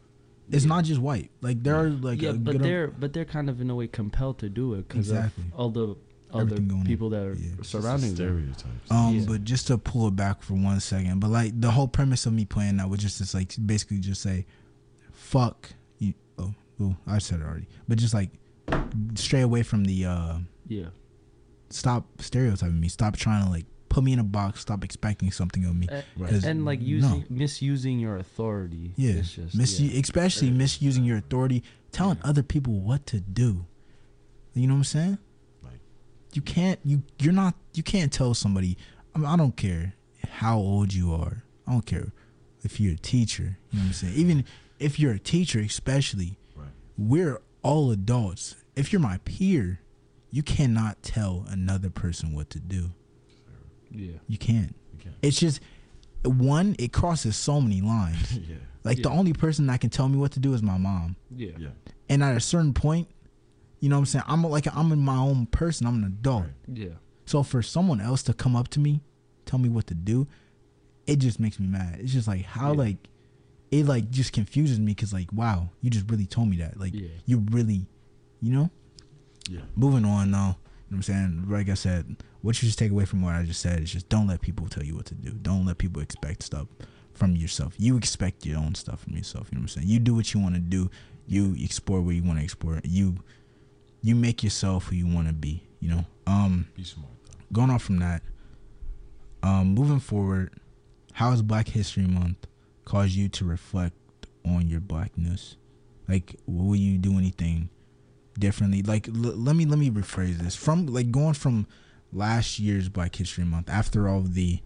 It's 0.51 0.65
not 0.65 0.83
just 0.83 0.99
white. 0.99 1.29
Like 1.41 1.61
there 1.61 1.75
are 1.75 1.89
like 1.89 2.21
yeah, 2.21 2.31
a 2.31 2.33
but 2.33 2.53
good 2.53 2.61
they're 2.63 2.87
but 2.87 3.13
they're 3.13 3.25
kind 3.25 3.49
of 3.49 3.61
in 3.61 3.69
a 3.69 3.75
way 3.75 3.87
compelled 3.87 4.39
to 4.39 4.49
do 4.49 4.73
it 4.73 4.87
because 4.87 5.09
Exactly. 5.11 5.43
of 5.53 5.59
all 5.59 5.69
the 5.69 5.95
other 6.31 6.41
Everything 6.41 6.67
going 6.67 6.81
on. 6.81 6.87
people 6.87 7.09
that 7.11 7.21
are 7.23 7.33
Yeah. 7.33 7.49
It's 7.59 7.71
just 7.71 7.75
a 7.75 7.81
surrounding 7.81 8.15
them. 8.15 8.15
stereotypes. 8.15 8.91
Um, 8.91 9.15
Yeah. 9.15 9.25
but 9.27 9.43
just 9.43 9.67
to 9.67 9.77
pull 9.77 10.07
it 10.07 10.15
back 10.15 10.41
for 10.41 10.55
one 10.55 10.79
second, 10.79 11.19
but 11.19 11.29
like 11.29 11.59
the 11.61 11.69
whole 11.71 11.87
premise 11.87 12.25
of 12.25 12.33
me 12.33 12.45
playing 12.45 12.77
that 12.77 12.89
was 12.89 12.99
just 12.99 13.23
to 13.23 13.37
like 13.37 13.53
basically 13.63 13.99
just 13.99 14.21
say, 14.23 14.45
"Fuck 15.11 15.69
you." 15.71 15.75
Well, 16.79 16.97
I 17.05 17.19
said 17.19 17.41
it 17.41 17.43
already, 17.43 17.67
but 17.87 17.97
just 17.97 18.13
like 18.13 18.31
stray 19.15 19.41
away 19.41 19.63
from 19.63 19.85
the 19.85 20.05
uh, 20.05 20.37
Yeah, 20.67 20.87
stop 21.69 22.05
stereotyping 22.21 22.79
me. 22.79 22.87
Stop 22.87 23.17
trying 23.17 23.43
to 23.45 23.49
like 23.51 23.65
put 23.89 24.03
me 24.03 24.13
in 24.13 24.19
a 24.19 24.23
box. 24.23 24.61
Stop 24.61 24.83
expecting 24.83 25.31
something 25.31 25.65
of 25.65 25.75
me. 25.75 25.87
A- 25.89 26.03
Right. 26.17 26.29
'Cause 26.31 26.45
and 26.45 26.65
like 26.65 26.79
no. 26.79 26.85
using 26.85 27.25
misusing 27.29 27.99
your 27.99 28.17
authority. 28.17 28.93
Yeah, 28.95 29.21
just 29.21 29.57
Misu- 29.57 29.91
yeah. 29.93 29.99
especially 29.99 30.51
misusing 30.51 31.03
your 31.03 31.17
authority, 31.17 31.63
telling 31.91 32.17
Yeah. 32.23 32.29
other 32.29 32.43
people 32.43 32.79
what 32.79 33.05
to 33.07 33.19
do. 33.19 33.65
You 34.53 34.67
know 34.67 34.73
what 34.73 34.79
I'm 34.79 34.83
saying? 34.85 35.17
Like- 35.63 35.79
you 36.33 36.41
can't. 36.41 36.79
You 36.83 37.03
you're 37.19 37.33
not. 37.33 37.55
You 37.73 37.83
can't 37.83 38.11
tell 38.11 38.33
somebody. 38.33 38.77
I, 39.15 39.19
mean, 39.19 39.27
I 39.27 39.35
don't 39.35 39.55
care 39.57 39.95
how 40.29 40.57
old 40.59 40.93
you 40.93 41.13
are. 41.13 41.43
I 41.67 41.71
don't 41.71 41.85
care 41.85 42.13
if 42.63 42.79
you're 42.79 42.93
a 42.93 42.97
teacher. 42.97 43.57
You 43.71 43.79
know 43.79 43.83
what 43.83 43.87
I'm 43.87 43.93
saying? 43.93 44.13
Even 44.15 44.45
if 44.79 44.99
you're 44.99 45.13
a 45.13 45.19
teacher, 45.19 45.59
especially, 45.59 46.25
Right. 46.27 46.37
We're 46.99 47.41
all 47.63 47.91
adults. 47.91 48.55
If 48.75 48.91
you're 48.91 49.01
my 49.01 49.17
peer, 49.25 49.79
you 50.31 50.43
cannot 50.43 51.01
tell 51.01 51.45
another 51.49 51.89
person 51.89 52.33
what 52.33 52.49
to 52.51 52.59
do. 52.59 52.91
yeah. 53.91 54.13
You 54.27 54.37
can't. 54.37 54.75
You 54.93 54.99
can't. 54.99 55.15
It's 55.21 55.39
just 55.39 55.59
one. 56.23 56.75
It 56.77 56.91
crosses 56.93 57.35
so 57.35 57.59
many 57.61 57.81
lines. 57.81 58.37
yeah. 58.47 58.55
Like 58.83 59.01
the 59.01 59.09
only 59.09 59.33
person 59.33 59.67
that 59.67 59.81
can 59.81 59.89
tell 59.89 60.07
me 60.07 60.17
what 60.17 60.31
to 60.33 60.39
do 60.39 60.53
is 60.53 60.61
my 60.61 60.77
mom. 60.77 61.15
Yeah. 61.35 61.51
Yeah. 61.57 61.69
And 62.09 62.23
at 62.23 62.35
a 62.35 62.39
certain 62.39 62.73
point, 62.73 63.07
you 63.79 63.89
know 63.89 63.95
what 63.95 63.99
I'm 64.01 64.05
saying? 64.05 64.25
I'm 64.27 64.43
like 64.43 64.67
I'm 64.75 64.91
in 64.91 64.99
my 64.99 65.17
own 65.17 65.45
person. 65.47 65.87
I'm 65.87 65.95
an 65.95 66.03
adult. 66.05 66.43
Right. 66.43 66.77
Yeah. 66.77 66.87
So 67.25 67.43
for 67.43 67.61
someone 67.61 68.01
else 68.01 68.23
to 68.23 68.33
come 68.33 68.55
up 68.55 68.67
to 68.69 68.79
me, 68.79 69.01
tell 69.45 69.59
me 69.59 69.69
what 69.69 69.87
to 69.87 69.93
do, 69.93 70.27
it 71.07 71.17
just 71.17 71.39
makes 71.39 71.59
me 71.59 71.67
mad. 71.67 71.97
It's 71.99 72.11
just 72.13 72.27
like 72.27 72.43
how 72.43 72.71
Yeah. 72.71 72.77
like 72.77 72.97
it 73.71 73.85
like 73.85 74.09
just 74.09 74.33
confuses 74.33 74.79
me 74.79 74.93
cuz 74.95 75.13
like 75.13 75.31
wow, 75.33 75.69
you 75.81 75.89
just 75.89 76.09
really 76.09 76.25
told 76.25 76.49
me 76.49 76.57
that. 76.57 76.79
Like 76.79 76.93
Yeah. 76.93 77.07
you 77.25 77.45
really, 77.51 77.87
you 78.41 78.51
know? 78.51 78.69
Yeah. 79.49 79.61
Moving 79.75 80.05
on 80.05 80.31
now. 80.31 80.57
You 80.89 80.95
know 80.95 80.97
what 80.97 80.97
I'm 80.97 81.03
saying? 81.03 81.45
Like 81.49 81.69
I 81.69 81.75
said, 81.75 82.15
what 82.41 82.61
you 82.61 82.67
just 82.67 82.79
take 82.79 82.91
away 82.91 83.05
from 83.05 83.21
what 83.21 83.35
I 83.35 83.43
just 83.43 83.61
said 83.61 83.79
is 83.81 83.91
just 83.91 84.09
don't 84.09 84.27
let 84.27 84.41
people 84.41 84.67
tell 84.67 84.83
you 84.83 84.95
what 84.95 85.05
to 85.07 85.15
do. 85.15 85.31
Don't 85.31 85.65
let 85.65 85.77
people 85.77 86.01
expect 86.01 86.41
stuff 86.43 86.67
from 87.13 87.35
yourself. 87.35 87.73
You 87.77 87.95
expect 87.97 88.45
your 88.45 88.57
own 88.59 88.73
stuff 88.75 89.01
from 89.01 89.15
yourself. 89.15 89.49
You 89.51 89.57
know 89.57 89.61
what 89.61 89.71
I'm 89.75 89.81
saying? 89.81 89.87
You 89.87 89.99
do 89.99 90.15
what 90.15 90.33
you 90.33 90.39
want 90.39 90.55
to 90.55 90.61
do. 90.61 90.89
You 91.27 91.55
explore 91.59 92.01
where 92.01 92.15
you 92.15 92.23
want 92.23 92.39
to 92.39 92.43
explore. 92.43 92.81
You 92.83 93.17
you 94.01 94.15
make 94.15 94.41
yourself 94.43 94.85
who 94.85 94.95
you 94.95 95.05
want 95.07 95.27
to 95.27 95.33
be. 95.33 95.63
You 95.79 95.89
know. 95.89 96.05
Um, 96.25 96.67
Be 96.75 96.83
smart 96.83 97.11
though. 97.25 97.37
going 97.53 97.69
off 97.69 97.83
from 97.83 97.99
that. 97.99 98.23
Um, 99.43 99.73
moving 99.73 99.99
forward, 99.99 100.53
how 101.13 101.31
is 101.31 101.41
Black 101.41 101.67
History 101.69 102.05
Month 102.07 102.45
caused 102.89 103.13
you 103.13 103.29
to 103.29 103.45
reflect 103.45 103.95
on 104.43 104.67
your 104.67 104.79
blackness? 104.79 105.55
Like, 106.07 106.35
will 106.47 106.75
you 106.75 106.97
do 106.97 107.17
anything 107.17 107.69
differently? 108.37 108.81
Like, 108.81 109.07
l- 109.07 109.13
let 109.13 109.55
me 109.55 109.65
let 109.65 109.77
me 109.77 109.91
rephrase 109.91 110.37
this. 110.37 110.55
From 110.55 110.87
like 110.87 111.11
going 111.11 111.35
from 111.35 111.67
last 112.11 112.57
year's 112.59 112.89
Black 112.89 113.15
History 113.15 113.45
Month, 113.45 113.69
after 113.69 114.09
all 114.09 114.21
the 114.21 114.59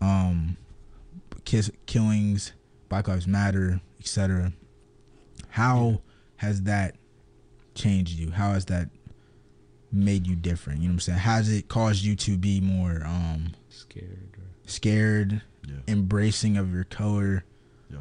um 0.00 0.56
kiss 1.44 1.70
killings, 1.84 2.52
Black 2.88 3.06
Lives 3.06 3.26
Matter, 3.26 3.80
etc. 4.00 4.52
How 5.50 6.00
has 6.36 6.62
that 6.62 6.96
changed 7.74 8.18
you? 8.18 8.30
How 8.30 8.52
has 8.52 8.64
that 8.66 8.88
made 9.92 10.26
you 10.26 10.36
different? 10.36 10.80
You 10.80 10.88
know 10.88 10.92
what 10.92 10.96
I'm 10.96 11.00
saying? 11.00 11.18
Has 11.18 11.52
it 11.52 11.68
caused 11.68 12.02
you 12.02 12.16
to 12.16 12.38
be 12.38 12.60
more 12.62 13.02
um 13.04 13.48
Scared 13.68 14.36
or 14.38 14.48
scared, 14.66 15.42
Yeah. 15.66 15.74
embracing 15.88 16.56
of 16.56 16.72
your 16.72 16.84
color? 16.84 17.44
Yeah. 17.90 17.98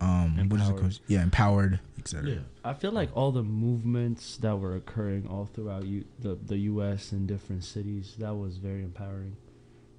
Um, 0.00 0.48
what 0.48 0.60
is 0.60 0.68
it 0.68 0.70
Empowered. 0.70 0.80
called? 0.80 1.00
Yeah, 1.08 1.22
empowered, 1.22 1.80
etc. 1.98 2.30
Yeah. 2.30 2.38
I 2.64 2.74
feel 2.74 2.92
like 2.92 3.10
all 3.16 3.32
the 3.32 3.42
movements 3.42 4.36
that 4.38 4.56
were 4.58 4.76
occurring 4.76 5.26
all 5.26 5.46
throughout 5.46 5.84
you, 5.86 6.04
the 6.20 6.36
the 6.46 6.58
U.S. 6.72 7.12
and 7.12 7.26
different 7.26 7.64
cities 7.64 8.14
that 8.18 8.34
was 8.36 8.58
very 8.58 8.82
empowering, 8.84 9.36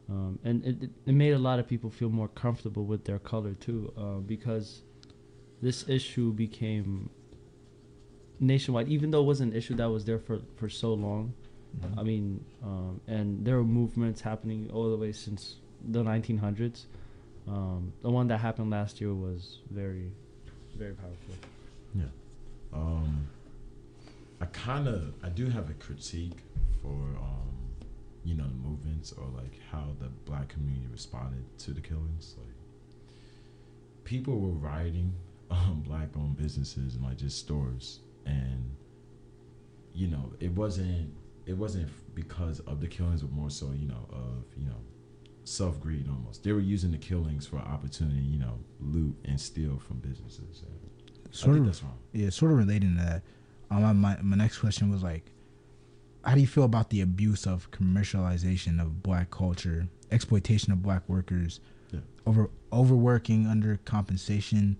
um, 0.09 0.39
and 0.43 0.63
it, 0.65 0.84
it- 0.84 0.91
it 1.05 1.13
made 1.13 1.34
a 1.34 1.39
lot 1.39 1.59
of 1.59 1.67
people 1.67 1.89
feel 1.89 2.09
more 2.09 2.28
comfortable 2.30 2.86
with 2.86 3.03
their 3.05 3.20
color 3.20 3.53
too, 3.53 3.91
uh, 3.97 4.20
because 4.20 4.82
this 5.61 5.88
issue 5.89 6.32
became 6.32 7.09
nationwide. 8.39 8.88
Even 8.88 9.11
though 9.11 9.22
it 9.22 9.26
was 9.26 9.41
an 9.41 9.53
issue 9.53 9.76
that 9.76 9.89
was 9.89 10.05
there 10.05 10.20
for 10.20 10.39
for 10.55 10.70
so 10.70 10.93
long, 10.93 11.34
I 11.97 12.03
mean, 12.03 12.45
um, 12.63 13.01
and 13.07 13.45
there 13.45 13.57
were 13.57 13.63
movements 13.63 14.22
happening 14.22 14.70
all 14.74 14.89
the 14.89 14.97
way 14.97 15.11
since 15.11 15.55
the 15.88 16.03
1900s. 16.03 16.86
Um, 17.48 17.94
the 18.02 18.10
one 18.10 18.28
that 18.28 18.38
happened 18.40 18.70
last 18.70 19.02
year 19.02 19.14
was 19.14 19.60
very, 19.72 20.12
very 20.78 20.94
powerful. 20.94 21.36
Yeah. 21.96 22.04
Um, 22.74 23.28
I 24.42 24.46
kind 24.46 24.88
of 24.88 25.14
I 25.24 25.30
do 25.30 25.48
have 25.50 25.70
a 25.70 25.74
critique 25.74 26.38
for 26.82 26.92
um, 26.92 27.50
you 28.24 28.36
know, 28.36 28.44
the 28.44 28.70
movements 28.70 29.14
or 29.14 29.26
like 29.36 29.60
how 29.72 29.86
the 30.00 30.08
black 30.26 30.50
community 30.50 30.88
responded 30.92 31.44
to 31.60 31.72
the 31.72 31.82
killings. 31.82 32.36
Like 32.38 32.56
people 34.04 34.40
were 34.40 34.52
rioting 34.52 35.14
um 35.52 35.84
black-owned 35.86 36.38
businesses 36.38 36.96
and 36.96 37.04
like 37.04 37.18
just 37.18 37.40
stores, 37.40 38.00
and 38.26 38.76
you 39.94 40.08
know, 40.08 40.32
it 40.40 40.52
wasn't 40.52 41.12
it 41.46 41.58
wasn't 41.58 41.90
because 42.14 42.60
of 42.62 42.80
the 42.80 42.88
killings, 42.88 43.22
but 43.22 43.32
more 43.32 43.50
so 43.50 43.72
you 43.72 43.88
know 43.88 44.08
of 44.12 44.44
you 44.58 44.66
know 44.66 44.76
self 45.44 45.80
greed 45.80 46.08
almost. 46.10 46.44
They 46.44 46.52
were 46.52 46.60
using 46.60 46.92
the 46.92 46.98
killings 46.98 47.46
for 47.48 47.58
opportunity, 47.58 48.20
you 48.22 48.38
know, 48.40 48.60
loot 48.80 49.16
and 49.26 49.40
steal 49.40 49.80
from 49.80 49.98
businesses. 49.98 50.64
And 50.64 51.36
Sort 51.36 51.58
of. 51.58 51.66
that's 51.66 51.84
wrong. 51.84 51.98
Yeah, 52.14 52.30
sort 52.30 52.52
of 52.52 52.58
relating 52.58 52.96
to 52.98 53.04
that. 53.04 53.24
Um, 53.72 53.84
my- 53.84 53.94
my 53.94 54.22
my 54.22 54.36
next 54.38 54.60
question 54.60 54.90
was 54.90 55.04
like, 55.04 55.32
how 56.24 56.34
do 56.36 56.42
you 56.42 56.48
feel 56.48 56.64
about 56.64 56.90
the 56.90 57.02
abuse 57.02 57.46
of 57.48 57.70
commercialization 57.72 58.82
of 58.82 59.02
black 59.04 59.30
culture, 59.32 59.88
exploitation 60.12 60.74
of 60.74 60.82
black 60.82 61.08
workers, 61.08 61.60
Yeah. 61.92 62.00
over 62.26 62.50
overworking, 62.74 63.48
under 63.48 63.78
compensation, 63.86 64.80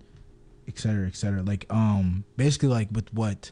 et 0.68 0.78
cetera, 0.78 1.06
et 1.06 1.16
cetera. 1.16 1.42
Like, 1.42 1.66
um, 1.70 2.24
basically 2.36 2.68
like 2.68 2.88
with 2.92 3.12
what 3.14 3.50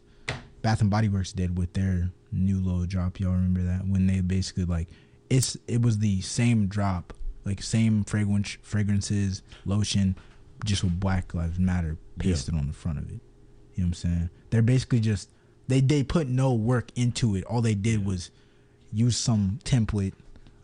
Bath 0.62 0.80
and 0.80 0.90
Body 0.90 1.08
Works 1.08 1.32
did 1.32 1.56
with 1.56 1.72
their 1.72 2.10
new 2.32 2.60
low 2.60 2.84
drop. 2.84 3.18
Y'all 3.20 3.32
remember 3.32 3.62
that 3.62 3.86
when 3.86 4.06
they 4.06 4.20
basically 4.20 4.64
like 4.64 4.88
it's 5.30 5.56
it 5.66 5.82
was 5.82 5.98
the 5.98 6.20
same 6.20 6.66
drop, 6.66 7.12
like 7.44 7.62
same 7.62 8.04
fragrance 8.04 8.56
fragrances, 8.62 9.42
lotion, 9.64 10.16
just 10.64 10.82
with 10.84 10.98
Black 10.98 11.34
Lives 11.34 11.58
Matter 11.58 11.96
pasted 12.18 12.54
on 12.54 12.66
the 12.66 12.72
front 12.72 12.98
of 12.98 13.04
it. 13.10 13.20
You 13.74 13.84
know 13.84 13.84
what 13.84 13.86
I'm 13.86 13.94
saying? 13.94 14.30
They're 14.50 14.62
basically 14.62 15.00
just 15.00 15.30
they 15.68 15.80
they 15.80 16.02
put 16.02 16.28
no 16.28 16.52
work 16.54 16.90
into 16.96 17.36
it. 17.36 17.44
All 17.44 17.60
they 17.60 17.74
did 17.74 18.04
was 18.04 18.30
use 18.92 19.16
some 19.16 19.58
template 19.64 20.14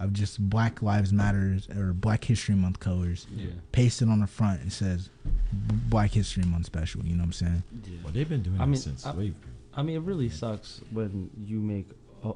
of 0.00 0.12
just 0.12 0.40
Black 0.50 0.82
Lives 0.82 1.12
Matters 1.12 1.68
or 1.68 1.92
Black 1.92 2.24
History 2.24 2.54
Month 2.56 2.80
colors. 2.80 3.26
Yeah. 3.34 3.50
Paste 3.72 4.02
it 4.02 4.08
on 4.08 4.20
the 4.20 4.26
front 4.26 4.60
and 4.62 4.72
says 4.72 5.08
Black 5.52 6.10
History 6.10 6.42
Month 6.44 6.66
special. 6.66 7.04
You 7.04 7.14
know 7.14 7.20
what 7.20 7.26
I'm 7.26 7.32
saying? 7.32 7.62
Yeah. 7.86 7.98
Well, 8.02 8.12
they've 8.12 8.28
been 8.28 8.42
doing 8.42 8.56
I 8.56 8.60
that 8.60 8.66
mean, 8.68 8.80
since 8.80 9.06
I- 9.06 9.12
slavery. 9.12 9.34
I 9.76 9.82
mean, 9.82 9.96
it 9.96 10.02
really 10.02 10.28
sucks 10.28 10.80
when 10.92 11.30
you 11.44 11.58
make 11.60 11.86
a, 12.22 12.32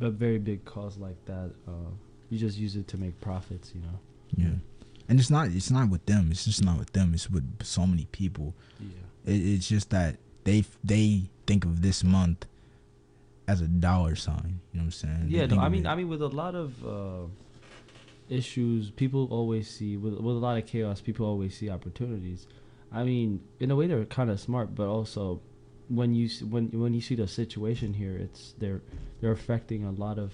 a 0.00 0.10
very 0.10 0.38
big 0.38 0.64
cause 0.64 0.96
like 0.98 1.22
that. 1.26 1.50
Uh, 1.68 1.90
you 2.30 2.38
just 2.38 2.56
use 2.58 2.76
it 2.76 2.86
to 2.88 2.96
make 2.96 3.20
profits, 3.20 3.72
you 3.74 3.80
know. 3.82 3.98
Yeah. 4.36 4.58
And 5.08 5.18
it's 5.18 5.30
not 5.30 5.48
it's 5.48 5.70
not 5.70 5.90
with 5.90 6.06
them. 6.06 6.28
It's 6.30 6.44
just 6.44 6.64
not 6.64 6.78
with 6.78 6.92
them. 6.92 7.12
It's 7.14 7.28
with 7.28 7.64
so 7.64 7.86
many 7.86 8.06
people. 8.12 8.54
Yeah. 8.80 9.32
It, 9.32 9.36
it's 9.38 9.68
just 9.68 9.90
that 9.90 10.16
they 10.44 10.64
they 10.84 11.24
think 11.46 11.64
of 11.64 11.82
this 11.82 12.04
month 12.04 12.46
as 13.48 13.60
a 13.60 13.66
dollar 13.66 14.14
sign. 14.14 14.60
You 14.72 14.78
know 14.80 14.84
what 14.84 14.84
I'm 14.84 14.90
saying? 14.92 15.24
Yeah, 15.28 15.46
no, 15.46 15.58
I 15.58 15.68
mean, 15.68 15.84
it- 15.84 15.88
I 15.88 15.96
mean, 15.96 16.08
with 16.08 16.22
a 16.22 16.28
lot 16.28 16.54
of 16.54 16.86
uh, 16.86 17.26
issues, 18.28 18.90
people 18.90 19.26
always 19.30 19.68
see 19.68 19.96
with 19.96 20.14
with 20.14 20.36
a 20.36 20.38
lot 20.38 20.56
of 20.56 20.66
chaos. 20.66 21.00
People 21.00 21.26
always 21.26 21.56
see 21.56 21.68
opportunities. 21.68 22.46
I 22.92 23.02
mean, 23.04 23.40
in 23.60 23.70
a 23.70 23.76
way, 23.76 23.86
they're 23.86 24.04
kind 24.04 24.30
of 24.30 24.40
smart, 24.40 24.74
but 24.74 24.86
also 24.88 25.40
when 25.90 26.14
you 26.14 26.28
when 26.48 26.70
when 26.70 26.94
you 26.94 27.00
see 27.00 27.16
the 27.16 27.26
situation 27.26 27.92
here, 27.94 28.16
it's 28.16 28.54
they're 28.58 28.80
they're 29.20 29.32
affecting 29.32 29.84
a 29.84 29.90
lot 29.90 30.18
of 30.18 30.32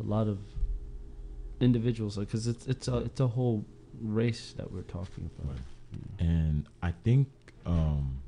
a 0.00 0.02
lot 0.04 0.28
of 0.28 0.38
individuals 1.60 2.16
because 2.16 2.46
it's 2.46 2.66
it's 2.66 2.86
a 2.88 2.98
it's 2.98 3.20
a 3.20 3.26
whole 3.26 3.64
race 4.00 4.54
that 4.56 4.70
we're 4.70 4.82
talking 4.82 5.30
about. 5.38 5.56
and 6.18 6.66
I 6.82 6.92
think 7.04 7.28
um 7.64 8.20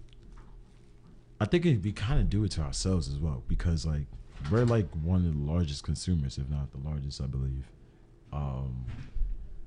I 1.40 1.44
think 1.44 1.66
it, 1.66 1.82
we 1.82 1.92
kind 1.92 2.18
of 2.20 2.28
do 2.28 2.42
it 2.44 2.50
to 2.52 2.62
ourselves 2.62 3.08
as 3.08 3.18
well 3.18 3.42
because 3.46 3.86
like 3.86 4.06
we're 4.50 4.64
like 4.64 4.88
one 5.02 5.24
of 5.26 5.32
the 5.34 5.38
largest 5.52 5.84
consumers, 5.84 6.38
if 6.38 6.48
not 6.48 6.70
the 6.72 6.78
largest, 6.88 7.20
I 7.20 7.26
believe. 7.26 7.64
Um, 8.32 8.84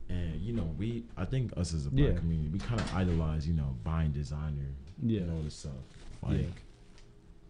and 0.10 0.42
you 0.42 0.54
know, 0.54 0.70
we 0.78 1.04
I 1.16 1.26
think 1.26 1.54
us 1.56 1.74
as 1.74 1.86
a 1.86 1.92
black 1.92 2.14
Yeah. 2.14 2.20
community, 2.20 2.50
we 2.50 2.60
kind 2.60 2.80
of 2.82 2.94
idolize, 2.96 3.48
you 3.48 3.54
know, 3.54 3.76
buying 3.84 4.12
designer 4.12 4.72
Yeah. 5.02 5.22
and 5.22 5.32
all 5.32 5.42
this 5.44 5.56
stuff. 5.56 5.74
Like, 6.22 6.40
Yeah. 6.42 6.46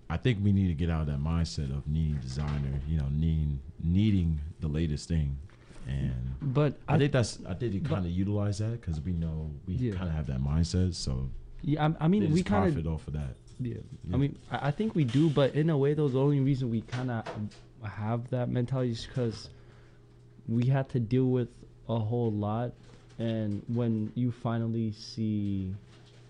I 0.10 0.18
think 0.18 0.40
we 0.44 0.52
need 0.52 0.68
to 0.68 0.74
get 0.74 0.90
out 0.90 1.02
of 1.02 1.08
that 1.08 1.20
mindset 1.20 1.76
of 1.76 1.88
needing 1.88 2.18
designer, 2.18 2.80
you 2.88 2.98
know, 2.98 3.08
needing 3.12 3.60
needing 3.84 4.40
the 4.60 4.68
latest 4.68 5.08
thing. 5.08 5.38
And 5.88 6.14
But 6.54 6.78
I, 6.88 6.96
I- 6.96 6.98
think 7.00 7.12
that's 7.14 7.40
I 7.46 7.54
think 7.54 7.82
but- 7.84 7.90
kind 7.90 8.06
of 8.06 8.12
utilize 8.12 8.60
that 8.60 8.80
because 8.82 9.00
we 9.02 9.14
know 9.14 9.50
we 9.68 9.76
Yeah. 9.76 9.94
kind 9.94 10.10
of 10.10 10.16
have 10.16 10.28
that 10.28 10.40
mindset. 10.42 10.94
So 10.96 11.30
Yeah, 11.64 11.88
I, 12.00 12.06
I 12.06 12.08
mean, 12.08 12.32
we 12.32 12.44
kind 12.44 12.74
profit 12.74 12.86
of 12.88 12.94
off 12.94 13.08
of 13.08 13.14
that. 13.14 13.36
Yeah. 13.60 13.76
Yeah. 14.08 14.16
I 14.16 14.18
mean, 14.18 14.38
I, 14.52 14.68
I 14.68 14.72
think 14.72 14.96
we 14.96 15.04
do, 15.06 15.30
but 15.30 15.54
in 15.56 15.70
a 15.70 15.78
way, 15.78 15.94
though, 15.94 16.08
the 16.10 16.20
only 16.20 16.40
reason 16.40 16.70
we 16.70 16.82
kind 16.82 17.10
of 17.12 17.24
have 17.84 18.30
that 18.32 18.50
mentality 18.50 18.92
is 18.92 19.06
because 19.06 19.50
we 20.48 20.66
had 20.66 20.90
to 20.90 21.00
deal 21.00 21.26
with 21.28 21.50
a 21.88 22.00
whole 22.00 22.32
lot. 22.32 22.74
And 23.20 23.62
when 23.68 24.12
you 24.16 24.32
finally 24.32 24.92
see 24.92 25.74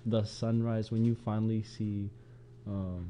the 0.06 0.24
sunrise, 0.24 0.92
when 0.92 1.06
you 1.06 1.16
finally 1.16 1.64
see, 1.64 2.10
um, 2.68 3.08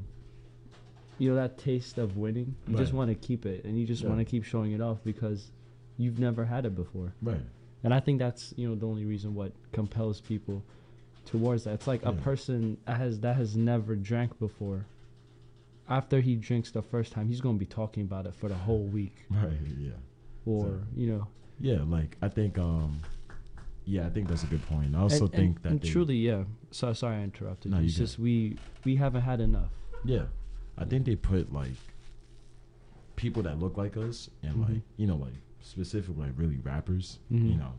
you 1.18 1.30
know, 1.30 1.36
that 1.36 1.58
taste 1.58 1.98
of 1.98 2.16
winning, 2.16 2.54
you 2.66 2.76
just 2.76 2.92
want 2.92 3.08
to 3.10 3.14
keep 3.14 3.46
it 3.46 3.64
and 3.64 3.78
you 3.78 3.86
just 3.86 4.02
Yeah. 4.02 4.08
want 4.08 4.20
to 4.20 4.24
keep 4.24 4.44
showing 4.44 4.72
it 4.72 4.80
off 4.80 4.98
because 5.04 5.50
you've 5.98 6.18
never 6.18 6.44
had 6.44 6.64
it 6.66 6.74
before. 6.74 7.12
Right. 7.22 7.40
And 7.84 7.92
I 7.92 8.00
think 8.00 8.18
that's 8.18 8.54
you 8.56 8.68
know 8.68 8.74
the 8.74 8.86
only 8.86 9.04
reason 9.04 9.34
what 9.34 9.52
compels 9.72 10.20
people 10.20 10.62
towards 11.26 11.64
that. 11.64 11.74
It's 11.74 11.86
like 11.86 12.04
a 12.04 12.12
person 12.12 12.76
that 12.86 12.96
has 12.96 13.20
that 13.20 13.36
has 13.36 13.56
never 13.56 13.94
drank 13.94 14.38
before. 14.38 14.86
After 15.88 16.20
he 16.20 16.36
drinks 16.36 16.70
the 16.70 16.82
first 16.82 17.12
time, 17.12 17.28
he's 17.28 17.40
gonna 17.40 17.58
be 17.58 17.66
talking 17.66 18.04
about 18.04 18.26
it 18.26 18.34
for 18.34 18.48
the 18.48 18.54
whole 18.54 18.84
week. 18.84 19.14
Right. 19.30 19.52
Yeah. 19.78 19.90
Or 20.46 20.62
So- 20.64 20.80
you 20.96 21.06
know, 21.08 21.26
Yeah. 21.60 21.82
Like 21.82 22.16
I 22.22 22.28
think. 22.28 22.58
um 22.58 23.00
Yeah, 23.84 24.06
I 24.06 24.10
think 24.10 24.28
that's 24.28 24.44
a 24.44 24.46
good 24.46 24.64
point. 24.68 24.94
I 24.94 25.00
also 25.00 25.24
and, 25.24 25.32
think 25.32 25.56
and, 25.56 25.64
that 25.64 25.70
and 25.70 25.84
truly, 25.84 26.16
yeah. 26.16 26.44
So 26.70 26.92
sorry 26.92 27.16
I 27.16 27.22
interrupted. 27.22 27.72
No, 27.72 27.78
you. 27.78 27.84
It's 27.86 27.96
good. 27.96 28.04
just 28.04 28.18
we 28.18 28.56
we 28.84 28.96
haven't 28.96 29.22
had 29.22 29.40
enough. 29.40 29.70
Yeah, 30.04 30.24
I 30.78 30.84
think 30.84 31.04
they 31.04 31.16
put 31.16 31.52
like 31.52 31.72
people 33.16 33.42
that 33.42 33.58
look 33.58 33.76
like 33.76 33.96
us 33.96 34.30
and 34.42 34.54
Mhm. 34.56 34.68
like 34.68 34.82
you 34.96 35.06
know 35.06 35.16
like 35.16 35.34
specific 35.60 36.16
like 36.16 36.32
really 36.36 36.58
rappers. 36.58 37.18
Mhm. 37.30 37.50
You 37.50 37.56
know, 37.56 37.72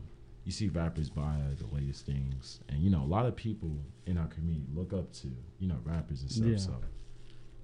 you 0.44 0.52
see 0.52 0.68
rappers 0.68 1.10
buy 1.10 1.40
the 1.58 1.66
latest 1.74 2.06
things, 2.06 2.60
and 2.68 2.82
you 2.82 2.90
know 2.90 3.02
a 3.02 3.06
lot 3.06 3.26
of 3.26 3.34
people 3.36 3.76
in 4.06 4.18
our 4.18 4.28
community 4.28 4.66
look 4.74 4.92
up 4.92 5.12
to 5.14 5.28
you 5.58 5.68
know 5.68 5.78
rappers 5.84 6.22
and 6.22 6.30
stuff. 6.30 6.46
Yeah. 6.48 6.56
So 6.56 6.80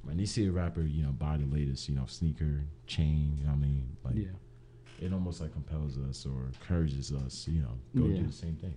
when 0.03 0.18
you 0.18 0.26
see 0.26 0.47
a 0.47 0.51
rapper, 0.53 0.80
you 0.80 1.03
know, 1.03 1.12
buy 1.12 1.36
the 1.36 1.45
latest, 1.45 1.86
you 1.86 1.95
know, 1.95 2.07
sneaker, 2.07 2.64
chain, 2.86 3.36
you 3.36 3.45
know 3.45 3.51
what 3.51 3.57
I 3.57 3.61
mean? 3.61 3.97
Like 4.03 4.14
Yeah. 4.16 4.32
It 5.01 5.12
almost 5.12 5.40
like 5.40 5.53
compels 5.53 5.96
us 5.98 6.26
or 6.26 6.46
encourages 6.46 7.12
us, 7.12 7.48
you 7.48 7.62
know, 7.62 7.74
go 7.96 8.07
Yeah. 8.07 8.20
do 8.20 8.26
the 8.26 8.32
same 8.32 8.57
thing. 8.57 8.74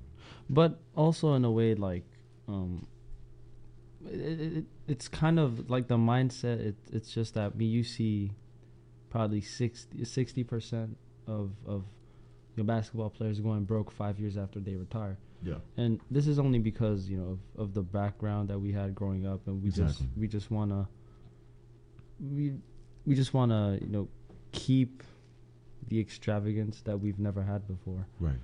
but 0.49 0.79
also 0.95 1.33
in 1.35 1.43
a 1.45 1.51
way 1.51 1.75
like 1.75 2.05
um 2.47 2.87
it, 4.05 4.19
it, 4.19 4.53
it- 4.59 4.65
it's 4.87 5.07
kind 5.07 5.37
of 5.39 5.69
like 5.69 5.87
the 5.87 5.97
mindset 5.97 6.59
it, 6.59 6.75
it's 6.91 7.11
just 7.13 7.33
that 7.35 7.55
me 7.55 7.65
you 7.65 7.83
see 7.83 8.31
probably 9.09 9.41
60 9.41 10.43
percent 10.43 10.97
of 11.27 11.51
of 11.65 11.83
your 12.55 12.65
basketball 12.65 13.09
players 13.09 13.39
going 13.39 13.63
broke 13.63 13.89
five 13.91 14.19
years 14.19 14.35
after 14.37 14.59
they 14.59 14.75
retire 14.75 15.17
Yeah. 15.43 15.59
and 15.77 15.99
this 16.11 16.27
is 16.27 16.37
only 16.39 16.59
because 16.59 17.09
you 17.09 17.17
know 17.17 17.29
of, 17.57 17.61
of 17.63 17.73
the 17.73 17.81
background 17.81 18.49
that 18.49 18.59
we 18.59 18.71
had 18.73 18.93
growing 18.95 19.25
up 19.25 19.47
and 19.47 19.61
we 19.61 19.69
Exactly. 19.69 20.05
just 20.07 20.17
we 20.17 20.27
just 20.27 20.51
want 20.51 20.71
to 20.71 20.87
we 22.19 22.53
we 23.05 23.15
just 23.15 23.33
want 23.33 23.51
to 23.51 23.79
you 23.85 23.91
know 23.91 24.07
keep 24.51 25.03
the 25.89 25.99
extravagance 25.99 26.81
that 26.81 26.97
we've 26.99 27.19
never 27.19 27.41
had 27.43 27.67
before 27.67 28.05
Right. 28.19 28.39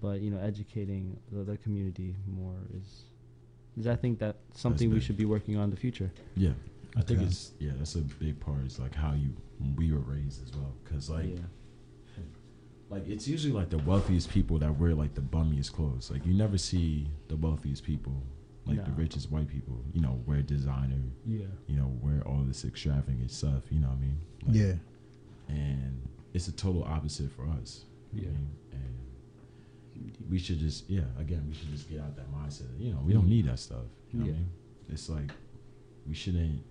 but 0.00 0.20
you 0.20 0.30
know 0.30 0.38
educating 0.40 1.16
the, 1.32 1.42
the 1.44 1.56
community 1.58 2.14
more 2.26 2.56
is 2.78 3.04
is 3.76 3.86
I 3.86 3.96
think 3.96 4.18
that 4.20 4.36
something 4.54 4.90
we 4.92 5.00
should 5.00 5.16
be 5.16 5.24
working 5.24 5.56
on 5.56 5.64
in 5.64 5.70
the 5.70 5.76
future. 5.76 6.10
Yeah, 6.36 6.52
I 6.96 7.02
think 7.02 7.22
it's 7.22 7.52
yeah, 7.58 7.72
that's 7.76 7.96
a 7.96 8.02
big 8.24 8.38
part. 8.38 8.64
Is 8.66 8.78
like 8.78 8.94
how 8.94 9.12
you 9.14 9.30
we 9.76 9.92
were 9.92 9.98
raised 10.00 10.42
as 10.46 10.54
well, 10.56 10.72
because 10.84 11.10
like 11.10 11.26
Yeah. 11.36 12.22
like 12.90 13.08
it's 13.08 13.26
usually 13.26 13.52
like 13.52 13.70
the 13.70 13.78
wealthiest 13.78 14.30
people 14.30 14.58
that 14.58 14.78
wear 14.78 14.94
like 14.94 15.14
the 15.14 15.20
bummiest 15.22 15.72
clothes. 15.72 16.10
Like 16.10 16.24
you 16.26 16.34
never 16.34 16.58
see 16.58 17.08
the 17.28 17.36
wealthiest 17.36 17.82
people, 17.82 18.22
like 18.66 18.84
the 18.84 18.92
richest 18.92 19.30
white 19.32 19.48
people, 19.48 19.80
you 19.92 20.00
know, 20.00 20.20
wear 20.26 20.42
designer, 20.42 21.02
Yeah. 21.26 21.46
you 21.66 21.76
know, 21.76 21.90
wear 22.00 22.22
all 22.28 22.42
this 22.46 22.64
extravagant 22.64 23.30
stuff. 23.30 23.62
You 23.70 23.80
know 23.80 23.88
what 23.88 23.96
I 23.98 24.00
mean? 24.00 24.18
Like, 24.46 24.56
Yeah. 24.56 24.74
and 25.56 26.08
it's 26.34 26.48
a 26.48 26.52
total 26.52 26.84
opposite 26.84 27.30
for 27.32 27.46
us. 27.48 27.84
what 28.12 28.20
I 28.20 28.24
Yeah. 28.26 28.30
mean? 28.32 28.50
and 28.72 30.30
we 30.30 30.38
should 30.38 30.58
just 30.58 30.88
yeah, 30.90 31.04
again, 31.18 31.44
we 31.48 31.54
should 31.54 31.70
just 31.70 31.88
get 31.88 32.00
out 32.00 32.14
that 32.16 32.30
mindset. 32.32 32.68
You 32.78 32.92
know, 32.92 33.00
we 33.06 33.12
don't 33.12 33.28
need 33.28 33.46
that 33.46 33.58
stuff. 33.58 33.86
You 34.12 34.18
know 34.18 34.24
what 34.26 34.30
I 34.30 34.34
Yeah. 34.34 34.38
mean? 34.40 34.48
It's 34.90 35.08
like 35.08 35.30
we 36.06 36.14
shouldn't. 36.14 36.62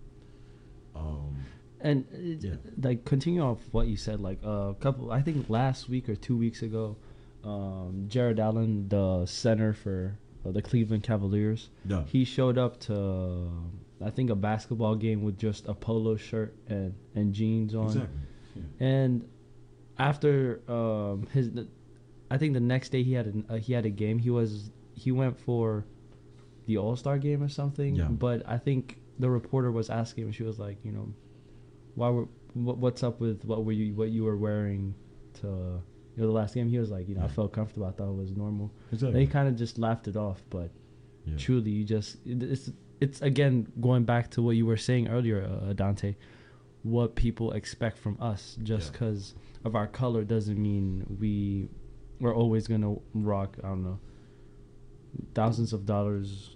Um, 0.96 1.36
And 1.80 2.06
it, 2.14 2.44
Yeah. 2.44 2.56
like 2.82 3.04
continue 3.04 3.42
off 3.42 3.60
what 3.74 3.88
you 3.88 3.98
said, 3.98 4.22
like 4.22 4.42
a 4.44 4.74
couple, 4.80 5.12
I 5.12 5.22
think 5.22 5.50
last 5.50 5.90
week 5.90 6.08
or 6.08 6.16
two 6.16 6.38
weeks 6.38 6.62
ago, 6.62 6.96
um, 7.44 8.06
Jarrett 8.08 8.40
Allen, 8.40 8.88
the 8.88 9.26
center 9.26 9.74
for 9.74 10.18
uh, 10.46 10.52
the 10.52 10.62
Cleveland 10.62 11.04
Cavaliers, 11.04 11.70
Yeah. 11.86 12.06
he 12.06 12.24
showed 12.26 12.58
up 12.58 12.80
to 12.82 13.50
I 14.02 14.10
think 14.12 14.30
a 14.30 14.36
basketball 14.36 14.96
game 14.96 15.24
with 15.24 15.38
just 15.38 15.66
a 15.68 15.74
polo 15.74 16.16
shirt 16.16 16.54
and 16.68 16.94
and 17.16 17.34
jeans 17.34 17.74
on. 17.76 17.88
Exactly. 17.88 18.20
Yeah. 18.56 18.88
And 18.88 19.30
after 19.98 20.62
um, 20.72 21.28
his, 21.34 21.52
I 22.32 22.38
think 22.38 22.54
the 22.54 22.60
next 22.60 22.90
day 22.90 23.04
he 23.04 23.14
had 23.14 23.28
a, 23.50 23.54
uh, 23.54 23.58
he 23.58 23.74
had 23.74 23.86
a 23.86 23.90
game. 23.90 24.20
He 24.20 24.30
was 24.30 24.72
he 24.96 25.12
went 25.12 25.40
for 25.40 25.86
the 26.66 26.78
All 26.78 26.96
Star 26.96 27.18
game 27.18 27.44
or 27.44 27.50
something. 27.50 27.96
Yeah. 27.96 28.06
But 28.08 28.44
I 28.48 28.58
think 28.58 29.00
the 29.20 29.30
reporter 29.30 29.72
was 29.72 29.90
asking 29.90 30.26
him. 30.26 30.32
She 30.32 30.44
was 30.44 30.60
like, 30.60 30.78
you 30.84 30.92
know, 30.92 31.14
why 31.96 32.10
were 32.10 32.28
what, 32.54 32.78
what's 32.78 33.04
up 33.04 33.20
with 33.20 33.44
what 33.46 33.66
were 33.66 33.72
you 33.72 33.94
what 33.94 34.10
you 34.10 34.24
were 34.24 34.38
wearing 34.38 34.96
to 35.42 35.48
you 35.48 36.22
know 36.22 36.28
the 36.28 36.32
last 36.32 36.56
game? 36.56 36.68
He 36.70 36.80
was 36.80 36.90
like, 36.92 37.08
you 37.08 37.16
know, 37.16 37.24
I 37.24 37.28
felt 37.28 37.54
comfortable. 37.54 37.86
I 37.88 37.92
thought 37.92 38.10
it 38.10 38.16
was 38.18 38.32
normal. 38.32 38.72
Exactly. 38.92 39.26
They 39.26 39.32
kind 39.32 39.48
of 39.48 39.56
just 39.56 39.78
laughed 39.78 40.08
it 40.08 40.16
off, 40.18 40.42
but 40.50 40.72
Yeah. 41.26 41.38
truly, 41.38 41.72
you 41.72 41.84
just 41.86 42.18
it- 42.26 42.44
it's 42.44 42.72
it's 43.02 43.22
again 43.22 43.68
going 43.82 44.06
back 44.06 44.30
to 44.32 44.42
what 44.42 44.56
you 44.56 44.66
were 44.66 44.78
saying 44.78 45.08
earlier, 45.10 45.44
uh, 45.44 45.74
Dante. 45.74 46.16
What 46.84 47.16
people 47.16 47.52
expect 47.54 47.98
from 47.98 48.18
us, 48.20 48.58
just 48.62 48.88
Yeah. 48.88 48.92
because 48.92 49.36
of 49.66 49.76
our 49.76 49.88
color, 49.88 50.24
doesn't 50.24 50.62
mean 50.62 51.06
we 51.20 51.70
we're 52.20 52.36
always 52.36 52.68
gonna 52.68 52.96
rock. 53.14 53.58
I 53.64 53.68
don't 53.70 53.84
know, 53.84 54.00
thousands 55.34 55.74
of 55.74 55.86
dollars 55.86 56.56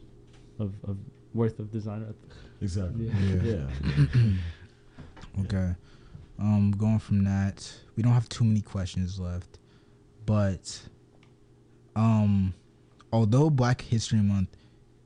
of, 0.59 0.73
of 0.83 0.97
worth 1.33 1.59
of 1.59 1.71
designer. 1.71 2.13
Exactly. 2.61 3.07
Yeah. 3.43 3.67
Yeah. 4.15 5.41
Okay. 5.41 5.75
Um, 6.39 6.71
going 6.71 6.99
from 6.99 7.23
that, 7.23 7.71
we 7.95 8.03
don't 8.03 8.13
have 8.13 8.29
too 8.29 8.43
many 8.43 8.61
questions 8.61 9.19
left, 9.19 9.59
but 10.25 10.81
um, 11.95 12.53
although 13.11 13.49
Black 13.49 13.81
History 13.81 14.19
Month 14.21 14.49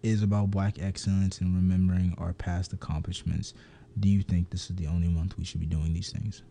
is 0.04 0.24
about 0.24 0.52
black 0.52 0.78
excellence 0.82 1.40
and 1.40 1.56
remembering 1.56 2.16
our 2.18 2.34
past 2.34 2.74
accomplishments, 2.74 3.54
do 4.00 4.10
you 4.10 4.22
think 4.22 4.50
this 4.50 4.70
is 4.70 4.76
the 4.76 4.88
only 4.88 5.08
month 5.08 5.38
we 5.38 5.44
should 5.44 5.60
be 5.60 5.66
doing 5.66 5.94
these 5.94 6.12
things? 6.12 6.44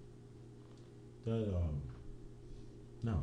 That 1.25 1.55
um, 1.55 1.83
no. 3.03 3.23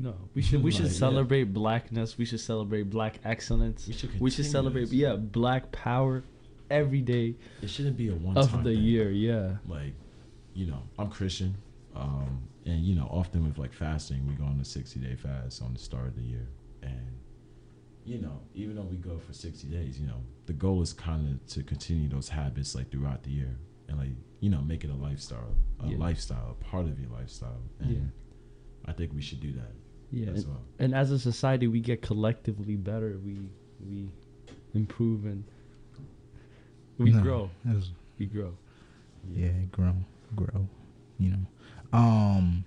No, 0.00 0.14
we 0.32 0.42
should 0.42 0.62
we 0.62 0.70
should 0.70 0.84
Like, 0.84 0.92
yeah. 0.92 0.98
celebrate 0.98 1.44
blackness. 1.52 2.16
We 2.16 2.24
should 2.24 2.38
celebrate 2.38 2.84
black 2.88 3.18
excellence. 3.24 3.88
We 3.88 3.94
should 3.94 4.20
We 4.20 4.30
should 4.30 4.46
celebrate 4.46 4.88
yeah 4.92 5.16
black 5.16 5.72
power 5.72 6.22
every 6.70 7.00
day 7.00 7.34
It 7.62 7.68
shouldn't 7.70 7.96
be 7.96 8.08
a 8.08 8.14
one 8.14 8.36
of 8.38 8.48
time 8.48 8.62
the 8.62 8.74
year. 8.74 9.10
Yeah. 9.10 9.56
Like, 9.66 9.94
you 10.54 10.66
know, 10.66 10.82
I'm 11.00 11.08
Christian, 11.10 11.56
um, 11.96 12.42
and 12.64 12.80
you 12.84 12.94
know, 12.94 13.08
often 13.10 13.44
with 13.44 13.58
like 13.58 13.72
fasting, 13.72 14.24
we 14.28 14.34
go 14.34 14.44
on 14.44 14.60
a 14.60 14.64
60 14.64 15.00
day 15.00 15.16
fast 15.16 15.62
on 15.62 15.72
the 15.72 15.80
start 15.80 16.06
of 16.06 16.14
the 16.14 16.22
year, 16.22 16.46
and 16.82 17.18
you 18.08 18.18
know, 18.18 18.40
even 18.54 18.76
though 18.76 18.82
we 18.82 18.96
go 18.96 19.18
for 19.18 19.32
60 19.32 19.66
days, 19.68 20.00
you 20.00 20.06
know, 20.06 20.22
the 20.46 20.52
goal 20.54 20.80
is 20.82 20.92
kind 20.92 21.28
of 21.28 21.46
to 21.54 21.62
continue 21.62 22.08
those 22.08 22.28
habits 22.30 22.74
like 22.74 22.90
throughout 22.90 23.22
the 23.22 23.30
year, 23.30 23.58
and 23.88 23.98
like 23.98 24.10
you 24.40 24.48
know, 24.50 24.60
make 24.62 24.84
it 24.84 24.90
a 24.90 24.94
lifestyle, 24.94 25.54
a 25.80 25.88
Yeah. 25.88 25.98
lifestyle, 25.98 26.56
a 26.58 26.64
part 26.64 26.86
of 26.86 26.98
your 27.00 27.10
lifestyle, 27.10 27.60
and 27.80 27.90
Yeah. 27.92 28.00
I 28.86 28.92
think 28.92 29.12
we 29.12 29.20
should 29.20 29.40
do 29.40 29.52
that. 29.52 29.72
Yeah, 30.10 30.28
as 30.30 30.44
and, 30.44 30.52
well. 30.52 30.62
and 30.78 30.94
as 30.94 31.10
a 31.10 31.18
society, 31.18 31.66
we 31.66 31.80
get 31.80 32.00
collectively 32.00 32.76
better. 32.76 33.18
We 33.24 33.50
we 33.90 34.08
improve 34.74 35.26
and 35.26 35.44
we 36.96 37.10
No, 37.12 37.20
grow. 37.22 37.50
that 37.64 37.84
We 38.18 38.26
grow. 38.26 38.56
yeah, 39.34 39.52
grow, 39.70 39.94
grow. 40.34 40.68
You 41.18 41.30
know. 41.32 41.46
Um. 41.92 42.64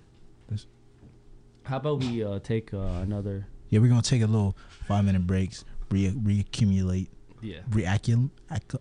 How 1.64 1.76
about 1.76 2.00
we 2.00 2.24
uh, 2.24 2.40
take 2.40 2.74
uh, 2.74 2.78
another? 3.02 3.46
Yeah, 3.70 3.78
we're 3.80 3.88
gonna 3.88 4.02
take 4.02 4.22
a 4.22 4.26
little 4.26 4.56
five 4.86 5.04
minute 5.04 5.26
breaks, 5.26 5.64
re 5.90 6.10
reaccumulate, 6.10 7.08
Yeah. 7.40 7.60
reaccul, 7.70 8.30
accu- 8.50 8.80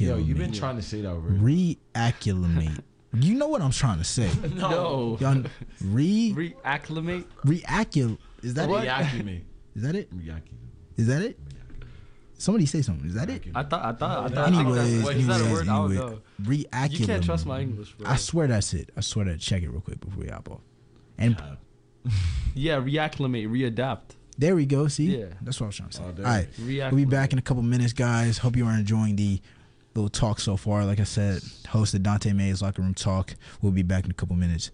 Yo, 0.00 0.16
you've 0.16 0.38
been 0.38 0.52
trying 0.52 0.76
to 0.76 0.82
say 0.82 1.02
that 1.02 1.14
word. 1.14 1.40
reaccumulate. 1.40 2.80
you 3.12 3.34
know 3.34 3.48
what 3.48 3.60
I'm 3.62 3.70
trying 3.70 3.98
to 3.98 4.04
say? 4.04 4.30
No. 4.54 5.16
Y'all, 5.20 5.42
re 5.82 6.32
Reacclimate. 6.64 7.24
reaccul. 7.44 8.18
Is 8.42 8.54
that 8.54 8.68
it? 8.68 8.72
Reaccumate. 8.72 9.42
Is 9.74 9.82
that 9.82 9.94
it? 9.94 10.14
Reaccumate. 10.16 10.42
Is 10.96 11.06
that 11.08 11.22
it? 11.22 11.38
Somebody 12.40 12.66
say 12.66 12.82
something. 12.82 13.06
Is 13.08 13.14
that 13.14 13.28
it? 13.30 13.42
I 13.54 13.62
thought. 13.64 13.84
I 13.84 13.92
thought. 13.92 14.24
I 14.30 14.34
thought. 14.34 14.38
I 14.38 14.44
think 14.50 14.56
Anyways, 14.60 14.94
that's, 14.94 15.06
wait, 15.08 15.16
is 15.16 15.26
that 15.26 15.32
a 15.32 15.44
anyways, 15.44 15.52
word? 15.58 15.68
I 15.68 15.76
don't 15.76 15.90
anyway, 15.92 16.06
know. 16.10 16.20
reaccumulate. 16.42 16.98
You 17.00 17.06
can't 17.06 17.24
trust 17.24 17.46
my 17.46 17.60
English, 17.60 17.92
bro. 17.94 18.08
I 18.10 18.16
swear 18.16 18.46
that's 18.46 18.74
it. 18.74 18.90
I 18.96 19.00
swear 19.00 19.24
that. 19.26 19.40
Check 19.40 19.62
it 19.64 19.68
real 19.70 19.80
quick 19.80 20.00
before 20.00 20.22
we 20.22 20.28
hop 20.30 20.50
off. 20.50 20.60
And 21.18 21.36
Yeah, 22.54 22.76
reacclimate, 22.80 23.48
readapt. 23.48 24.14
There 24.38 24.54
we 24.56 24.64
go. 24.66 24.88
See, 24.88 25.18
Yeah. 25.18 25.26
that's 25.42 25.60
what 25.60 25.66
I 25.66 25.68
was 25.68 25.76
trying 25.76 25.88
to 25.90 25.96
say. 25.96 26.02
Oh, 26.02 26.06
All 26.06 26.12
there 26.12 26.48
we 26.58 26.76
Reacclimate. 26.76 26.92
we'll 26.92 27.04
be 27.04 27.04
back 27.04 27.32
in 27.32 27.38
a 27.38 27.42
couple 27.42 27.62
minutes, 27.62 27.92
guys. 27.92 28.38
Hope 28.38 28.56
you 28.56 28.64
are 28.66 28.72
enjoying 28.74 29.16
the 29.16 29.40
little 29.94 30.08
talk 30.08 30.38
so 30.40 30.56
far. 30.56 30.84
Like 30.86 31.00
I 31.00 31.04
said, 31.04 31.42
hosted 31.66 32.02
Dante 32.02 32.32
May's 32.32 32.62
locker 32.62 32.80
room 32.82 32.94
talk. 32.94 33.34
We'll 33.60 33.72
be 33.72 33.82
back 33.82 34.04
in 34.04 34.10
a 34.10 34.14
couple 34.14 34.36
minutes. 34.36 34.70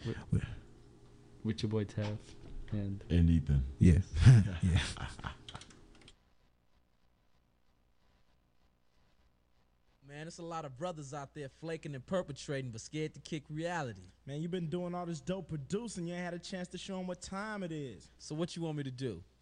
with 1.42 1.62
your 1.62 1.70
boy 1.70 1.84
Taff 1.84 2.08
and 2.72 3.02
And 3.10 3.30
Ethan. 3.30 3.64
Yeah, 3.78 3.98
yeah. 4.62 4.78
Man, 10.06 10.26
it's 10.28 10.38
a 10.38 10.42
lot 10.42 10.64
of 10.64 10.76
brothers 10.76 11.14
out 11.14 11.34
there 11.34 11.48
flaking 11.60 11.94
and 11.94 12.04
perpetrating, 12.06 12.70
but 12.70 12.80
scared 12.80 13.14
to 13.14 13.20
kick 13.20 13.42
reality. 13.48 14.02
Man, 14.26 14.42
you've 14.42 14.50
been 14.50 14.68
doing 14.68 14.94
all 14.94 15.06
this 15.06 15.20
dope 15.20 15.48
producing. 15.48 16.06
You 16.06 16.14
ain't 16.14 16.22
had 16.24 16.34
a 16.34 16.38
chance 16.38 16.68
to 16.68 16.78
show 16.78 16.98
them 16.98 17.06
what 17.06 17.22
time 17.22 17.62
it 17.62 17.72
is. 17.72 18.08
So 18.18 18.34
what 18.34 18.54
you 18.54 18.62
want 18.62 18.76
me 18.76 18.82
to 18.84 18.90
do? 18.90 19.22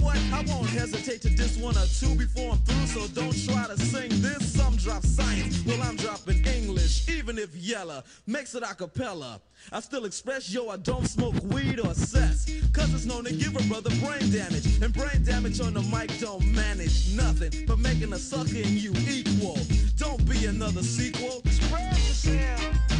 What? 0.00 0.16
I 0.32 0.44
won't 0.46 0.68
hesitate 0.68 1.22
to 1.22 1.30
diss 1.30 1.56
one 1.56 1.76
or 1.76 1.86
two 1.86 2.14
before 2.14 2.52
I'm 2.52 2.58
through, 2.58 2.86
so 2.86 3.08
don't 3.20 3.46
try 3.46 3.66
to 3.66 3.78
sing 3.78 4.10
this. 4.22 4.54
Some 4.54 4.76
drop 4.76 5.02
science, 5.04 5.64
well, 5.66 5.80
I'm 5.82 5.96
dropping 5.96 6.44
English, 6.46 7.08
even 7.08 7.38
if 7.38 7.54
Yella 7.56 8.04
makes 8.26 8.54
it 8.54 8.62
a 8.62 8.74
cappella. 8.74 9.40
I 9.72 9.80
still 9.80 10.04
express, 10.04 10.52
yo, 10.52 10.68
I 10.68 10.76
don't 10.76 11.06
smoke 11.06 11.34
weed 11.44 11.80
or 11.80 11.94
cess, 11.94 12.50
cause 12.72 12.92
it's 12.94 13.06
known 13.06 13.24
to 13.24 13.32
give 13.32 13.56
a 13.56 13.62
brother 13.68 13.90
brain 14.00 14.30
damage. 14.30 14.80
And 14.82 14.92
brain 14.92 15.24
damage 15.24 15.60
on 15.60 15.74
the 15.74 15.82
mic 15.82 16.18
don't 16.20 16.44
manage 16.52 17.14
nothing 17.14 17.66
but 17.66 17.78
making 17.78 18.12
a 18.12 18.18
sucker 18.18 18.58
and 18.58 18.78
you 18.82 18.92
equal. 19.08 19.58
Don't 19.96 20.28
be 20.28 20.46
another 20.46 20.82
sequel. 20.82 21.40
Express 21.44 22.26
yourself. 22.26 22.97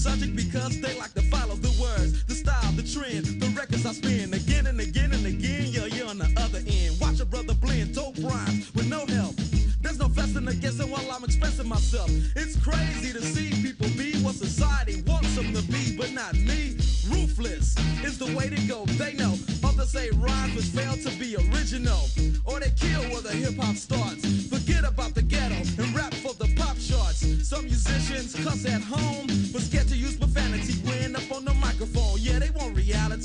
Subject 0.00 0.34
because 0.34 0.80
they 0.80 0.98
like 0.98 1.12
to 1.12 1.20
follow 1.28 1.54
the 1.56 1.68
words, 1.78 2.24
the 2.24 2.34
style, 2.34 2.72
the 2.72 2.82
trend, 2.82 3.26
the 3.38 3.48
records 3.48 3.84
I 3.84 3.92
spin 3.92 4.32
again 4.32 4.66
and 4.66 4.80
again 4.80 5.12
and 5.12 5.26
again. 5.26 5.66
Yo, 5.66 5.84
you're 5.84 6.08
on 6.08 6.16
the 6.16 6.32
other 6.38 6.62
end. 6.66 6.98
Watch 6.98 7.20
a 7.20 7.26
brother 7.26 7.52
blend 7.52 7.94
dope 7.94 8.16
rhymes 8.18 8.74
with 8.74 8.88
no 8.88 9.04
help. 9.06 9.36
There's 9.82 9.98
no 9.98 10.08
fussing 10.08 10.48
or 10.48 10.54
guessing 10.54 10.90
while 10.90 11.04
I'm 11.12 11.24
expressing 11.24 11.68
myself. 11.68 12.10
It's 12.34 12.56
crazy 12.64 13.12
to 13.12 13.20
see 13.20 13.50
people 13.62 13.88
be 13.88 14.16
what 14.24 14.36
society 14.36 15.02
wants 15.06 15.34
them 15.36 15.52
to 15.52 15.62
be, 15.68 15.96
but 15.98 16.12
not 16.12 16.32
me. 16.34 16.76
Ruthless 17.08 17.76
is 18.02 18.18
the 18.18 18.32
way 18.36 18.48
to 18.48 18.60
go. 18.66 18.86
They 18.96 19.12
know. 19.14 19.36
Others 19.64 19.90
say 19.90 20.10
rhymes 20.16 20.54
which 20.56 20.66
fail 20.66 20.96
to 20.96 21.10
be 21.18 21.36
original, 21.36 22.08
or 22.44 22.60
they 22.60 22.70
kill 22.70 23.02
where 23.12 23.20
the 23.22 23.32
hip 23.32 23.56
hop 23.56 23.76
starts. 23.76 24.48
Forget 24.48 24.84
about 24.84 25.14
the 25.14 25.22
ghetto 25.22 25.60
and 25.82 25.94
rap 25.94 26.12
for 26.14 26.34
the 26.34 26.48
pop 26.56 26.76
charts. 26.78 27.24
Some 27.48 27.64
musicians 27.64 28.34
cuss 28.44 28.64
at 28.66 28.82
home, 28.82 29.26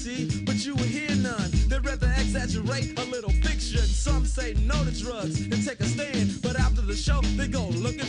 reality, 0.05 0.43
but 0.45 0.65
you 0.65 0.75
will 0.75 0.83
hear 0.83 1.09
none. 1.15 1.51
They'd 1.67 1.85
rather 1.85 2.11
exaggerate 2.17 2.97
a 2.99 3.03
little 3.05 3.31
fiction. 3.31 3.79
Some 3.79 4.25
say 4.25 4.53
no 4.65 4.83
to 4.83 4.91
drugs 4.91 5.41
and 5.41 5.65
take 5.65 5.79
a 5.79 5.85
stand, 5.85 6.41
but 6.41 6.59
after 6.59 6.81
the 6.81 6.95
show, 6.95 7.21
they 7.37 7.47
go 7.47 7.67
looking 7.67 8.05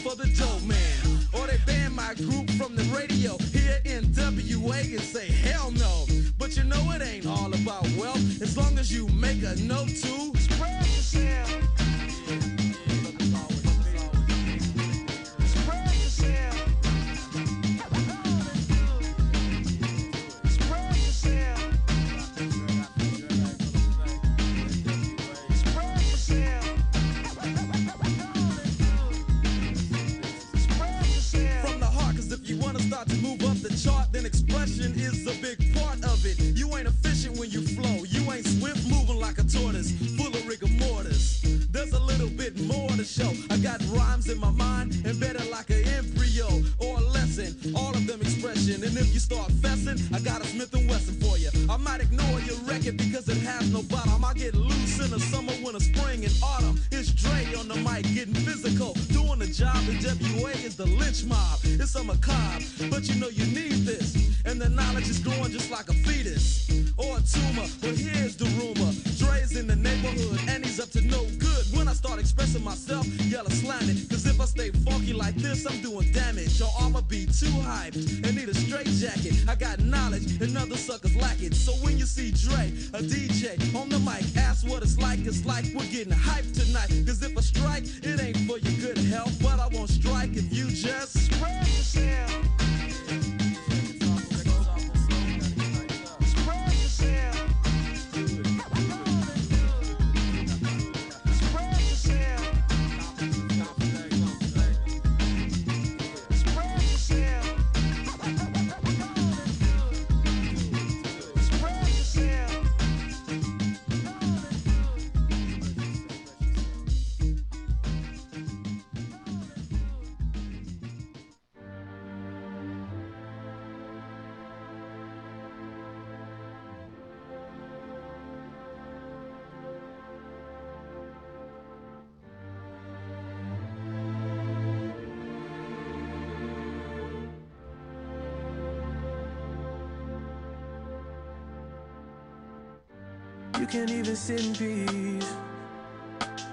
You 143.66 143.72
can't 143.80 143.90
even 143.90 144.14
sit 144.14 144.46
in 144.46 144.54
peace. 144.54 145.34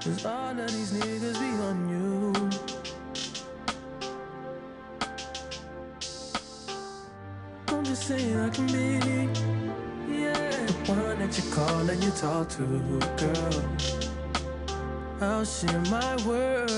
Cause 0.04 0.26
all 0.26 0.50
of 0.50 0.72
these 0.72 0.94
niggas 0.94 1.40
be 1.40 1.46
on 1.62 1.90
you. 1.94 2.34
I'm 7.68 7.86
just 7.86 8.08
saying 8.08 8.36
I 8.40 8.50
can 8.50 8.66
be, 8.66 8.98
yeah, 10.12 10.66
the 10.66 10.74
one 10.88 11.20
that 11.20 11.38
you 11.38 11.52
call 11.52 11.88
and 11.88 12.04
you 12.04 12.10
talk 12.10 12.50
to, 12.50 12.66
girl. 13.18 13.64
I'll 15.22 15.46
share 15.46 15.82
my 15.92 16.16
world 16.26 16.72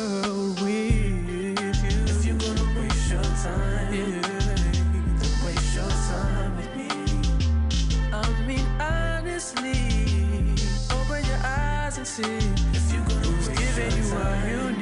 see. 12.16 12.24
Who's 12.24 13.50
giving 13.50 13.92
you 13.98 14.04
what 14.16 14.48
you 14.48 14.75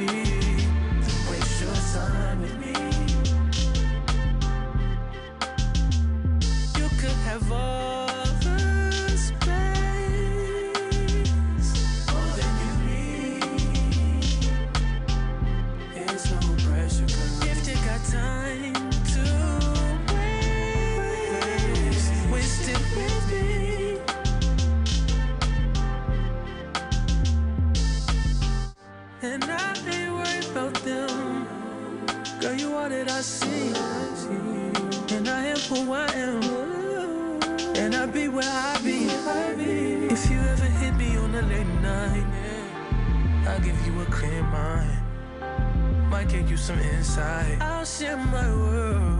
a 44.37 44.43
mind. 44.43 46.09
Might 46.09 46.29
give 46.29 46.49
you 46.49 46.57
some 46.57 46.79
insight. 46.79 47.61
I'll 47.61 47.85
share 47.85 48.17
my 48.17 48.47
world 48.49 49.12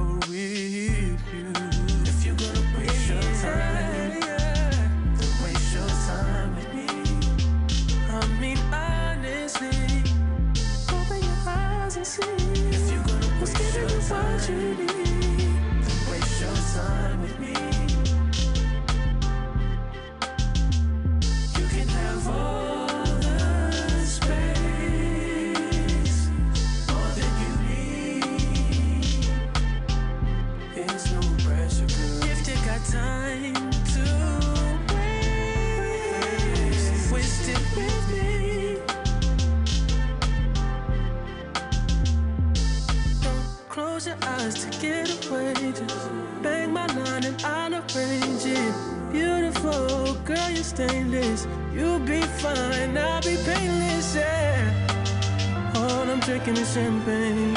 stainless. 50.74 51.48
You'll 51.74 52.00
be 52.00 52.22
fine, 52.22 52.98
I'll 52.98 53.22
be 53.22 53.38
painless, 53.46 54.16
yeah. 54.16 55.74
All 55.76 56.10
I'm 56.10 56.20
drinking 56.20 56.58
is 56.58 56.74
champagne. 56.74 57.56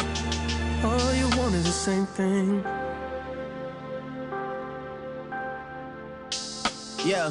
All 0.85 1.15
you 1.15 1.29
want 1.39 1.55
is 1.55 1.65
the 1.65 1.79
same 1.89 2.07
thing. 2.07 2.65
Yeah. 7.05 7.31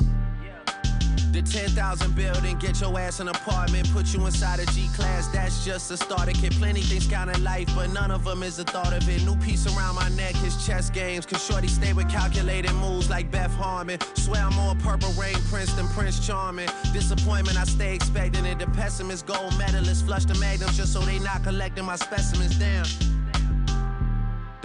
The 1.45 1.59
10,000 1.59 2.15
building, 2.15 2.57
get 2.57 2.79
your 2.81 2.97
ass 2.99 3.19
an 3.19 3.27
apartment, 3.27 3.91
put 3.91 4.13
you 4.13 4.25
inside 4.25 4.59
a 4.59 4.65
G 4.67 4.87
class. 4.95 5.27
That's 5.27 5.63
just 5.63 5.91
a 5.91 5.97
starter 5.97 6.31
kit. 6.31 6.53
Plenty 6.53 6.81
things 6.81 7.07
count 7.07 7.35
in 7.35 7.43
life, 7.43 7.67
but 7.75 7.91
none 7.91 8.09
of 8.09 8.23
them 8.23 8.41
is 8.41 8.57
the 8.57 8.63
thought 8.63 8.93
of 8.93 9.07
it. 9.07 9.23
New 9.25 9.35
piece 9.37 9.67
around 9.67 9.95
my 9.95 10.09
neck 10.09 10.35
is 10.43 10.65
chess 10.65 10.89
games. 10.89 11.25
Cause 11.25 11.45
Shorty 11.45 11.67
stay 11.67 11.93
with 11.93 12.09
calculated 12.09 12.73
moves 12.73 13.09
like 13.09 13.29
Beth 13.31 13.53
Harmon. 13.55 13.99
Swear 14.15 14.41
I'm 14.41 14.53
more 14.53 14.75
purple 14.75 15.11
rain 15.13 15.35
prince 15.49 15.71
than 15.73 15.87
Prince 15.89 16.25
Charming. 16.25 16.69
Disappointment, 16.93 17.57
I 17.59 17.65
stay 17.65 17.93
expecting 17.93 18.45
it. 18.45 18.59
The 18.59 18.67
pessimist, 18.67 19.25
gold 19.27 19.57
medalist, 19.57 20.05
flush 20.05 20.25
the 20.25 20.35
magnums 20.35 20.77
just 20.77 20.93
so 20.93 20.99
they 21.01 21.19
not 21.19 21.43
collecting 21.43 21.85
my 21.85 21.95
specimens. 21.95 22.57
Damn. 22.57 23.14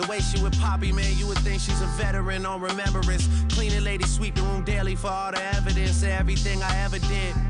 The 0.01 0.07
way 0.07 0.21
she 0.21 0.43
with 0.43 0.59
Poppy, 0.59 0.93
man, 0.93 1.19
you 1.19 1.27
would 1.27 1.37
think 1.41 1.61
she's 1.61 1.83
a 1.83 1.87
veteran 1.99 2.47
on 2.47 2.63
remembrance. 2.63 3.29
Cleaning 3.51 3.85
lady, 3.85 4.05
sweep 4.05 4.35
the 4.35 4.41
room 4.43 4.65
daily 4.65 4.97
for 4.97 5.09
all 5.09 5.31
the 5.31 5.43
evidence 5.55 6.03
of 6.03 6.09
everything 6.09 6.63
I 6.63 6.75
ever 6.85 6.99
did. 7.01 7.50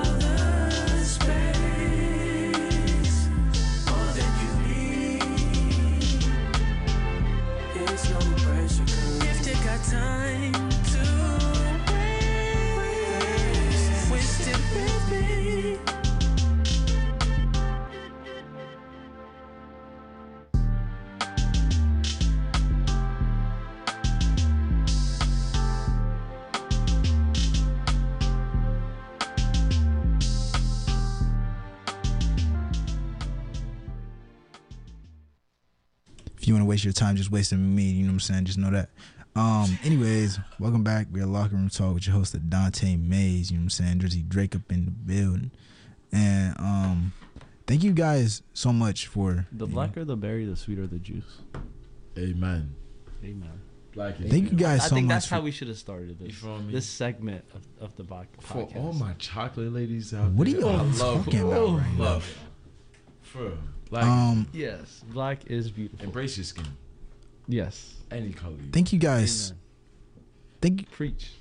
It's 8.03 8.43
pressure. 8.43 8.83
If 9.29 9.45
you 9.45 9.53
got 9.63 9.83
time 9.83 10.60
you 36.51 36.55
want 36.55 36.65
to 36.65 36.69
waste 36.69 36.83
your 36.83 36.91
time 36.91 37.15
just 37.15 37.31
wasting 37.31 37.73
me, 37.75 37.83
you 37.83 38.03
know 38.03 38.09
what 38.09 38.15
I'm 38.15 38.19
saying? 38.19 38.43
Just 38.45 38.57
know 38.57 38.71
that. 38.71 38.89
Um, 39.37 39.79
anyways, 39.85 40.37
welcome 40.59 40.83
back. 40.83 41.07
We're 41.09 41.25
Locker 41.25 41.55
Room 41.55 41.69
Talk 41.69 41.93
with 41.93 42.05
your 42.07 42.13
host 42.13 42.35
Dante 42.49 42.97
Mays, 42.97 43.49
you 43.49 43.55
know 43.57 43.61
what 43.61 43.65
I'm 43.65 43.69
saying? 43.69 43.99
Jersey 44.01 44.21
Drake 44.27 44.53
up 44.53 44.69
in 44.69 44.83
the 44.83 44.91
building. 44.91 45.51
And 46.11 46.59
um 46.59 47.13
thank 47.67 47.83
you 47.85 47.93
guys 47.93 48.43
so 48.53 48.73
much 48.73 49.07
for 49.07 49.47
The 49.53 49.65
you 49.65 49.69
know, 49.69 49.73
blacker 49.75 50.03
the 50.03 50.17
berry, 50.17 50.43
the 50.43 50.57
sweeter 50.57 50.87
the 50.87 50.99
juice. 50.99 51.37
Amen. 52.17 52.75
Amen. 53.23 53.61
Black 53.93 54.19
is 54.19 54.29
Thank 54.29 54.51
you 54.51 54.57
guys 54.57 54.79
so 54.79 54.81
much. 54.81 54.81
I 54.83 54.87
so 54.89 54.95
think 54.95 55.07
much 55.07 55.15
that's 55.15 55.29
how 55.29 55.39
we 55.39 55.51
should 55.51 55.69
have 55.69 55.77
started 55.77 56.19
this. 56.19 56.35
feel 56.35 56.59
me? 56.59 56.73
This 56.73 56.85
segment 56.85 57.45
of, 57.53 57.61
of 57.79 57.95
the 57.95 58.03
bo- 58.03 58.25
For 58.41 58.63
all 58.75 58.91
my 58.91 59.13
chocolate 59.13 59.71
ladies 59.71 60.13
out 60.13 60.31
What 60.31 60.47
are 60.49 60.51
y'all 60.51 60.91
talking 60.91 61.39
about 61.39 61.77
right 61.79 61.97
love 61.97 62.29
it. 62.29 62.37
For 63.21 63.53
real. 63.91 64.01
Black 64.01 64.03
Um 64.05 64.47
Yes, 64.53 65.03
black 65.11 65.45
is 65.47 65.69
beautiful. 65.71 66.05
embrace 66.05 66.37
your 66.37 66.43
skin. 66.45 66.65
Yes. 67.47 67.95
Any 68.09 68.31
color. 68.33 68.53
you 68.53 68.69
thank 68.71 68.91
you 68.93 68.99
guys. 68.99 69.51
Amen. 69.51 69.59
Thank 70.61 70.81
you 70.81 70.87
Preach. 70.91 71.31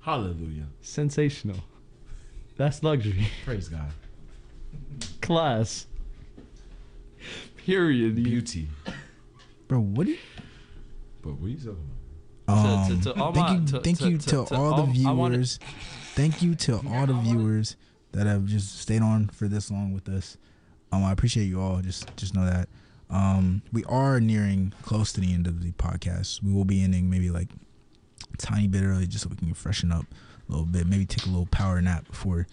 Hallelujah. 0.00 0.66
Sensational. 0.82 1.56
That's 2.56 2.82
luxury. 2.82 3.26
Praise 3.44 3.68
God. 3.68 3.90
Class. 5.22 5.86
Period. 7.56 8.16
Beauty. 8.16 8.68
bro, 9.68 9.80
what 9.80 10.06
do 10.06 10.12
you 10.12 10.18
But 11.22 11.32
what 11.40 11.46
are 11.46 11.50
you 11.50 11.56
talking 11.56 11.70
about? 12.46 12.58
Um, 12.66 12.88
To- 12.88 12.96
to- 12.96 13.14
to 13.14 13.20
all 13.22 13.32
thank 13.32 13.46
my- 13.48 13.54
you, 13.56 13.66
to- 13.66 13.80
thank 13.80 13.98
to- 14.00 14.10
you 14.10 14.18
to- 14.18 14.24
to, 14.26 14.44
to 14.44 14.54
all 14.54 14.74
all- 14.74 14.86
the 14.86 15.06
I 15.06 15.12
wanna- 15.12 15.36
viewers. 15.36 15.58
Thank 16.14 16.42
you 16.42 16.54
to 16.56 16.76
all 16.88 17.06
the 17.06 17.14
viewers 17.14 17.76
that 18.12 18.26
have 18.26 18.44
just 18.44 18.78
stayed 18.78 19.00
on 19.02 19.28
for 19.28 19.48
this 19.48 19.70
long 19.70 19.92
with 19.94 20.08
us. 20.08 20.36
Um, 20.94 21.04
I 21.04 21.12
appreciate 21.12 21.44
you 21.44 21.60
all. 21.60 21.80
Just, 21.80 22.14
just 22.16 22.34
know 22.34 22.44
that. 22.44 22.68
Um, 23.10 23.62
we 23.72 23.84
are 23.84 24.20
nearing 24.20 24.72
close 24.82 25.12
to 25.12 25.20
the 25.20 25.32
end 25.34 25.46
of 25.46 25.62
the 25.62 25.72
podcast. 25.72 26.42
We 26.42 26.52
will 26.52 26.64
be 26.64 26.82
ending 26.82 27.10
maybe 27.10 27.30
like 27.30 27.48
a 28.32 28.36
tiny 28.36 28.68
bit 28.68 28.82
early, 28.82 29.06
just 29.06 29.24
so 29.24 29.30
we 29.30 29.36
can 29.36 29.54
freshen 29.54 29.92
up 29.92 30.06
a 30.48 30.52
little 30.52 30.66
bit. 30.66 30.86
Maybe 30.86 31.04
take 31.04 31.26
a 31.26 31.28
little 31.28 31.46
power 31.46 31.80
nap 31.80 32.06
before 32.06 32.46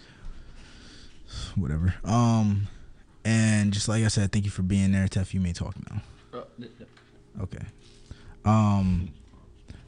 whatever. 1.56 1.94
Um, 2.04 2.68
and 3.24 3.72
just 3.72 3.88
like 3.88 4.04
I 4.04 4.08
said, 4.08 4.32
thank 4.32 4.46
you 4.46 4.52
for 4.52 4.64
being 4.64 4.92
there. 4.92 5.06
Tef, 5.08 5.34
you 5.34 5.40
may 5.40 5.54
talk 5.54 5.76
now. 5.90 6.02
Okay. 7.42 7.66
Um, 8.44 9.10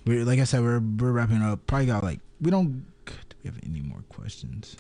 we 0.06 0.24
like 0.24 0.40
I 0.40 0.44
said, 0.44 0.62
we're 0.62 0.80
we're 0.80 1.12
wrapping 1.12 1.42
up. 1.42 1.66
Probably 1.66 1.88
got 1.88 2.04
like 2.04 2.20
we 2.40 2.52
don't. 2.52 2.86
Do 3.06 3.36
we 3.44 3.50
have 3.50 3.60
any 3.66 3.82
more 3.82 4.04
questions? 4.10 4.78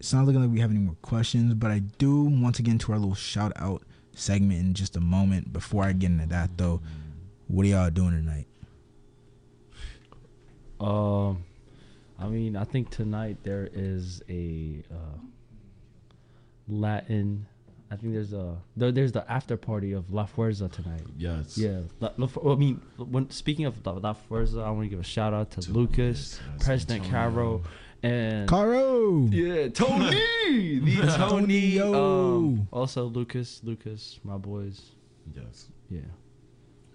It's 0.00 0.12
not 0.14 0.24
looking 0.24 0.40
like 0.40 0.50
we 0.50 0.60
have 0.60 0.70
any 0.70 0.80
more 0.80 0.96
questions, 1.02 1.52
but 1.54 1.70
I 1.70 1.78
do 1.80 2.22
want 2.24 2.54
to 2.56 2.62
get 2.62 2.72
into 2.72 2.90
our 2.92 2.98
little 2.98 3.14
shout 3.14 3.52
out 3.56 3.82
segment 4.14 4.58
in 4.60 4.72
just 4.74 4.96
a 4.96 5.00
moment. 5.00 5.52
Before 5.52 5.84
I 5.84 5.92
get 5.92 6.10
into 6.10 6.26
that, 6.26 6.56
though, 6.56 6.80
what 7.48 7.66
are 7.66 7.68
y'all 7.68 7.90
doing 7.90 8.12
tonight? 8.12 8.46
Um, 10.80 11.44
I 12.18 12.28
mean, 12.28 12.56
I 12.56 12.64
think 12.64 12.90
tonight 12.90 13.38
there 13.42 13.68
is 13.72 14.22
a 14.28 14.82
uh, 14.90 15.18
Latin. 16.68 17.46
I 17.90 17.96
think 17.96 18.14
there's 18.14 18.32
a 18.32 18.56
there, 18.76 18.92
there's 18.92 19.12
the 19.12 19.30
after 19.30 19.56
party 19.56 19.92
of 19.92 20.10
La 20.12 20.24
Fuerza 20.26 20.70
tonight. 20.70 21.02
Yes. 21.18 21.58
Yeah. 21.58 21.80
La, 21.98 22.12
La, 22.16 22.26
Fu- 22.26 22.52
I 22.52 22.56
mean, 22.56 22.80
when 22.96 23.28
speaking 23.30 23.66
of 23.66 23.84
La, 23.84 23.92
La 23.92 24.14
Fuerza, 24.14 24.62
I 24.64 24.70
want 24.70 24.84
to 24.84 24.88
give 24.88 25.00
a 25.00 25.04
shout 25.04 25.34
out 25.34 25.50
to, 25.52 25.60
To 25.62 25.72
Lucas, 25.72 26.38
Lucas, 26.38 26.40
yes, 26.56 26.64
President 26.64 27.04
Antonio. 27.04 27.30
Caro, 27.30 27.62
and 28.02 28.48
Caro. 28.48 29.26
yeah, 29.30 29.68
Tony, 29.68 30.10
the 30.80 31.14
Tony. 31.16 31.80
Um, 31.80 32.68
also 32.72 33.04
Lucas, 33.04 33.60
Lucas, 33.62 34.18
my 34.24 34.36
boys. 34.38 34.92
Yes. 35.34 35.68
Yeah. 35.88 36.00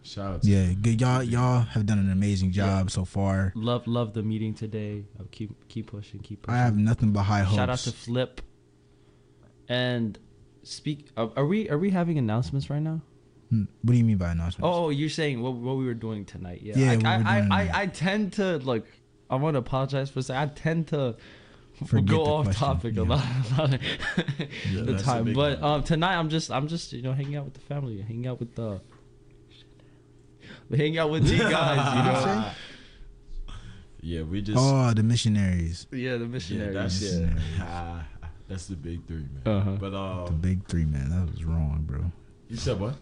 Shout 0.04 0.34
out 0.36 0.42
to 0.44 0.50
Yeah, 0.50 0.74
good. 0.74 1.02
Y'all 1.02 1.24
y'all 1.24 1.62
have 1.62 1.86
done 1.86 1.98
an 2.00 2.12
amazing 2.12 2.52
job 2.52 2.92
so 2.92 3.06
far. 3.06 3.52
Love 3.56 3.88
love 3.88 4.14
the 4.14 4.22
meeting 4.24 4.54
today. 4.54 5.04
I'll 5.20 5.26
keep 5.32 5.68
keep 5.68 5.88
pushing, 5.88 6.20
keep 6.20 6.44
pushing. 6.44 6.56
I 6.60 6.64
have 6.64 6.78
nothing 6.78 7.12
but 7.12 7.24
high 7.24 7.42
hopes. 7.42 7.56
Shout 7.56 7.70
out 7.70 7.80
to 7.80 7.92
Flip. 7.92 8.42
And 9.68 10.18
speak. 10.64 11.10
Are, 11.18 11.32
are 11.36 11.46
we 11.46 11.70
are 11.70 11.78
we 11.78 11.90
having 11.90 12.18
announcements 12.18 12.70
right 12.70 12.82
now? 12.82 13.02
Hmm, 13.50 13.64
What 13.82 13.94
do 13.94 13.98
you 13.98 14.04
mean 14.04 14.18
by 14.18 14.32
announcements? 14.32 14.62
Oh, 14.64 14.90
you're 14.90 15.10
saying 15.10 15.42
what, 15.42 15.54
what 15.54 15.78
we 15.78 15.86
were 15.86 15.94
doing 15.94 16.26
tonight? 16.26 16.62
Yeah. 16.64 16.78
Yeah, 16.78 16.92
I, 16.92 16.94
I, 16.94 16.96
we're 16.96 17.00
I, 17.00 17.18
doing 17.18 17.28
I, 17.28 17.42
tonight. 17.42 17.72
I 17.76 17.88
tend 17.88 18.34
to 18.34 18.58
like. 18.60 18.86
I 19.30 19.36
want 19.36 19.56
to 19.56 19.60
apologize 19.60 20.10
for 20.10 20.22
saying 20.22 20.40
I 20.40 20.46
tend 20.48 20.88
to 20.90 21.16
Forget 21.86 22.06
go 22.06 22.24
off 22.26 22.46
question, 22.46 22.68
topic 22.68 22.96
yeah. 22.96 23.02
a 23.02 23.04
lot, 23.04 23.24
a 23.26 23.62
lot 23.62 23.74
of 23.74 23.82
Yeah, 24.40 24.46
the 24.72 24.82
that's 24.94 25.02
a 25.04 25.06
time. 25.06 25.34
But 25.34 25.62
um, 25.62 25.84
tonight 25.84 26.16
I'm 26.16 26.30
just 26.30 26.50
I'm 26.52 26.68
just 26.68 26.94
you 26.94 27.02
know 27.02 27.12
hanging 27.14 27.36
out 27.36 27.46
with 27.46 27.56
the 27.56 27.60
family, 27.62 28.02
hanging 28.02 28.28
out 28.28 28.40
with 28.40 28.56
the. 28.56 28.80
Hanging 30.72 30.98
out 30.98 31.12
with 31.12 31.28
the 31.28 31.38
guys, 31.38 31.96
you 31.96 32.04
know. 32.12 32.50
Yeah, 34.02 34.22
we 34.22 34.42
just. 34.44 34.58
Oh, 34.60 34.94
the 34.94 35.02
missionaries. 35.02 35.88
Yeah, 35.92 36.18
the 36.18 36.26
yeah, 36.26 36.28
missionaries. 36.28 36.74
that's 36.76 37.02
yeah. 37.02 37.30
Ah, 37.60 38.06
that's 38.48 38.68
the 38.68 38.76
big 38.76 39.04
three, 39.08 39.26
man. 39.26 39.42
Uh-huh. 39.58 39.72
But 39.80 39.90
The 39.90 39.98
um, 39.98 40.38
big 40.42 40.68
three, 40.68 40.86
man. 40.86 41.10
That 41.10 41.32
was 41.32 41.44
wrong, 41.44 41.84
bro. 41.88 42.12
you 42.48 42.58
said 42.58 42.80
what? 42.80 42.94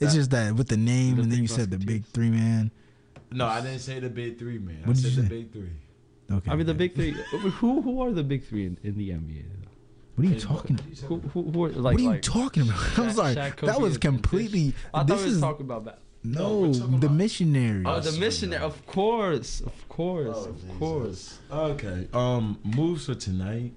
it's 0.00 0.12
just 0.12 0.30
that 0.32 0.54
with 0.54 0.68
the 0.68 0.76
name, 0.76 1.16
The 1.16 1.22
and 1.22 1.32
then 1.32 1.40
you 1.40 1.46
said 1.48 1.70
the 1.70 1.78
Musketeers. 1.78 2.00
big 2.02 2.12
three, 2.12 2.28
man. 2.28 2.70
No, 3.30 3.46
I 3.46 3.60
didn't 3.60 3.80
say 3.80 4.00
the 4.00 4.08
big 4.08 4.38
three, 4.38 4.58
man. 4.58 4.82
What 4.84 4.96
I 4.96 5.00
did 5.00 5.12
said 5.14 5.24
the 5.24 5.28
say? 5.28 5.28
big 5.28 5.52
three. 5.52 5.70
Okay. 6.30 6.50
I 6.50 6.56
mean 6.56 6.66
the 6.66 6.74
big 6.74 6.94
three. 6.94 7.12
Who 7.12 7.80
who 7.82 8.02
are 8.02 8.10
the 8.12 8.22
big 8.24 8.44
three 8.46 8.66
in, 8.66 8.78
in 8.82 8.96
the 8.98 9.10
NBA? 9.10 9.44
What 10.14 10.26
are 10.26 10.30
you 10.30 10.40
talking? 10.40 10.76
what- 10.76 10.98
Who 11.08 11.16
who, 11.42 11.50
who 11.50 11.64
are 11.64 11.68
like? 11.70 11.92
what 11.94 12.00
are 12.00 12.02
you 12.02 12.08
like, 12.10 12.22
talking 12.22 12.62
about? 12.64 12.80
I'm 12.98 13.12
sorry. 13.12 13.34
Shaq, 13.34 13.56
that 13.60 13.80
was 13.80 13.94
and- 13.96 14.04
and 14.04 14.22
completely. 14.22 14.74
I 14.92 14.98
thought 14.98 15.06
this 15.08 15.24
we 15.24 15.30
was 15.30 15.40
talking 15.40 15.66
about 15.66 15.84
that. 15.86 16.00
No, 16.24 16.64
no 16.66 16.72
talking 16.74 17.00
the 17.00 17.06
about- 17.06 17.16
missionaries. 17.16 17.84
Oh, 17.86 18.00
the 18.00 18.18
missionary. 18.18 18.62
Of 18.62 18.84
course, 18.86 19.60
of 19.60 19.88
course, 19.88 20.36
Oh, 20.36 20.48
of 20.50 20.60
Jesus. 20.60 20.76
course. 20.78 21.38
Okay. 21.50 22.08
Um, 22.12 22.58
moves 22.64 23.06
for 23.06 23.14
tonight. 23.14 23.72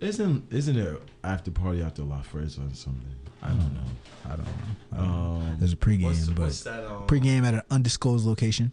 Isn't 0.00 0.52
isn't 0.52 0.76
there 0.76 0.98
after 1.22 1.50
party 1.50 1.82
after 1.82 2.02
La 2.02 2.20
Fuerza 2.22 2.70
or 2.70 2.74
something? 2.74 3.16
I 3.44 3.48
don't 3.48 3.58
know. 3.74 3.80
I 4.24 4.28
don't 4.30 4.38
know. 4.38 4.52
I 4.92 4.96
don't 4.96 5.08
know. 5.08 5.14
Um, 5.14 5.56
There's 5.58 5.72
a 5.72 5.76
pregame, 5.76 6.04
what's, 6.04 6.28
but 6.28 6.38
what's 6.44 6.62
that? 6.62 6.84
Um, 6.84 7.06
pregame 7.06 7.44
at 7.44 7.54
an 7.54 7.62
undisclosed 7.70 8.26
location. 8.26 8.72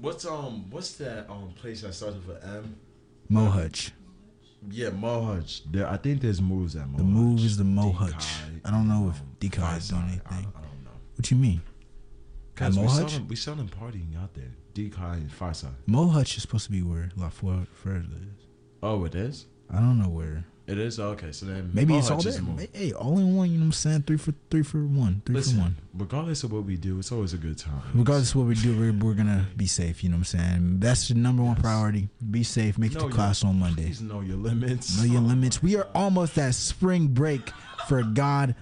What's 0.00 0.24
um 0.26 0.70
what's 0.70 0.92
that 0.96 1.28
um 1.28 1.52
place 1.56 1.82
that 1.82 1.92
started 1.94 2.26
with 2.26 2.44
M? 2.44 2.76
Mo 3.28 3.46
Hutch. 3.46 3.92
Yeah, 4.70 4.90
Mohutch. 4.90 5.62
There, 5.70 5.88
I 5.88 5.96
think 5.96 6.20
there's 6.20 6.40
moves 6.40 6.74
at 6.76 6.86
Mohutch. 6.86 6.96
The 6.96 7.04
move 7.04 7.44
is 7.44 7.56
the 7.56 7.64
Mo 7.64 7.92
Hutch. 7.92 8.12
Dekai, 8.12 8.60
I 8.64 8.70
don't 8.70 8.88
know 8.88 9.12
if 9.12 9.22
Dekai 9.40 9.78
is 9.78 9.88
doing 9.88 10.02
Faisal, 10.02 10.20
I, 10.26 10.34
I 10.34 10.40
don't 10.40 10.84
know. 10.84 10.90
What 11.16 11.30
you 11.30 11.36
mean? 11.36 11.62
Guys, 12.54 12.76
we 12.78 12.88
saw 12.88 13.06
them. 13.06 13.28
We 13.28 13.36
saw 13.36 13.54
them 13.54 13.68
partying 13.68 14.20
out 14.20 14.34
there. 14.34 14.50
Dekai 14.74 15.14
and 15.14 15.30
Faisal. 15.30 15.70
Mo 15.86 16.08
Hutch 16.08 16.36
is 16.36 16.42
supposed 16.42 16.66
to 16.66 16.72
be 16.72 16.82
where 16.82 17.10
La 17.16 17.28
Fuerza 17.30 18.12
is. 18.12 18.46
Oh, 18.82 19.04
it 19.04 19.14
is. 19.14 19.46
I 19.70 19.76
don't 19.76 19.98
know 19.98 20.08
where. 20.08 20.44
It 20.68 20.76
is 20.78 21.00
oh, 21.00 21.08
okay. 21.12 21.32
So 21.32 21.46
then 21.46 21.70
Maybe 21.72 21.94
oh, 21.94 21.98
it's 21.98 22.10
all 22.10 22.20
there. 22.20 22.68
Hey, 22.74 22.92
all 22.92 23.18
in 23.18 23.34
one. 23.34 23.50
You 23.50 23.56
know 23.56 23.62
what 23.62 23.66
I'm 23.68 23.72
saying? 23.72 24.02
Three 24.02 24.18
for 24.18 24.34
three 24.50 24.62
for 24.62 24.78
one. 24.84 25.22
Three 25.24 25.36
Listen, 25.36 25.56
for 25.56 25.62
one. 25.62 25.76
regardless 25.94 26.44
of 26.44 26.52
what 26.52 26.64
we 26.64 26.76
do, 26.76 26.98
it's 26.98 27.10
always 27.10 27.32
a 27.32 27.38
good 27.38 27.56
time. 27.56 27.80
Regardless 27.94 28.30
of 28.32 28.36
what 28.36 28.46
we 28.48 28.54
do, 28.54 28.78
we're, 28.78 28.92
we're 28.92 29.14
gonna 29.14 29.46
be 29.56 29.66
safe. 29.66 30.04
You 30.04 30.10
know 30.10 30.16
what 30.16 30.32
I'm 30.34 30.38
saying? 30.40 30.80
That's 30.80 31.08
the 31.08 31.14
number 31.14 31.42
one 31.42 31.56
priority. 31.56 32.10
Be 32.30 32.42
safe. 32.42 32.76
Make 32.76 32.92
it 32.92 32.94
Know 32.96 33.00
to 33.00 33.06
your- 33.06 33.14
class 33.14 33.42
on 33.44 33.58
Monday. 33.58 33.86
Please 33.86 34.02
know 34.02 34.20
your 34.20 34.36
limits. 34.36 34.98
Know 34.98 35.04
your 35.04 35.20
limits. 35.32 35.62
We 35.62 35.76
are 35.76 35.88
almost 35.94 36.36
at 36.36 36.54
spring 36.54 37.08
break. 37.08 37.50
For 37.88 38.02
God, 38.02 38.54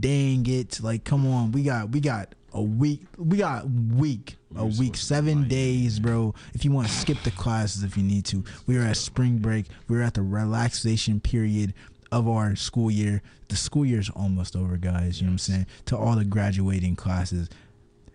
dang 0.00 0.44
it! 0.46 0.80
Like, 0.82 1.04
come 1.04 1.26
on. 1.26 1.52
We 1.52 1.62
got 1.62 1.88
we 1.88 2.00
got 2.00 2.34
a 2.52 2.60
week. 2.60 3.06
We 3.16 3.38
got 3.38 3.66
week. 3.70 4.36
A 4.56 4.64
week, 4.66 4.96
seven 4.96 5.48
days, 5.48 5.98
bro. 5.98 6.34
If 6.54 6.64
you 6.64 6.70
want 6.70 6.86
to 6.88 6.92
skip 6.94 7.18
the 7.24 7.30
classes, 7.32 7.82
if 7.82 7.96
you 7.96 8.02
need 8.04 8.24
to, 8.26 8.44
we 8.66 8.76
are 8.78 8.82
at 8.82 8.96
spring 8.96 9.38
break. 9.38 9.66
We're 9.88 10.02
at 10.02 10.14
the 10.14 10.22
relaxation 10.22 11.20
period 11.20 11.74
of 12.12 12.28
our 12.28 12.54
school 12.54 12.90
year. 12.90 13.20
The 13.48 13.56
school 13.56 13.84
year 13.84 13.98
is 14.00 14.10
almost 14.10 14.54
over, 14.56 14.76
guys. 14.76 15.20
You 15.20 15.26
know 15.26 15.30
what 15.30 15.34
I'm 15.34 15.38
saying? 15.38 15.66
To 15.86 15.96
all 15.96 16.14
the 16.16 16.24
graduating 16.24 16.94
classes, 16.96 17.48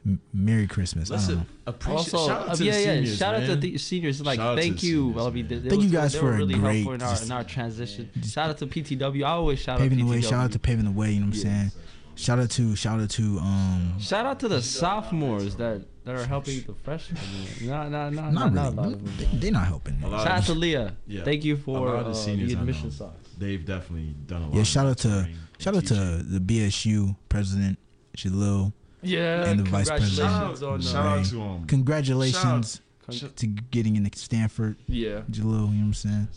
M- 0.05 0.21
Merry 0.33 0.65
Christmas. 0.65 1.11
I 1.11 1.15
don't 1.17 1.21
know. 1.27 1.33
Listen, 1.33 1.45
appreciate. 1.67 1.97
Also, 1.97 2.27
shout 2.27 2.41
out 2.43 2.49
uh, 2.49 2.55
to 2.55 2.63
yeah, 2.63 2.71
the 2.71 2.79
yeah. 2.79 2.93
seniors, 2.95 3.17
Shout 3.17 3.35
out 3.35 3.45
to 3.45 3.55
the 3.57 3.77
seniors. 3.77 4.21
Like, 4.21 4.39
Shout 4.39 4.57
thank 4.57 4.81
you. 4.81 4.89
seniors, 4.97 5.15
Well, 5.15 5.27
I 5.27 5.29
mean, 5.31 5.47
man. 5.49 5.63
they, 5.63 5.69
Thank 5.69 5.81
they 5.81 5.87
you 5.87 5.91
guys 5.91 6.13
they 6.13 6.19
for 6.19 6.25
were 6.25 6.33
a 6.33 6.37
really 6.37 6.53
great- 6.53 6.83
helpful 6.83 6.93
in 6.93 7.01
our 7.01 7.21
in 7.21 7.31
our 7.33 7.43
transition. 7.43 8.09
Shout 8.23 8.49
out 8.49 8.57
to 8.59 8.67
PTW. 8.67 9.25
I 9.25 9.31
always 9.31 9.59
shout 9.59 9.79
paving 9.79 9.99
out 9.99 10.05
the 10.05 10.09
way. 10.11 10.19
PTW. 10.21 10.29
Shout 10.29 10.43
out 10.45 10.51
to 10.53 10.59
paving 10.59 10.85
the 10.85 10.91
way. 10.91 11.11
You 11.11 11.19
know 11.19 11.25
what 11.27 11.35
I'm 11.35 11.41
saying? 11.41 11.71
Shout 12.19 12.37
out 12.39 12.49
to 12.51 12.75
shout 12.75 12.99
out 12.99 13.09
to 13.11 13.39
um. 13.39 13.93
Shout 13.99 14.25
out 14.25 14.39
to 14.41 14.47
the 14.49 14.61
sophomores 14.61 15.55
that 15.55 15.81
that 16.03 16.15
are 16.15 16.25
helping 16.25 16.61
the 16.63 16.73
freshmen. 16.73 17.21
No, 17.61 17.87
no, 17.87 18.09
no, 18.09 18.29
Not 18.29 18.33
not, 18.33 18.53
not 18.53 18.73
really. 18.75 18.75
lot 18.75 18.93
of. 18.93 19.17
They, 19.17 19.25
they're 19.37 19.51
not 19.51 19.67
helping. 19.67 20.03
A 20.03 20.07
lot 20.09 20.23
Shout 20.27 20.37
out 20.39 20.43
to 20.45 20.53
Leah. 20.53 20.95
Yeah. 21.07 21.23
Thank 21.23 21.45
you 21.45 21.53
A 21.55 21.57
for 21.57 21.79
lot 21.79 21.95
of 21.95 22.05
uh, 22.07 22.09
the 22.09 22.15
seniors 22.15 22.51
the 22.53 22.59
admission 22.59 22.91
socks. 22.91 23.29
They've 23.37 23.63
definitely 23.65 24.13
done 24.25 24.41
a 24.41 24.45
lot. 24.47 24.55
Yeah, 24.55 24.63
shout 24.63 24.85
out 24.87 24.97
to 24.99 25.29
shout 25.59 25.77
out 25.77 25.85
to 25.85 25.93
the 25.95 26.39
BSU 26.39 27.15
president 27.29 27.79
Jalil. 28.17 28.73
Yeah, 29.01 29.45
and 29.45 29.61
the 29.61 29.63
vice 29.63 29.87
president. 29.89 30.29
congratulations 30.29 30.63
on, 30.63 30.79
uh, 30.79 30.81
Shout 30.81 31.05
out 31.05 31.17
Ray. 31.17 31.23
to, 31.29 31.41
um, 31.41 31.65
Congratulations 31.67 32.81
shout- 33.09 33.35
to 33.37 33.47
getting 33.47 33.95
into 33.95 34.17
Stanford. 34.19 34.75
Yeah. 34.87 35.21
Jalil. 35.31 35.37
You 35.37 35.47
know 35.51 35.65
what 35.67 35.71
I'm 35.71 35.93
saying? 35.93 36.27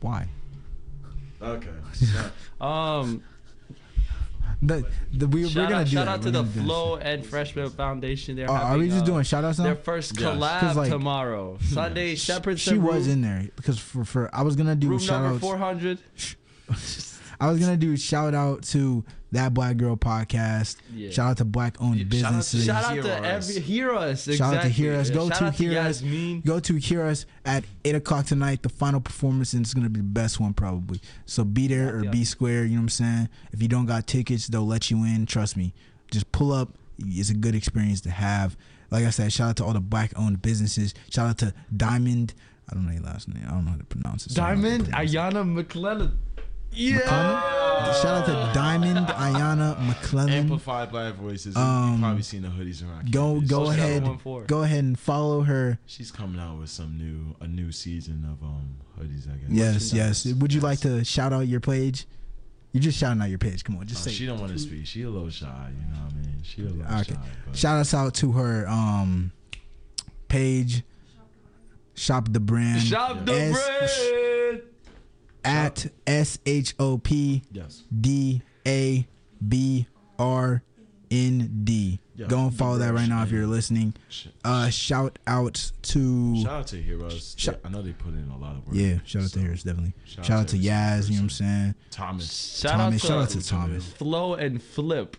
Why? 0.00 0.28
Okay. 1.44 1.68
Um, 2.60 3.22
The, 4.62 4.86
the, 5.12 5.26
we, 5.26 5.42
we're 5.42 5.50
shout 5.50 5.68
gonna 5.68 5.80
out, 5.82 5.86
do 5.86 5.92
shout 5.92 6.06
that. 6.06 6.12
out 6.12 6.18
We're 6.20 6.24
to 6.24 6.30
the 6.30 6.38
gonna 6.38 6.48
do 6.48 6.54
this. 6.60 6.64
Flow 6.64 6.96
and 6.96 7.26
Freshman 7.26 7.70
Foundation. 7.70 8.36
They're 8.36 8.50
Oh, 8.50 8.54
are 8.54 8.78
we 8.78 8.88
just 8.88 9.02
uh, 9.02 9.06
doing 9.06 9.22
shout 9.24 9.44
outs 9.44 9.58
now? 9.58 9.64
Their 9.64 9.74
first 9.76 10.18
Yes. 10.18 10.74
like- 10.76 10.90
tomorrow, 10.90 11.58
Sunday. 11.60 12.14
Shepherd's 12.14 12.60
She 12.62 12.78
was 12.78 13.06
in 13.08 13.20
there 13.20 13.48
because 13.56 13.78
for, 13.78 14.04
for 14.06 14.30
I 14.34 14.40
was 14.42 14.56
gonna 14.56 14.74
do 14.76 14.88
room 14.88 14.98
shout 15.00 15.20
number 15.22 15.34
outs. 15.36 15.42
four 15.44 15.58
hundred. 15.58 15.98
I 17.40 17.50
was 17.50 17.58
gonna 17.60 17.76
do 17.76 17.96
shout 17.96 18.34
out 18.34 18.62
to 18.64 19.04
that 19.32 19.52
Black 19.54 19.76
Girl 19.76 19.96
podcast. 19.96 20.76
Yeah. 20.94 21.10
Shout 21.10 21.30
out 21.32 21.36
to 21.38 21.44
Black 21.44 21.76
owned 21.80 22.08
businesses. 22.08 22.66
Shout 22.66 22.84
out 22.84 23.02
to 23.02 23.24
every 23.26 23.60
hear 23.60 23.92
us. 23.92 24.28
Exactly. 24.28 24.36
Shout 24.36 24.54
out 24.54 24.62
to 24.62 24.68
Hear 24.68 24.94
Us. 24.94 25.08
Yeah, 25.08 25.14
Go 25.14 25.28
shout 25.28 25.38
to 25.38 25.44
out 25.46 25.54
Hear 25.54 25.78
Us. 25.80 26.00
Go 26.44 26.60
to 26.60 26.74
Hear 26.76 27.02
Us 27.02 27.26
at 27.44 27.64
eight 27.84 27.94
o'clock 27.96 28.26
tonight. 28.26 28.62
The 28.62 28.68
final 28.68 29.00
performance, 29.00 29.52
and 29.52 29.62
it's 29.64 29.74
gonna 29.74 29.88
be 29.90 30.00
the 30.00 30.04
best 30.04 30.38
one 30.38 30.54
probably. 30.54 31.00
So 31.26 31.44
be 31.44 31.66
there 31.66 31.96
or 31.96 32.04
Yeah. 32.04 32.10
be 32.10 32.24
square. 32.24 32.64
You 32.64 32.72
know 32.72 32.76
what 32.76 32.82
I'm 32.82 32.88
saying? 32.90 33.28
If 33.52 33.60
you 33.60 33.68
don't 33.68 33.86
got 33.86 34.06
tickets, 34.06 34.46
they'll 34.46 34.66
let 34.66 34.90
you 34.90 35.04
in. 35.04 35.26
Trust 35.26 35.56
me. 35.56 35.74
Just 36.10 36.30
pull 36.32 36.52
up. 36.52 36.70
It's 36.98 37.30
a 37.30 37.34
good 37.34 37.54
experience 37.56 38.00
to 38.02 38.10
have. 38.10 38.56
Like 38.92 39.04
I 39.04 39.10
said, 39.10 39.32
shout 39.32 39.48
out 39.50 39.56
to 39.56 39.64
all 39.64 39.72
the 39.72 39.80
black 39.80 40.12
owned 40.16 40.42
businesses. 40.42 40.94
Shout 41.10 41.28
out 41.28 41.38
to 41.38 41.52
Diamond. 41.76 42.34
I 42.70 42.74
don't 42.74 42.86
know 42.86 42.92
your 42.92 43.02
last 43.02 43.26
name. 43.28 43.42
I 43.46 43.50
don't 43.50 43.64
know 43.64 43.72
how 43.72 43.76
to 43.78 43.84
pronounce 43.84 44.26
it. 44.26 44.32
so 44.32 44.42
I'm 44.42 44.60
not 44.60 44.62
gonna 44.62 44.78
Diamond 44.78 44.90
pronounce 44.92 45.12
it. 45.12 45.16
Ayana 45.16 45.52
McClellan. 45.54 46.18
Yeah. 46.74 46.96
McClellan? 46.98 47.94
Shout 48.02 48.06
out 48.06 48.26
to 48.26 48.50
Diamond 48.54 49.06
Ayana 49.08 49.78
McClellan. 49.86 50.32
Amplified 50.32 50.90
Black 50.90 51.14
Voices. 51.14 51.56
Um, 51.56 51.92
You've 51.92 52.00
probably 52.00 52.22
seen 52.22 52.42
the 52.42 52.48
hoodies 52.48 52.82
around. 52.82 53.12
Go 53.12 53.34
campus. 53.34 53.50
go 53.50 53.70
ahead. 53.70 54.46
Go 54.46 54.62
ahead 54.62 54.84
and 54.84 54.98
follow 54.98 55.42
her. 55.42 55.78
She's 55.86 56.10
coming 56.10 56.40
out 56.40 56.58
with 56.58 56.70
some 56.70 56.96
new 56.98 57.36
a 57.40 57.46
new 57.48 57.70
season 57.72 58.24
of 58.24 58.42
um 58.44 58.76
hoodies. 58.98 59.28
I 59.32 59.36
guess. 59.36 59.92
Yes, 59.92 59.92
yes. 60.26 60.34
Would 60.34 60.52
you 60.52 60.60
like 60.60 60.80
to 60.80 61.04
shout 61.04 61.32
out 61.32 61.46
your 61.46 61.60
page? 61.60 62.06
You're 62.72 62.82
just 62.82 62.98
shouting 62.98 63.22
out 63.22 63.28
your 63.28 63.38
page. 63.38 63.62
Come 63.62 63.76
on, 63.76 63.86
just 63.86 64.02
Oh, 64.02 64.10
say. 64.10 64.16
she 64.16 64.26
don't 64.26 64.40
want 64.40 64.50
to 64.52 64.58
speak. 64.58 64.84
She 64.86 65.02
a 65.02 65.08
little 65.10 65.30
shy. 65.30 65.46
You 65.46 65.94
know 65.94 66.02
what 66.04 66.12
I 66.12 66.16
mean? 66.16 66.40
She 66.42 66.62
a 66.62 66.64
little 66.64 66.82
Okay. 67.00 67.12
shy. 67.12 67.20
But 67.46 67.56
Shout 67.56 67.76
us 67.78 67.94
out 67.94 68.14
to 68.14 68.32
her 68.32 68.66
um 68.68 69.30
page. 70.28 70.82
Shop 71.94 72.26
the 72.32 72.40
brand. 72.40 72.82
Shop 72.82 73.24
the 73.24 73.32
S- 73.32 74.08
bread. 74.08 74.62
At 75.44 75.86
S 76.06 76.38
H 76.46 76.74
O 76.78 76.98
P 76.98 77.42
Yes. 77.52 77.82
D 78.00 78.42
A 78.66 79.06
B 79.46 79.86
R 80.18 80.62
N 81.10 81.60
D. 81.64 82.00
Yeah, 82.16 82.28
Go 82.28 82.38
and 82.46 82.54
follow 82.56 82.78
that 82.78 82.94
right 82.94 83.08
now 83.08 83.24
if 83.24 83.32
you're 83.32 83.46
listening. 83.46 83.92
Uh, 84.44 84.68
shout 84.70 85.18
out 85.26 85.72
to 85.82 86.36
Shout 86.42 86.52
out 86.52 86.66
to 86.68 86.76
Heroes. 86.80 87.34
Shout- 87.36 87.58
I 87.64 87.68
know 87.68 87.82
they 87.82 87.92
put 87.92 88.14
in 88.14 88.30
a 88.30 88.38
lot 88.38 88.54
of 88.56 88.66
work. 88.66 88.76
yeah. 88.76 88.98
Shout 89.04 89.22
out 89.24 89.30
so 89.30 89.34
to 89.34 89.40
Heroes 89.40 89.64
definitely. 89.64 89.94
shout 90.04 90.24
Shout, 90.24 90.36
out 90.36 90.40
out 90.42 90.48
to 90.48 90.56
to 90.58 90.62
Yaz. 90.64 91.06
You 91.08 91.14
know 91.14 91.16
what 91.18 91.22
I'm 91.22 91.30
saying? 91.30 91.74
Thomas. 91.90 92.58
Shout 92.60 92.72
Thomas. 92.72 93.04
out 93.04 93.08
Shout 93.08 93.18
out 93.22 93.28
to 93.30 93.40
to 93.42 93.48
Thomas. 93.48 93.92
Flow 93.94 94.34
and 94.34 94.62
Flip. 94.62 95.16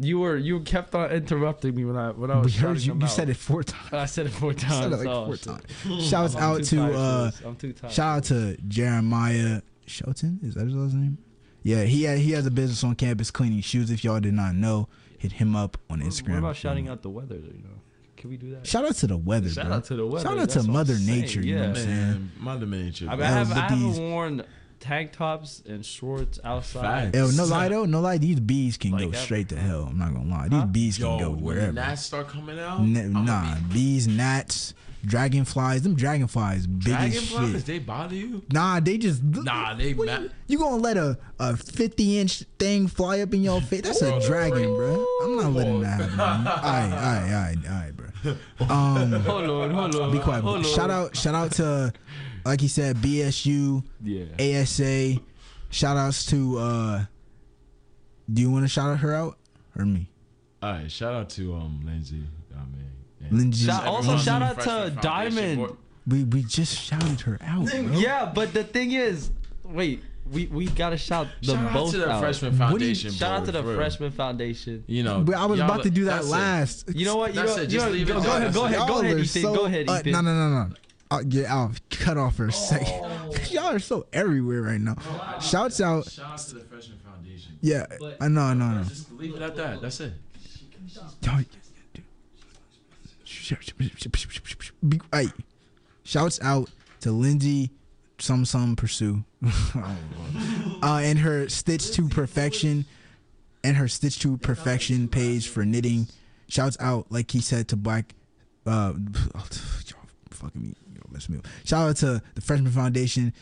You 0.00 0.20
were 0.20 0.36
you 0.36 0.60
kept 0.60 0.94
on 0.94 1.10
interrupting 1.10 1.74
me 1.74 1.84
when 1.84 1.96
I 1.96 2.10
when 2.10 2.30
I 2.30 2.38
was 2.38 2.54
We 2.54 2.60
heard 2.60 2.78
you. 2.78 2.94
You 2.94 3.02
out. 3.02 3.10
said 3.10 3.28
it 3.28 3.36
four 3.36 3.62
times. 3.64 3.92
I 3.92 4.04
said 4.06 4.26
it 4.26 4.32
four 4.32 4.52
You 4.52 4.58
times. 4.58 4.74
said 4.84 4.92
it 4.92 4.96
like 4.96 5.08
oh, 5.08 5.26
four 5.26 5.36
shit. 5.36 5.44
times. 5.84 6.04
Shouts 6.08 6.36
I'm 6.36 6.42
out 6.42 6.56
too 6.58 6.64
to 6.64 6.76
tired 6.76 6.94
uh. 6.94 7.30
I'm 7.44 7.56
too 7.56 7.72
tired. 7.72 7.92
shout 7.92 8.16
out 8.18 8.24
to 8.24 8.56
Jeremiah 8.68 9.62
Shelton. 9.86 10.38
Is 10.42 10.54
that 10.54 10.64
his 10.66 10.74
last 10.74 10.94
name? 10.94 11.18
Yeah, 11.62 11.82
he 11.82 12.04
had, 12.04 12.18
he 12.18 12.30
has 12.32 12.46
a 12.46 12.50
business 12.50 12.84
on 12.84 12.94
campus 12.94 13.30
cleaning 13.30 13.60
shoes. 13.60 13.90
If 13.90 14.04
y'all 14.04 14.20
did 14.20 14.34
not 14.34 14.54
know, 14.54 14.88
hit 15.18 15.32
him 15.32 15.56
up 15.56 15.76
on 15.90 16.00
Instagram. 16.00 16.34
What 16.34 16.38
about 16.38 16.56
shouting 16.56 16.88
out 16.88 17.02
the 17.02 17.10
weather? 17.10 17.34
You 17.34 17.60
know, 17.64 17.80
can 18.16 18.30
we 18.30 18.36
do 18.36 18.50
that? 18.50 18.66
Shout 18.66 18.84
out 18.84 18.94
to 18.96 19.06
the 19.08 19.16
weather, 19.16 19.48
Shout 19.50 19.66
bro. 19.66 19.74
out 19.74 19.84
to 19.86 19.96
the 19.96 20.06
weather. 20.06 20.22
Shout 20.28 20.32
out 20.38 20.38
That's 20.48 20.52
to 20.54 20.58
what 20.60 20.66
I'm 20.66 20.72
Mother 20.72 20.94
saying, 20.94 21.20
Nature. 21.20 21.40
You 21.40 21.54
know 21.56 21.60
what 21.60 21.68
I'm 21.70 21.74
yeah. 21.76 21.82
saying? 21.82 21.96
Man, 22.12 22.32
Mother 22.38 22.66
Nature. 22.66 23.06
I, 23.08 23.16
mean, 23.16 23.22
I, 23.22 23.30
have, 23.30 23.52
I 23.52 23.54
haven't 23.68 23.96
worn 24.10 24.44
tank 24.80 25.12
tops 25.12 25.62
and 25.68 25.84
shorts 25.84 26.38
outside. 26.44 27.14
Yo, 27.14 27.30
no 27.30 27.44
lie 27.44 27.68
though, 27.68 27.84
no 27.84 28.00
lie. 28.00 28.18
These 28.18 28.40
bees 28.40 28.76
can 28.76 28.92
Like 28.92 29.02
go 29.04 29.10
that- 29.10 29.18
straight 29.18 29.48
to 29.50 29.56
hell. 29.56 29.86
I'm 29.90 29.98
not 29.98 30.12
gonna 30.14 30.28
lie. 30.30 30.48
These 30.48 30.58
Huh? 30.60 30.66
bees 30.66 30.96
can 30.96 31.06
Yo, 31.06 31.18
go 31.18 31.30
when 31.30 31.38
the 31.38 31.44
wherever. 31.44 31.72
gnats 31.72 32.02
start 32.02 32.28
coming 32.28 32.58
out, 32.58 32.80
N- 32.80 32.96
I'ma 33.16 33.22
nah, 33.22 33.54
be- 33.68 33.74
bees, 33.74 34.08
gnats, 34.08 34.74
dragonflies. 35.04 35.82
Them 35.82 35.94
dragonflies, 35.94 36.66
big 36.66 36.88
as 36.88 36.94
Dragonflies, 37.12 37.52
shit. 37.52 37.66
they 37.66 37.78
bother 37.78 38.14
you? 38.14 38.42
Nah, 38.52 38.80
they 38.80 38.98
just 38.98 39.22
Nah, 39.22 39.74
they 39.74 39.94
What 39.94 40.06
ma- 40.06 40.18
you, 40.18 40.30
you 40.48 40.58
gonna 40.58 40.76
let 40.76 40.96
a, 40.96 41.18
a 41.38 41.56
50 41.56 42.18
inch 42.18 42.44
thing 42.58 42.88
fly 42.88 43.20
up 43.20 43.32
in 43.32 43.42
your 43.42 43.60
face? 43.60 43.82
That's 43.82 44.02
a 44.02 44.20
dragon, 44.20 44.64
bro. 44.74 45.04
I'm 45.24 45.36
not 45.36 45.52
letting 45.52 45.80
that 45.82 46.00
happen. 46.10 46.20
All 46.20 46.26
right, 46.26 46.44
all 46.44 46.90
right, 46.90 47.22
all 47.22 47.30
right, 47.30 47.56
all 47.66 47.72
right, 47.72 47.96
bro. 47.96 48.04
Um, 48.60 49.12
Hold 49.22 49.44
on, 49.48 49.70
hold 49.70 49.94
on. 49.94 50.10
be 50.10 50.18
quiet. 50.18 50.42
Hold 50.42 50.56
on. 50.58 50.64
Shout 50.64 50.90
out, 50.90 51.16
shout 51.16 51.36
out 51.36 51.52
to, 51.52 51.92
like 52.44 52.60
he 52.60 52.68
said, 52.68 52.96
BSU, 52.96 53.82
Yeah. 54.02 54.24
ASA. 54.62 55.16
Shout 55.70 55.96
outs 55.96 56.24
to. 56.26 56.58
uh 56.58 57.04
Do 58.32 58.42
you 58.42 58.50
want 58.50 58.64
to 58.64 58.68
shout 58.68 58.98
her 58.98 59.14
out 59.14 59.38
or 59.76 59.84
me? 59.84 60.08
All 60.62 60.72
right, 60.72 60.90
shout 60.90 61.14
out 61.14 61.30
to 61.30 61.54
um 61.54 61.82
Lindsay. 61.84 62.22
I 62.54 62.60
mean, 62.60 63.38
Lindsay. 63.38 63.66
Shout, 63.66 63.84
also 63.86 64.16
shout 64.18 64.42
out 64.42 64.60
to 64.60 64.96
Diamond. 65.00 65.76
We 66.06 66.24
we 66.24 66.42
just 66.42 66.74
shouted 66.78 67.20
her 67.22 67.38
out, 67.42 67.66
bro. 67.66 67.80
Yeah, 67.98 68.32
but 68.34 68.54
the 68.54 68.64
thing 68.64 68.92
is, 68.92 69.30
wait, 69.62 70.02
we 70.32 70.46
we 70.46 70.66
gotta 70.66 70.96
shout 70.96 71.26
them 71.42 71.56
Shout 71.56 71.66
out 71.66 71.72
both 71.74 71.90
to 71.92 71.98
the 71.98 72.10
out. 72.10 72.20
Freshman 72.20 72.52
What 72.58 72.78
do 72.78 72.86
you- 72.86 72.94
Foundation. 72.94 73.10
Shout 73.12 73.40
out 73.40 73.44
to 73.44 73.52
the 73.52 73.62
real. 73.62 73.76
Freshman 73.76 74.10
Foundation. 74.12 74.84
You 74.86 75.02
know, 75.02 75.20
But 75.20 75.34
I 75.36 75.44
was 75.44 75.60
about 75.60 75.82
to 75.82 75.90
do 75.90 76.04
that 76.04 76.16
that's 76.22 76.26
it. 76.28 76.30
last. 76.30 76.88
You 76.94 77.04
know 77.04 77.16
what? 77.16 77.34
You 77.34 77.40
That's 77.42 77.56
know, 77.56 77.62
it, 77.62 77.64
you 77.66 77.78
just 77.78 77.86
know, 77.86 77.92
leave 77.92 78.08
it 78.08 78.12
go, 78.14 78.18
at 78.20 78.24
go 78.24 78.30
ahead, 78.36 78.54
go 78.54 78.64
ahead, 78.64 78.88
go 78.88 79.00
ahead, 79.02 79.18
Ethan. 79.18 79.42
so- 79.42 79.54
go 79.54 79.64
ahead, 79.66 79.88
uh, 79.88 80.02
no, 80.06 80.20
no, 80.22 80.34
no, 80.34 80.64
no. 80.64 80.74
I'll 81.10 81.24
get 81.24 81.50
I'll 81.50 81.72
cut 81.90 82.16
off 82.16 82.36
for 82.36 82.46
a 82.46 82.52
second. 82.52 83.04
Oh. 83.28 83.34
Y'all 83.50 83.74
are 83.74 83.78
so 83.78 84.06
everywhere 84.10 84.62
right 84.62 84.80
now. 84.80 84.96
Shouts 85.38 85.82
out. 85.82 86.08
Shout 86.08 86.32
out 86.32 86.38
to 86.38 86.54
the 86.54 86.60
Freshman 86.60 86.98
Foundation. 86.98 87.58
Yeah, 87.60 87.84
I 88.20 88.28
know, 88.28 88.40
I 88.40 88.54
know, 88.54 88.64
I 88.64 88.74
know. 88.78 88.84
Just 88.84 89.12
leave 89.12 89.34
it 89.34 89.42
at 89.42 89.54
that. 89.56 89.82
That's 89.82 90.00
it. 90.00 90.14
Hey, 95.12 95.28
shouts 96.04 96.40
out 96.42 96.70
to 97.00 97.12
Lindsay, 97.12 97.70
some 98.18 98.44
some 98.44 98.76
pursue, 98.76 99.24
uh, 99.74 101.00
and 101.02 101.18
her 101.18 101.48
Stitch 101.48 101.92
to 101.92 102.08
Perfection, 102.08 102.86
and 103.62 103.76
her 103.76 103.88
Stitch 103.88 104.18
to 104.20 104.38
Perfection 104.38 105.08
page 105.08 105.48
for 105.48 105.64
knitting. 105.64 106.08
Shouts 106.48 106.76
out, 106.80 107.06
like 107.10 107.30
he 107.30 107.40
said, 107.40 107.68
to 107.68 107.76
Black. 107.76 108.14
Uh, 108.66 108.94
fucking 110.30 110.62
me, 110.62 110.74
me 111.28 111.38
up. 111.38 111.46
Shout 111.64 111.90
out 111.90 111.96
to 111.96 112.22
the 112.34 112.40
Freshman 112.40 112.72
Foundation. 112.72 113.32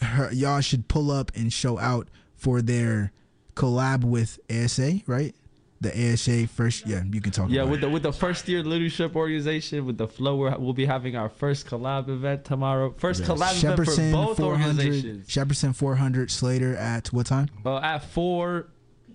Her, 0.00 0.30
y'all 0.32 0.60
should 0.60 0.88
pull 0.88 1.10
up 1.10 1.32
and 1.34 1.52
show 1.52 1.78
out 1.78 2.08
for 2.36 2.60
their 2.60 3.12
collab 3.54 4.04
with 4.04 4.38
ASA, 4.50 5.00
right? 5.06 5.34
the 5.84 6.12
ASA 6.12 6.46
first. 6.48 6.86
Yeah, 6.86 7.02
you 7.10 7.20
can 7.20 7.30
talk. 7.30 7.50
Yeah, 7.50 7.62
about 7.62 7.70
with 7.70 7.78
it. 7.78 7.80
the 7.82 7.88
with 7.90 8.02
the 8.02 8.12
first 8.12 8.48
year 8.48 8.62
leadership 8.64 9.14
organization 9.14 9.86
with 9.86 9.98
the 9.98 10.08
flow, 10.08 10.36
we're, 10.36 10.56
we'll 10.58 10.72
be 10.72 10.86
having 10.86 11.14
our 11.14 11.28
first 11.28 11.66
collab 11.66 12.08
event 12.08 12.44
tomorrow. 12.44 12.94
First 12.96 13.20
Yes. 13.20 13.28
collab 13.28 13.56
event 13.62 13.76
for 13.76 13.84
Shepperson 13.84 14.12
both 14.12 14.36
400, 14.38 14.66
organizations. 14.66 15.28
Shepperson 15.28 15.76
400 15.76 16.30
Slater 16.30 16.76
at 16.76 17.08
what 17.12 17.26
time? 17.26 17.48
Uh, 17.64 17.78
at 17.78 17.98
four 17.98 18.68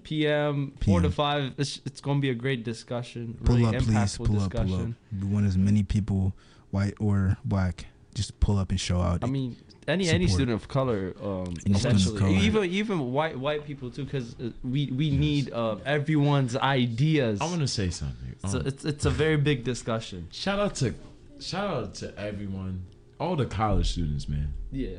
p.m. 0.04 0.74
four 0.84 1.02
to 1.02 1.10
five. 1.10 1.54
It's, 1.58 1.82
it's 1.86 2.02
going 2.02 2.18
to 2.18 2.22
be 2.22 2.30
a 2.30 2.36
great 2.36 2.64
discussion. 2.64 3.38
Pull 3.44 3.58
really 3.58 3.76
up, 3.76 3.84
please. 3.84 3.90
impactful 3.96 4.26
Pull 4.26 4.42
up, 4.42 4.52
pull 4.52 4.76
up. 4.76 4.88
We 5.20 5.28
want 5.28 5.46
as 5.46 5.58
many 5.58 5.84
people, 5.84 6.34
white 6.72 6.94
or 7.00 7.38
black, 7.46 7.86
just 8.14 8.40
pull 8.40 8.58
up 8.58 8.70
and 8.72 8.80
show 8.80 9.00
out. 9.02 9.24
I 9.24 9.28
mean, 9.28 9.56
any 9.88 10.08
any 10.10 10.28
student 10.28 10.52
of 10.62 10.68
color, 10.68 11.14
um, 11.22 11.54
Any 11.66 11.76
student 11.76 11.76
of 11.76 11.86
essentially, 12.02 12.20
color. 12.20 12.32
even 12.32 12.64
even 12.66 13.12
white 13.12 13.38
white 13.40 13.66
people 13.66 13.90
too, 13.90 14.06
because 14.06 14.36
we 14.64 14.92
we 14.92 15.10
need 15.12 15.52
uh, 15.52 15.78
everyone's 15.86 16.56
ideas. 16.56 17.42
I 17.42 17.46
want 17.46 17.62
to 17.62 17.68
say 17.68 17.90
something. 17.90 18.36
So 18.48 18.60
Um, 18.60 18.68
it's 18.68 18.86
it's 18.86 19.06
a 19.06 19.10
very 19.10 19.38
big 19.38 19.64
discussion. 19.64 20.28
shout 20.32 20.60
out 20.60 20.76
to 20.76 20.94
shout 21.40 21.70
out 21.70 21.94
to 21.96 22.18
everyone, 22.20 22.86
all 23.20 23.36
the 23.36 23.46
college 23.46 23.92
students, 23.92 24.28
man. 24.30 24.54
Yeah, 24.72 24.98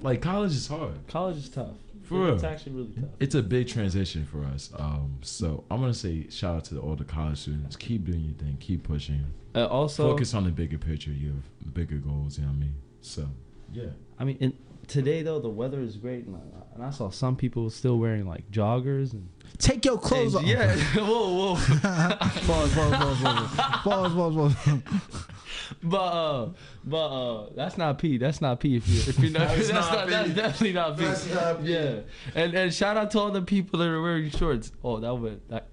Like 0.00 0.20
college 0.22 0.52
is 0.52 0.66
hard. 0.66 1.06
college 1.08 1.36
is 1.36 1.48
tough. 1.48 1.76
For 2.12 2.32
it's 2.34 2.44
actually 2.44 2.72
really 2.72 2.92
tough. 2.94 3.10
It's 3.20 3.34
a 3.34 3.42
big 3.42 3.68
transition 3.68 4.24
for 4.24 4.44
us. 4.44 4.70
Um, 4.78 5.18
so 5.22 5.64
I'm 5.70 5.80
gonna 5.80 5.94
say 5.94 6.28
shout 6.30 6.56
out 6.56 6.64
to 6.66 6.78
all 6.80 6.96
the 6.96 7.04
college 7.04 7.38
students. 7.38 7.76
Keep 7.76 8.04
doing 8.06 8.20
your 8.24 8.34
thing. 8.34 8.56
Keep 8.60 8.84
pushing. 8.84 9.24
Uh, 9.54 9.66
also, 9.66 10.08
Focus 10.10 10.34
on 10.34 10.44
the 10.44 10.50
bigger 10.50 10.78
picture. 10.78 11.10
You 11.10 11.28
have 11.30 11.74
bigger 11.74 11.96
goals. 11.96 12.38
You 12.38 12.44
know 12.44 12.50
what 12.50 12.56
I 12.56 12.60
mean? 12.60 12.74
So 13.00 13.28
yeah. 13.72 13.86
I 14.18 14.24
mean, 14.24 14.36
in, 14.40 14.52
today 14.86 15.22
though 15.22 15.40
the 15.40 15.48
weather 15.48 15.80
is 15.80 15.96
great, 15.96 16.26
and 16.26 16.36
I, 16.36 16.74
and 16.74 16.84
I 16.84 16.90
saw 16.90 17.10
some 17.10 17.36
people 17.36 17.68
still 17.70 17.98
wearing 17.98 18.26
like 18.26 18.50
joggers 18.50 19.12
and 19.12 19.28
Take 19.58 19.84
your 19.84 19.98
clothes 19.98 20.34
and- 20.34 20.44
off. 20.44 20.50
Yeah, 20.50 20.74
whoa, 20.96 21.54
whoa. 21.54 21.54
pause, 21.56 22.74
pause, 22.74 22.74
pause, 22.74 23.20
pause, 23.20 23.56
pause, 23.82 24.12
pause, 24.14 24.54
pause. 24.64 24.84
But 25.82 25.98
uh, 25.98 26.48
but 26.84 27.06
uh, 27.06 27.46
that's 27.54 27.78
not 27.78 27.98
P. 27.98 28.18
That's 28.18 28.40
not 28.40 28.60
P. 28.60 28.76
If 28.76 28.88
you 28.88 29.00
if 29.00 29.18
you 29.18 29.30
know, 29.30 29.38
that's, 29.46 29.68
That's 29.68 29.90
not, 29.90 29.92
not 29.92 30.08
that's 30.08 30.30
definitely 30.30 30.72
not 30.72 30.98
P. 30.98 31.04
That's 31.04 31.34
not 31.34 31.62
P. 31.62 31.72
Yeah, 31.72 32.00
and 32.34 32.54
and 32.54 32.74
shout 32.74 32.96
out 32.96 33.10
to 33.12 33.18
all 33.18 33.30
the 33.30 33.42
people 33.42 33.78
that 33.80 33.88
are 33.88 34.02
wearing 34.02 34.30
shorts. 34.30 34.72
Oh, 34.82 35.00
that 35.00 35.14
would 35.14 35.40
that 35.48 35.68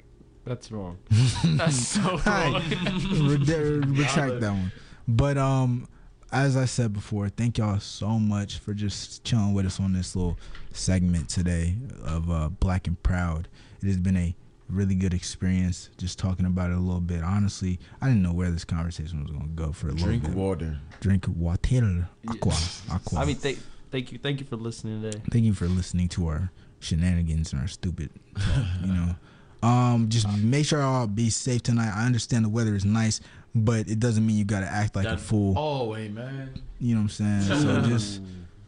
that's 0.45 0.71
wrong. 0.71 0.97
that's 1.43 1.77
so 1.77 2.01
wrong. 2.01 2.19
Alright, 2.25 2.63
re- 2.81 3.79
retract 3.79 4.39
that 4.39 4.51
one. 4.51 4.71
But 5.07 5.37
um, 5.37 5.87
as 6.31 6.55
I 6.57 6.65
said 6.65 6.93
before, 6.93 7.29
thank 7.29 7.57
y'all 7.57 7.79
so 7.79 8.19
much 8.19 8.59
for 8.59 8.73
just 8.73 9.23
chilling 9.23 9.53
with 9.53 9.65
us 9.65 9.79
on 9.79 9.93
this 9.93 10.15
little 10.15 10.37
segment 10.71 11.29
today 11.29 11.75
of 12.03 12.29
uh, 12.29 12.49
Black 12.49 12.87
and 12.87 13.01
Proud. 13.01 13.47
It 13.81 13.87
has 13.87 13.97
been 13.97 14.17
a 14.17 14.35
really 14.70 14.95
good 14.95 15.13
experience 15.13 15.89
just 15.97 16.20
talking 16.20 16.45
about 16.45 16.70
it 16.72 16.76
a 16.78 16.80
little 16.80 17.01
bit. 17.01 17.24
Honestly, 17.24 17.80
I 18.01 18.07
didn't 18.07 18.22
know 18.24 18.34
where 18.34 18.51
this 18.51 18.63
conversation 18.65 19.22
was 19.22 19.32
going 19.32 19.43
to 19.43 19.49
go 19.63 19.72
for 19.72 19.88
a 19.89 19.91
Drink 19.95 20.01
little 20.01 20.20
bit. 20.20 20.22
Drink 20.32 20.36
water. 20.36 20.78
Drink 20.99 21.26
water. 21.28 22.09
Aqua. 22.28 22.53
Aqua. 22.91 23.20
I 23.20 23.26
mean, 23.26 23.36
thank 23.36 23.59
thank 23.91 24.11
you 24.11 24.20
thank 24.20 24.39
you 24.39 24.45
for 24.45 24.55
listening 24.55 25.01
today. 25.01 25.20
thank 25.32 25.43
you 25.45 25.53
for 25.53 25.65
listening 25.67 26.07
to 26.07 26.28
our 26.28 26.51
shenanigans 26.80 27.51
and 27.53 27.61
our 27.61 27.67
stupid 27.67 28.11
talk, 28.36 28.65
you 28.86 28.93
know 28.93 29.15
um 29.63 30.07
just 30.09 30.28
make 30.38 30.63
sure 30.65 30.80
y'all 30.80 31.07
be 31.07 31.30
safe 31.32 31.63
tonight 31.63 31.91
i 31.95 32.05
understand 32.05 32.45
the 32.45 32.49
weather 32.49 32.76
is 32.76 32.86
nice 32.86 33.20
but 33.55 33.89
it 33.89 33.99
doesn't 33.99 34.26
mean 34.26 34.38
you 34.38 34.45
gotta 34.45 34.67
act 34.67 34.95
like 34.95 35.07
a 35.07 35.17
fool 35.17 35.55
Oh, 35.57 35.93
hey 35.93 36.07
man. 36.07 36.53
you 36.80 36.93
know 36.93 37.01
what 37.01 37.20
i'm 37.20 37.41
saying 37.41 37.59
so 37.61 37.82
just 37.89 38.22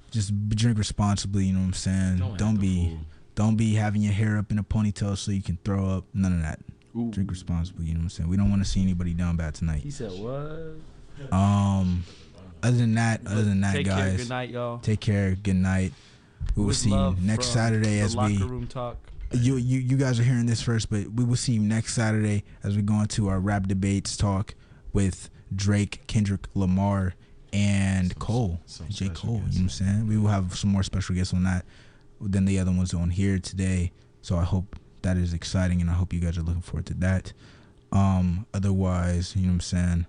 just 0.09 0.49
drink 0.49 0.77
responsibly 0.79 1.45
you 1.45 1.53
know 1.53 1.59
what 1.59 1.65
i'm 1.67 1.73
saying 1.73 2.17
Don't 2.17 2.37
don't, 2.39 2.59
be 2.59 2.89
fool. 2.89 2.99
Don't 3.35 3.55
be 3.55 3.75
having 3.75 4.01
your 4.01 4.13
hair 4.13 4.37
up 4.37 4.51
in 4.51 4.59
a 4.59 4.63
ponytail 4.63 5.17
so 5.17 5.31
you 5.31 5.41
can 5.41 5.57
throw 5.63 5.85
up 5.87 6.05
none 6.13 6.33
of 6.33 6.41
that 6.41 6.59
Ooh. 6.95 7.09
drink 7.11 7.29
responsibly 7.31 7.85
you 7.85 7.93
know 7.93 7.99
what 7.99 8.03
i'm 8.03 8.09
saying 8.09 8.29
we 8.29 8.37
don't 8.37 8.49
want 8.49 8.63
to 8.63 8.69
see 8.69 8.81
anybody 8.81 9.13
down 9.13 9.35
bad 9.37 9.53
tonight 9.53 9.81
He 9.81 9.91
said 9.91 10.11
what? 10.11 10.75
um 11.31 12.03
other 12.63 12.77
than 12.77 12.95
that 12.95 13.21
other 13.25 13.43
than 13.43 13.61
that 13.61 13.73
Take 13.75 13.85
guys 13.87 14.09
care. 14.09 14.17
Good 14.17 14.29
night, 14.29 14.49
y'all. 14.49 14.77
take 14.79 14.99
care 14.99 15.35
good 15.35 15.55
night 15.55 15.93
we 16.55 16.61
will 16.61 16.67
With 16.67 16.77
see 16.77 16.89
you 16.89 17.15
next 17.21 17.47
saturday 17.47 17.97
the 17.99 18.01
as 18.01 18.15
locker 18.15 18.29
we 18.33 18.37
room 18.43 18.67
talk. 18.67 18.97
you 19.31 19.55
you 19.55 19.79
you 19.79 19.97
guys 19.97 20.19
are 20.19 20.23
hearing 20.23 20.45
this 20.45 20.61
first, 20.61 20.89
but 20.89 21.07
we 21.11 21.23
will 21.23 21.37
see 21.37 21.53
you 21.53 21.61
next 21.61 21.93
Saturday 21.93 22.43
as 22.63 22.75
we 22.75 22.81
go 22.81 22.99
into 22.99 23.29
our 23.29 23.39
rap 23.39 23.67
debates 23.67 24.17
talk 24.17 24.55
with 24.91 25.29
Drake, 25.55 26.01
Kendrick 26.07 26.47
Lamar, 26.53 27.13
and 27.53 28.17
Cole, 28.19 28.59
some 28.65 28.87
J 28.89 29.05
special 29.05 29.13
Cole. 29.15 29.35
You 29.35 29.39
know 29.39 29.45
what 29.47 29.57
I'm 29.57 29.69
saying? 29.69 30.07
We 30.07 30.17
will 30.17 30.27
have 30.27 30.57
some 30.57 30.69
more 30.71 30.83
special 30.83 31.15
guests 31.15 31.33
on 31.33 31.43
that 31.43 31.63
than 32.21 32.45
the 32.45 32.59
other 32.59 32.71
ones 32.71 32.93
on 32.93 33.09
here 33.09 33.39
today. 33.39 33.91
So 34.21 34.37
I 34.37 34.43
hope 34.43 34.75
that 35.01 35.17
is 35.17 35.33
exciting, 35.33 35.81
and 35.81 35.89
I 35.89 35.93
hope 35.93 36.13
you 36.13 36.19
guys 36.19 36.37
are 36.37 36.43
looking 36.43 36.61
forward 36.61 36.85
to 36.87 36.93
that. 36.95 37.33
Um, 37.91 38.45
otherwise, 38.53 39.35
you 39.35 39.43
know 39.43 39.49
what 39.49 39.53
I'm 39.53 39.61
saying. 39.61 40.05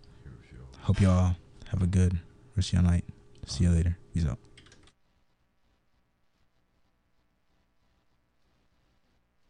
Hope 0.82 1.00
y'all 1.00 1.36
have 1.68 1.82
a 1.82 1.86
good 1.86 2.18
rest 2.56 2.68
of 2.68 2.74
your 2.74 2.82
night. 2.82 3.04
See 3.46 3.64
you 3.64 3.70
later. 3.70 3.96
Peace 4.12 4.26
out. 4.26 4.38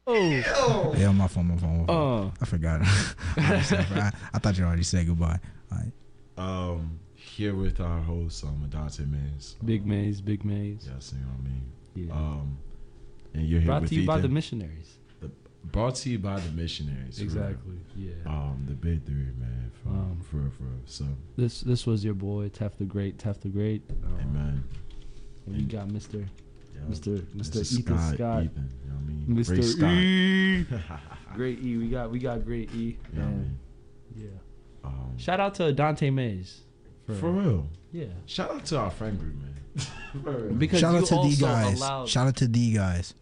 Oh. 0.06 0.94
Yeah, 0.96 1.12
my 1.12 1.28
phone, 1.28 1.48
my 1.48 1.56
phone, 1.56 1.80
my 1.80 1.86
phone. 1.86 2.26
Uh. 2.26 2.30
I 2.40 2.44
forgot. 2.44 2.80
I, 3.36 4.12
I 4.34 4.38
thought 4.38 4.58
you 4.58 4.64
already 4.64 4.82
said 4.82 5.06
goodbye. 5.06 5.38
All 5.70 5.78
right. 5.78 5.92
Um, 6.36 7.00
here 7.14 7.54
with 7.54 7.80
our 7.80 8.00
host, 8.00 8.44
um, 8.44 8.62
Adante 8.64 9.06
Mays. 9.06 9.56
Big 9.64 9.86
Maze, 9.86 10.20
Big 10.20 10.44
Maze. 10.44 10.88
Yes, 10.92 11.12
you 11.14 11.20
know 11.20 11.32
what 11.32 11.46
I 11.46 11.50
mean. 11.50 11.72
Yeah. 11.94 12.12
Um, 12.12 12.58
and 13.34 13.46
you're 13.46 13.60
here 13.60 13.68
Brought 13.68 13.82
with 13.82 13.90
to 13.90 13.96
you 14.00 14.06
by 14.06 14.18
the 14.20 14.28
missionaries. 14.28 14.98
Brought 15.64 15.94
to 15.96 16.10
you 16.10 16.18
by 16.18 16.40
the 16.40 16.50
missionaries. 16.50 17.20
Exactly. 17.20 17.76
Yeah. 17.96 18.12
Um, 18.26 18.64
the 18.66 18.74
big 18.74 19.04
three, 19.06 19.14
man. 19.38 19.70
For, 19.82 19.88
Um, 19.90 20.20
for 20.28 20.36
real, 20.38 20.50
for. 20.50 20.64
So, 20.86 21.04
This 21.36 21.60
this 21.60 21.86
was 21.86 22.04
your 22.04 22.14
boy 22.14 22.48
Tef 22.48 22.76
the 22.78 22.84
Great, 22.84 23.16
Tef 23.18 23.40
the 23.40 23.48
Great. 23.48 23.82
Um, 24.04 24.18
amen. 24.20 24.64
and 25.46 25.56
you 25.56 25.66
got 25.66 25.86
Mr. 25.88 26.26
Yeah. 26.74 26.80
Mr. 26.90 27.20
Mr. 27.36 27.78
Ethan 27.78 27.98
Scott. 28.14 28.44
Ethan, 28.44 28.68
you 28.84 28.90
know 28.90 28.96
I 28.96 29.08
mean? 29.08 29.26
Mr. 29.28 29.46
Great 29.46 29.64
Scott. 29.64 29.92
E. 29.92 30.66
Great 31.36 31.58
E. 31.60 31.76
We 31.76 31.88
got 31.88 32.10
we 32.10 32.18
got 32.18 32.44
great 32.44 32.74
E. 32.74 32.98
You 33.12 33.18
know 33.18 33.24
what 33.24 33.28
I 33.28 33.36
mean? 33.36 33.58
yeah. 34.16 34.26
Um, 34.84 35.16
Shout 35.16 35.38
out 35.40 35.54
to 35.54 35.72
Dante 35.72 36.10
Mays. 36.10 36.62
for 37.06 37.30
real. 37.30 37.68
Yeah. 37.92 38.06
Shout 38.26 38.50
out 38.50 38.64
to 38.66 38.78
our 38.78 38.90
friend 38.90 39.18
group, 39.18 39.36
man. 39.36 39.51
For 39.76 40.30
real. 40.30 40.54
Because 40.54 40.80
Shout 40.80 40.94
out 40.94 41.06
to 41.06 41.14
also 41.16 41.30
D 41.30 41.36
guys. 41.42 41.78
allowed. 41.80 42.08
Shout 42.08 42.26
out 42.28 42.36
to 42.36 42.48
D 42.48 42.72
guys. 42.74 43.14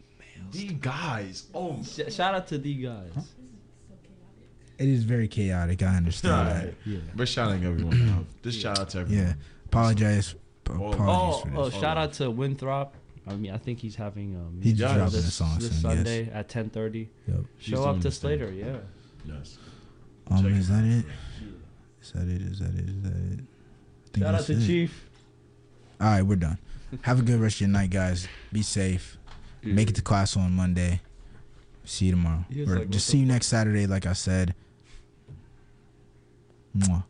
The 0.52 0.66
guys. 0.68 1.46
Oh, 1.54 1.80
Sh- 1.84 2.12
shout 2.12 2.34
out 2.34 2.48
to 2.48 2.58
D 2.58 2.74
guys. 2.74 3.12
It 4.78 4.88
is 4.88 5.04
very 5.04 5.28
chaotic. 5.28 5.82
I 5.82 5.96
understand 5.96 6.48
Alright. 6.48 6.74
Yeah. 6.86 6.98
We're 7.16 7.26
shouting 7.26 7.64
everyone 7.64 8.08
out. 8.10 8.24
Just 8.42 8.58
shout 8.60 8.78
out 8.78 8.88
to 8.90 8.98
everyone. 9.00 9.26
Yeah. 9.26 9.32
Apologize. 9.66 10.32
p- 10.64 10.72
Oh, 10.72 10.92
Apologies 10.92 11.52
Oh, 11.56 11.68
for 11.70 11.76
oh! 11.76 11.80
Shout 11.80 11.96
out 11.98 12.12
to 12.14 12.30
Winthrop. 12.30 12.94
I 13.26 13.34
mean, 13.36 13.50
I 13.52 13.58
think 13.58 13.78
he's 13.80 13.94
having 13.96 14.34
um. 14.36 14.58
He's 14.62 14.78
music 14.78 14.86
dropping 14.96 15.12
this, 15.12 15.28
a 15.28 15.30
song 15.30 15.58
this 15.58 15.80
soon, 15.80 15.90
yes. 15.90 15.96
Sunday 15.98 16.30
at 16.32 16.48
ten 16.48 16.70
thirty. 16.70 17.10
Yep. 17.28 17.36
He's 17.58 17.74
Show 17.74 17.84
up 17.84 17.96
to 17.98 18.02
his 18.08 18.18
thing. 18.18 18.38
Slater. 18.38 18.52
Yeah. 18.52 18.76
Yes. 19.26 19.58
Um, 20.30 20.42
Check 20.44 20.52
is 20.52 20.68
that 20.68 20.84
it? 20.84 21.04
Is 22.02 22.12
that 22.12 22.28
it? 22.28 22.42
Is 22.42 22.58
that 22.60 22.74
it? 22.74 22.88
Is 22.88 23.02
that 23.02 23.08
it? 23.10 23.40
I 23.40 24.08
think 24.12 24.24
Shout 24.24 24.34
out 24.34 24.44
to 24.46 24.52
it. 24.54 24.66
Chief. 24.66 25.09
All 26.00 26.06
right, 26.06 26.22
we're 26.22 26.36
done. 26.36 26.58
Have 27.02 27.18
a 27.18 27.22
good 27.22 27.38
rest 27.40 27.56
of 27.56 27.60
your 27.62 27.70
night, 27.70 27.90
guys. 27.90 28.26
Be 28.52 28.62
safe. 28.62 29.18
Make 29.62 29.90
it 29.90 29.96
to 29.96 30.02
class 30.02 30.36
on 30.36 30.52
Monday. 30.52 31.02
See 31.84 32.06
you 32.06 32.12
tomorrow. 32.12 32.44
Or 32.66 32.78
like, 32.78 32.90
just 32.90 33.06
see 33.06 33.18
you 33.18 33.26
next 33.26 33.48
Saturday, 33.48 33.86
like 33.86 34.06
I 34.06 34.14
said. 34.14 34.54
Mwah. 36.76 37.04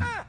Some 0.00 0.27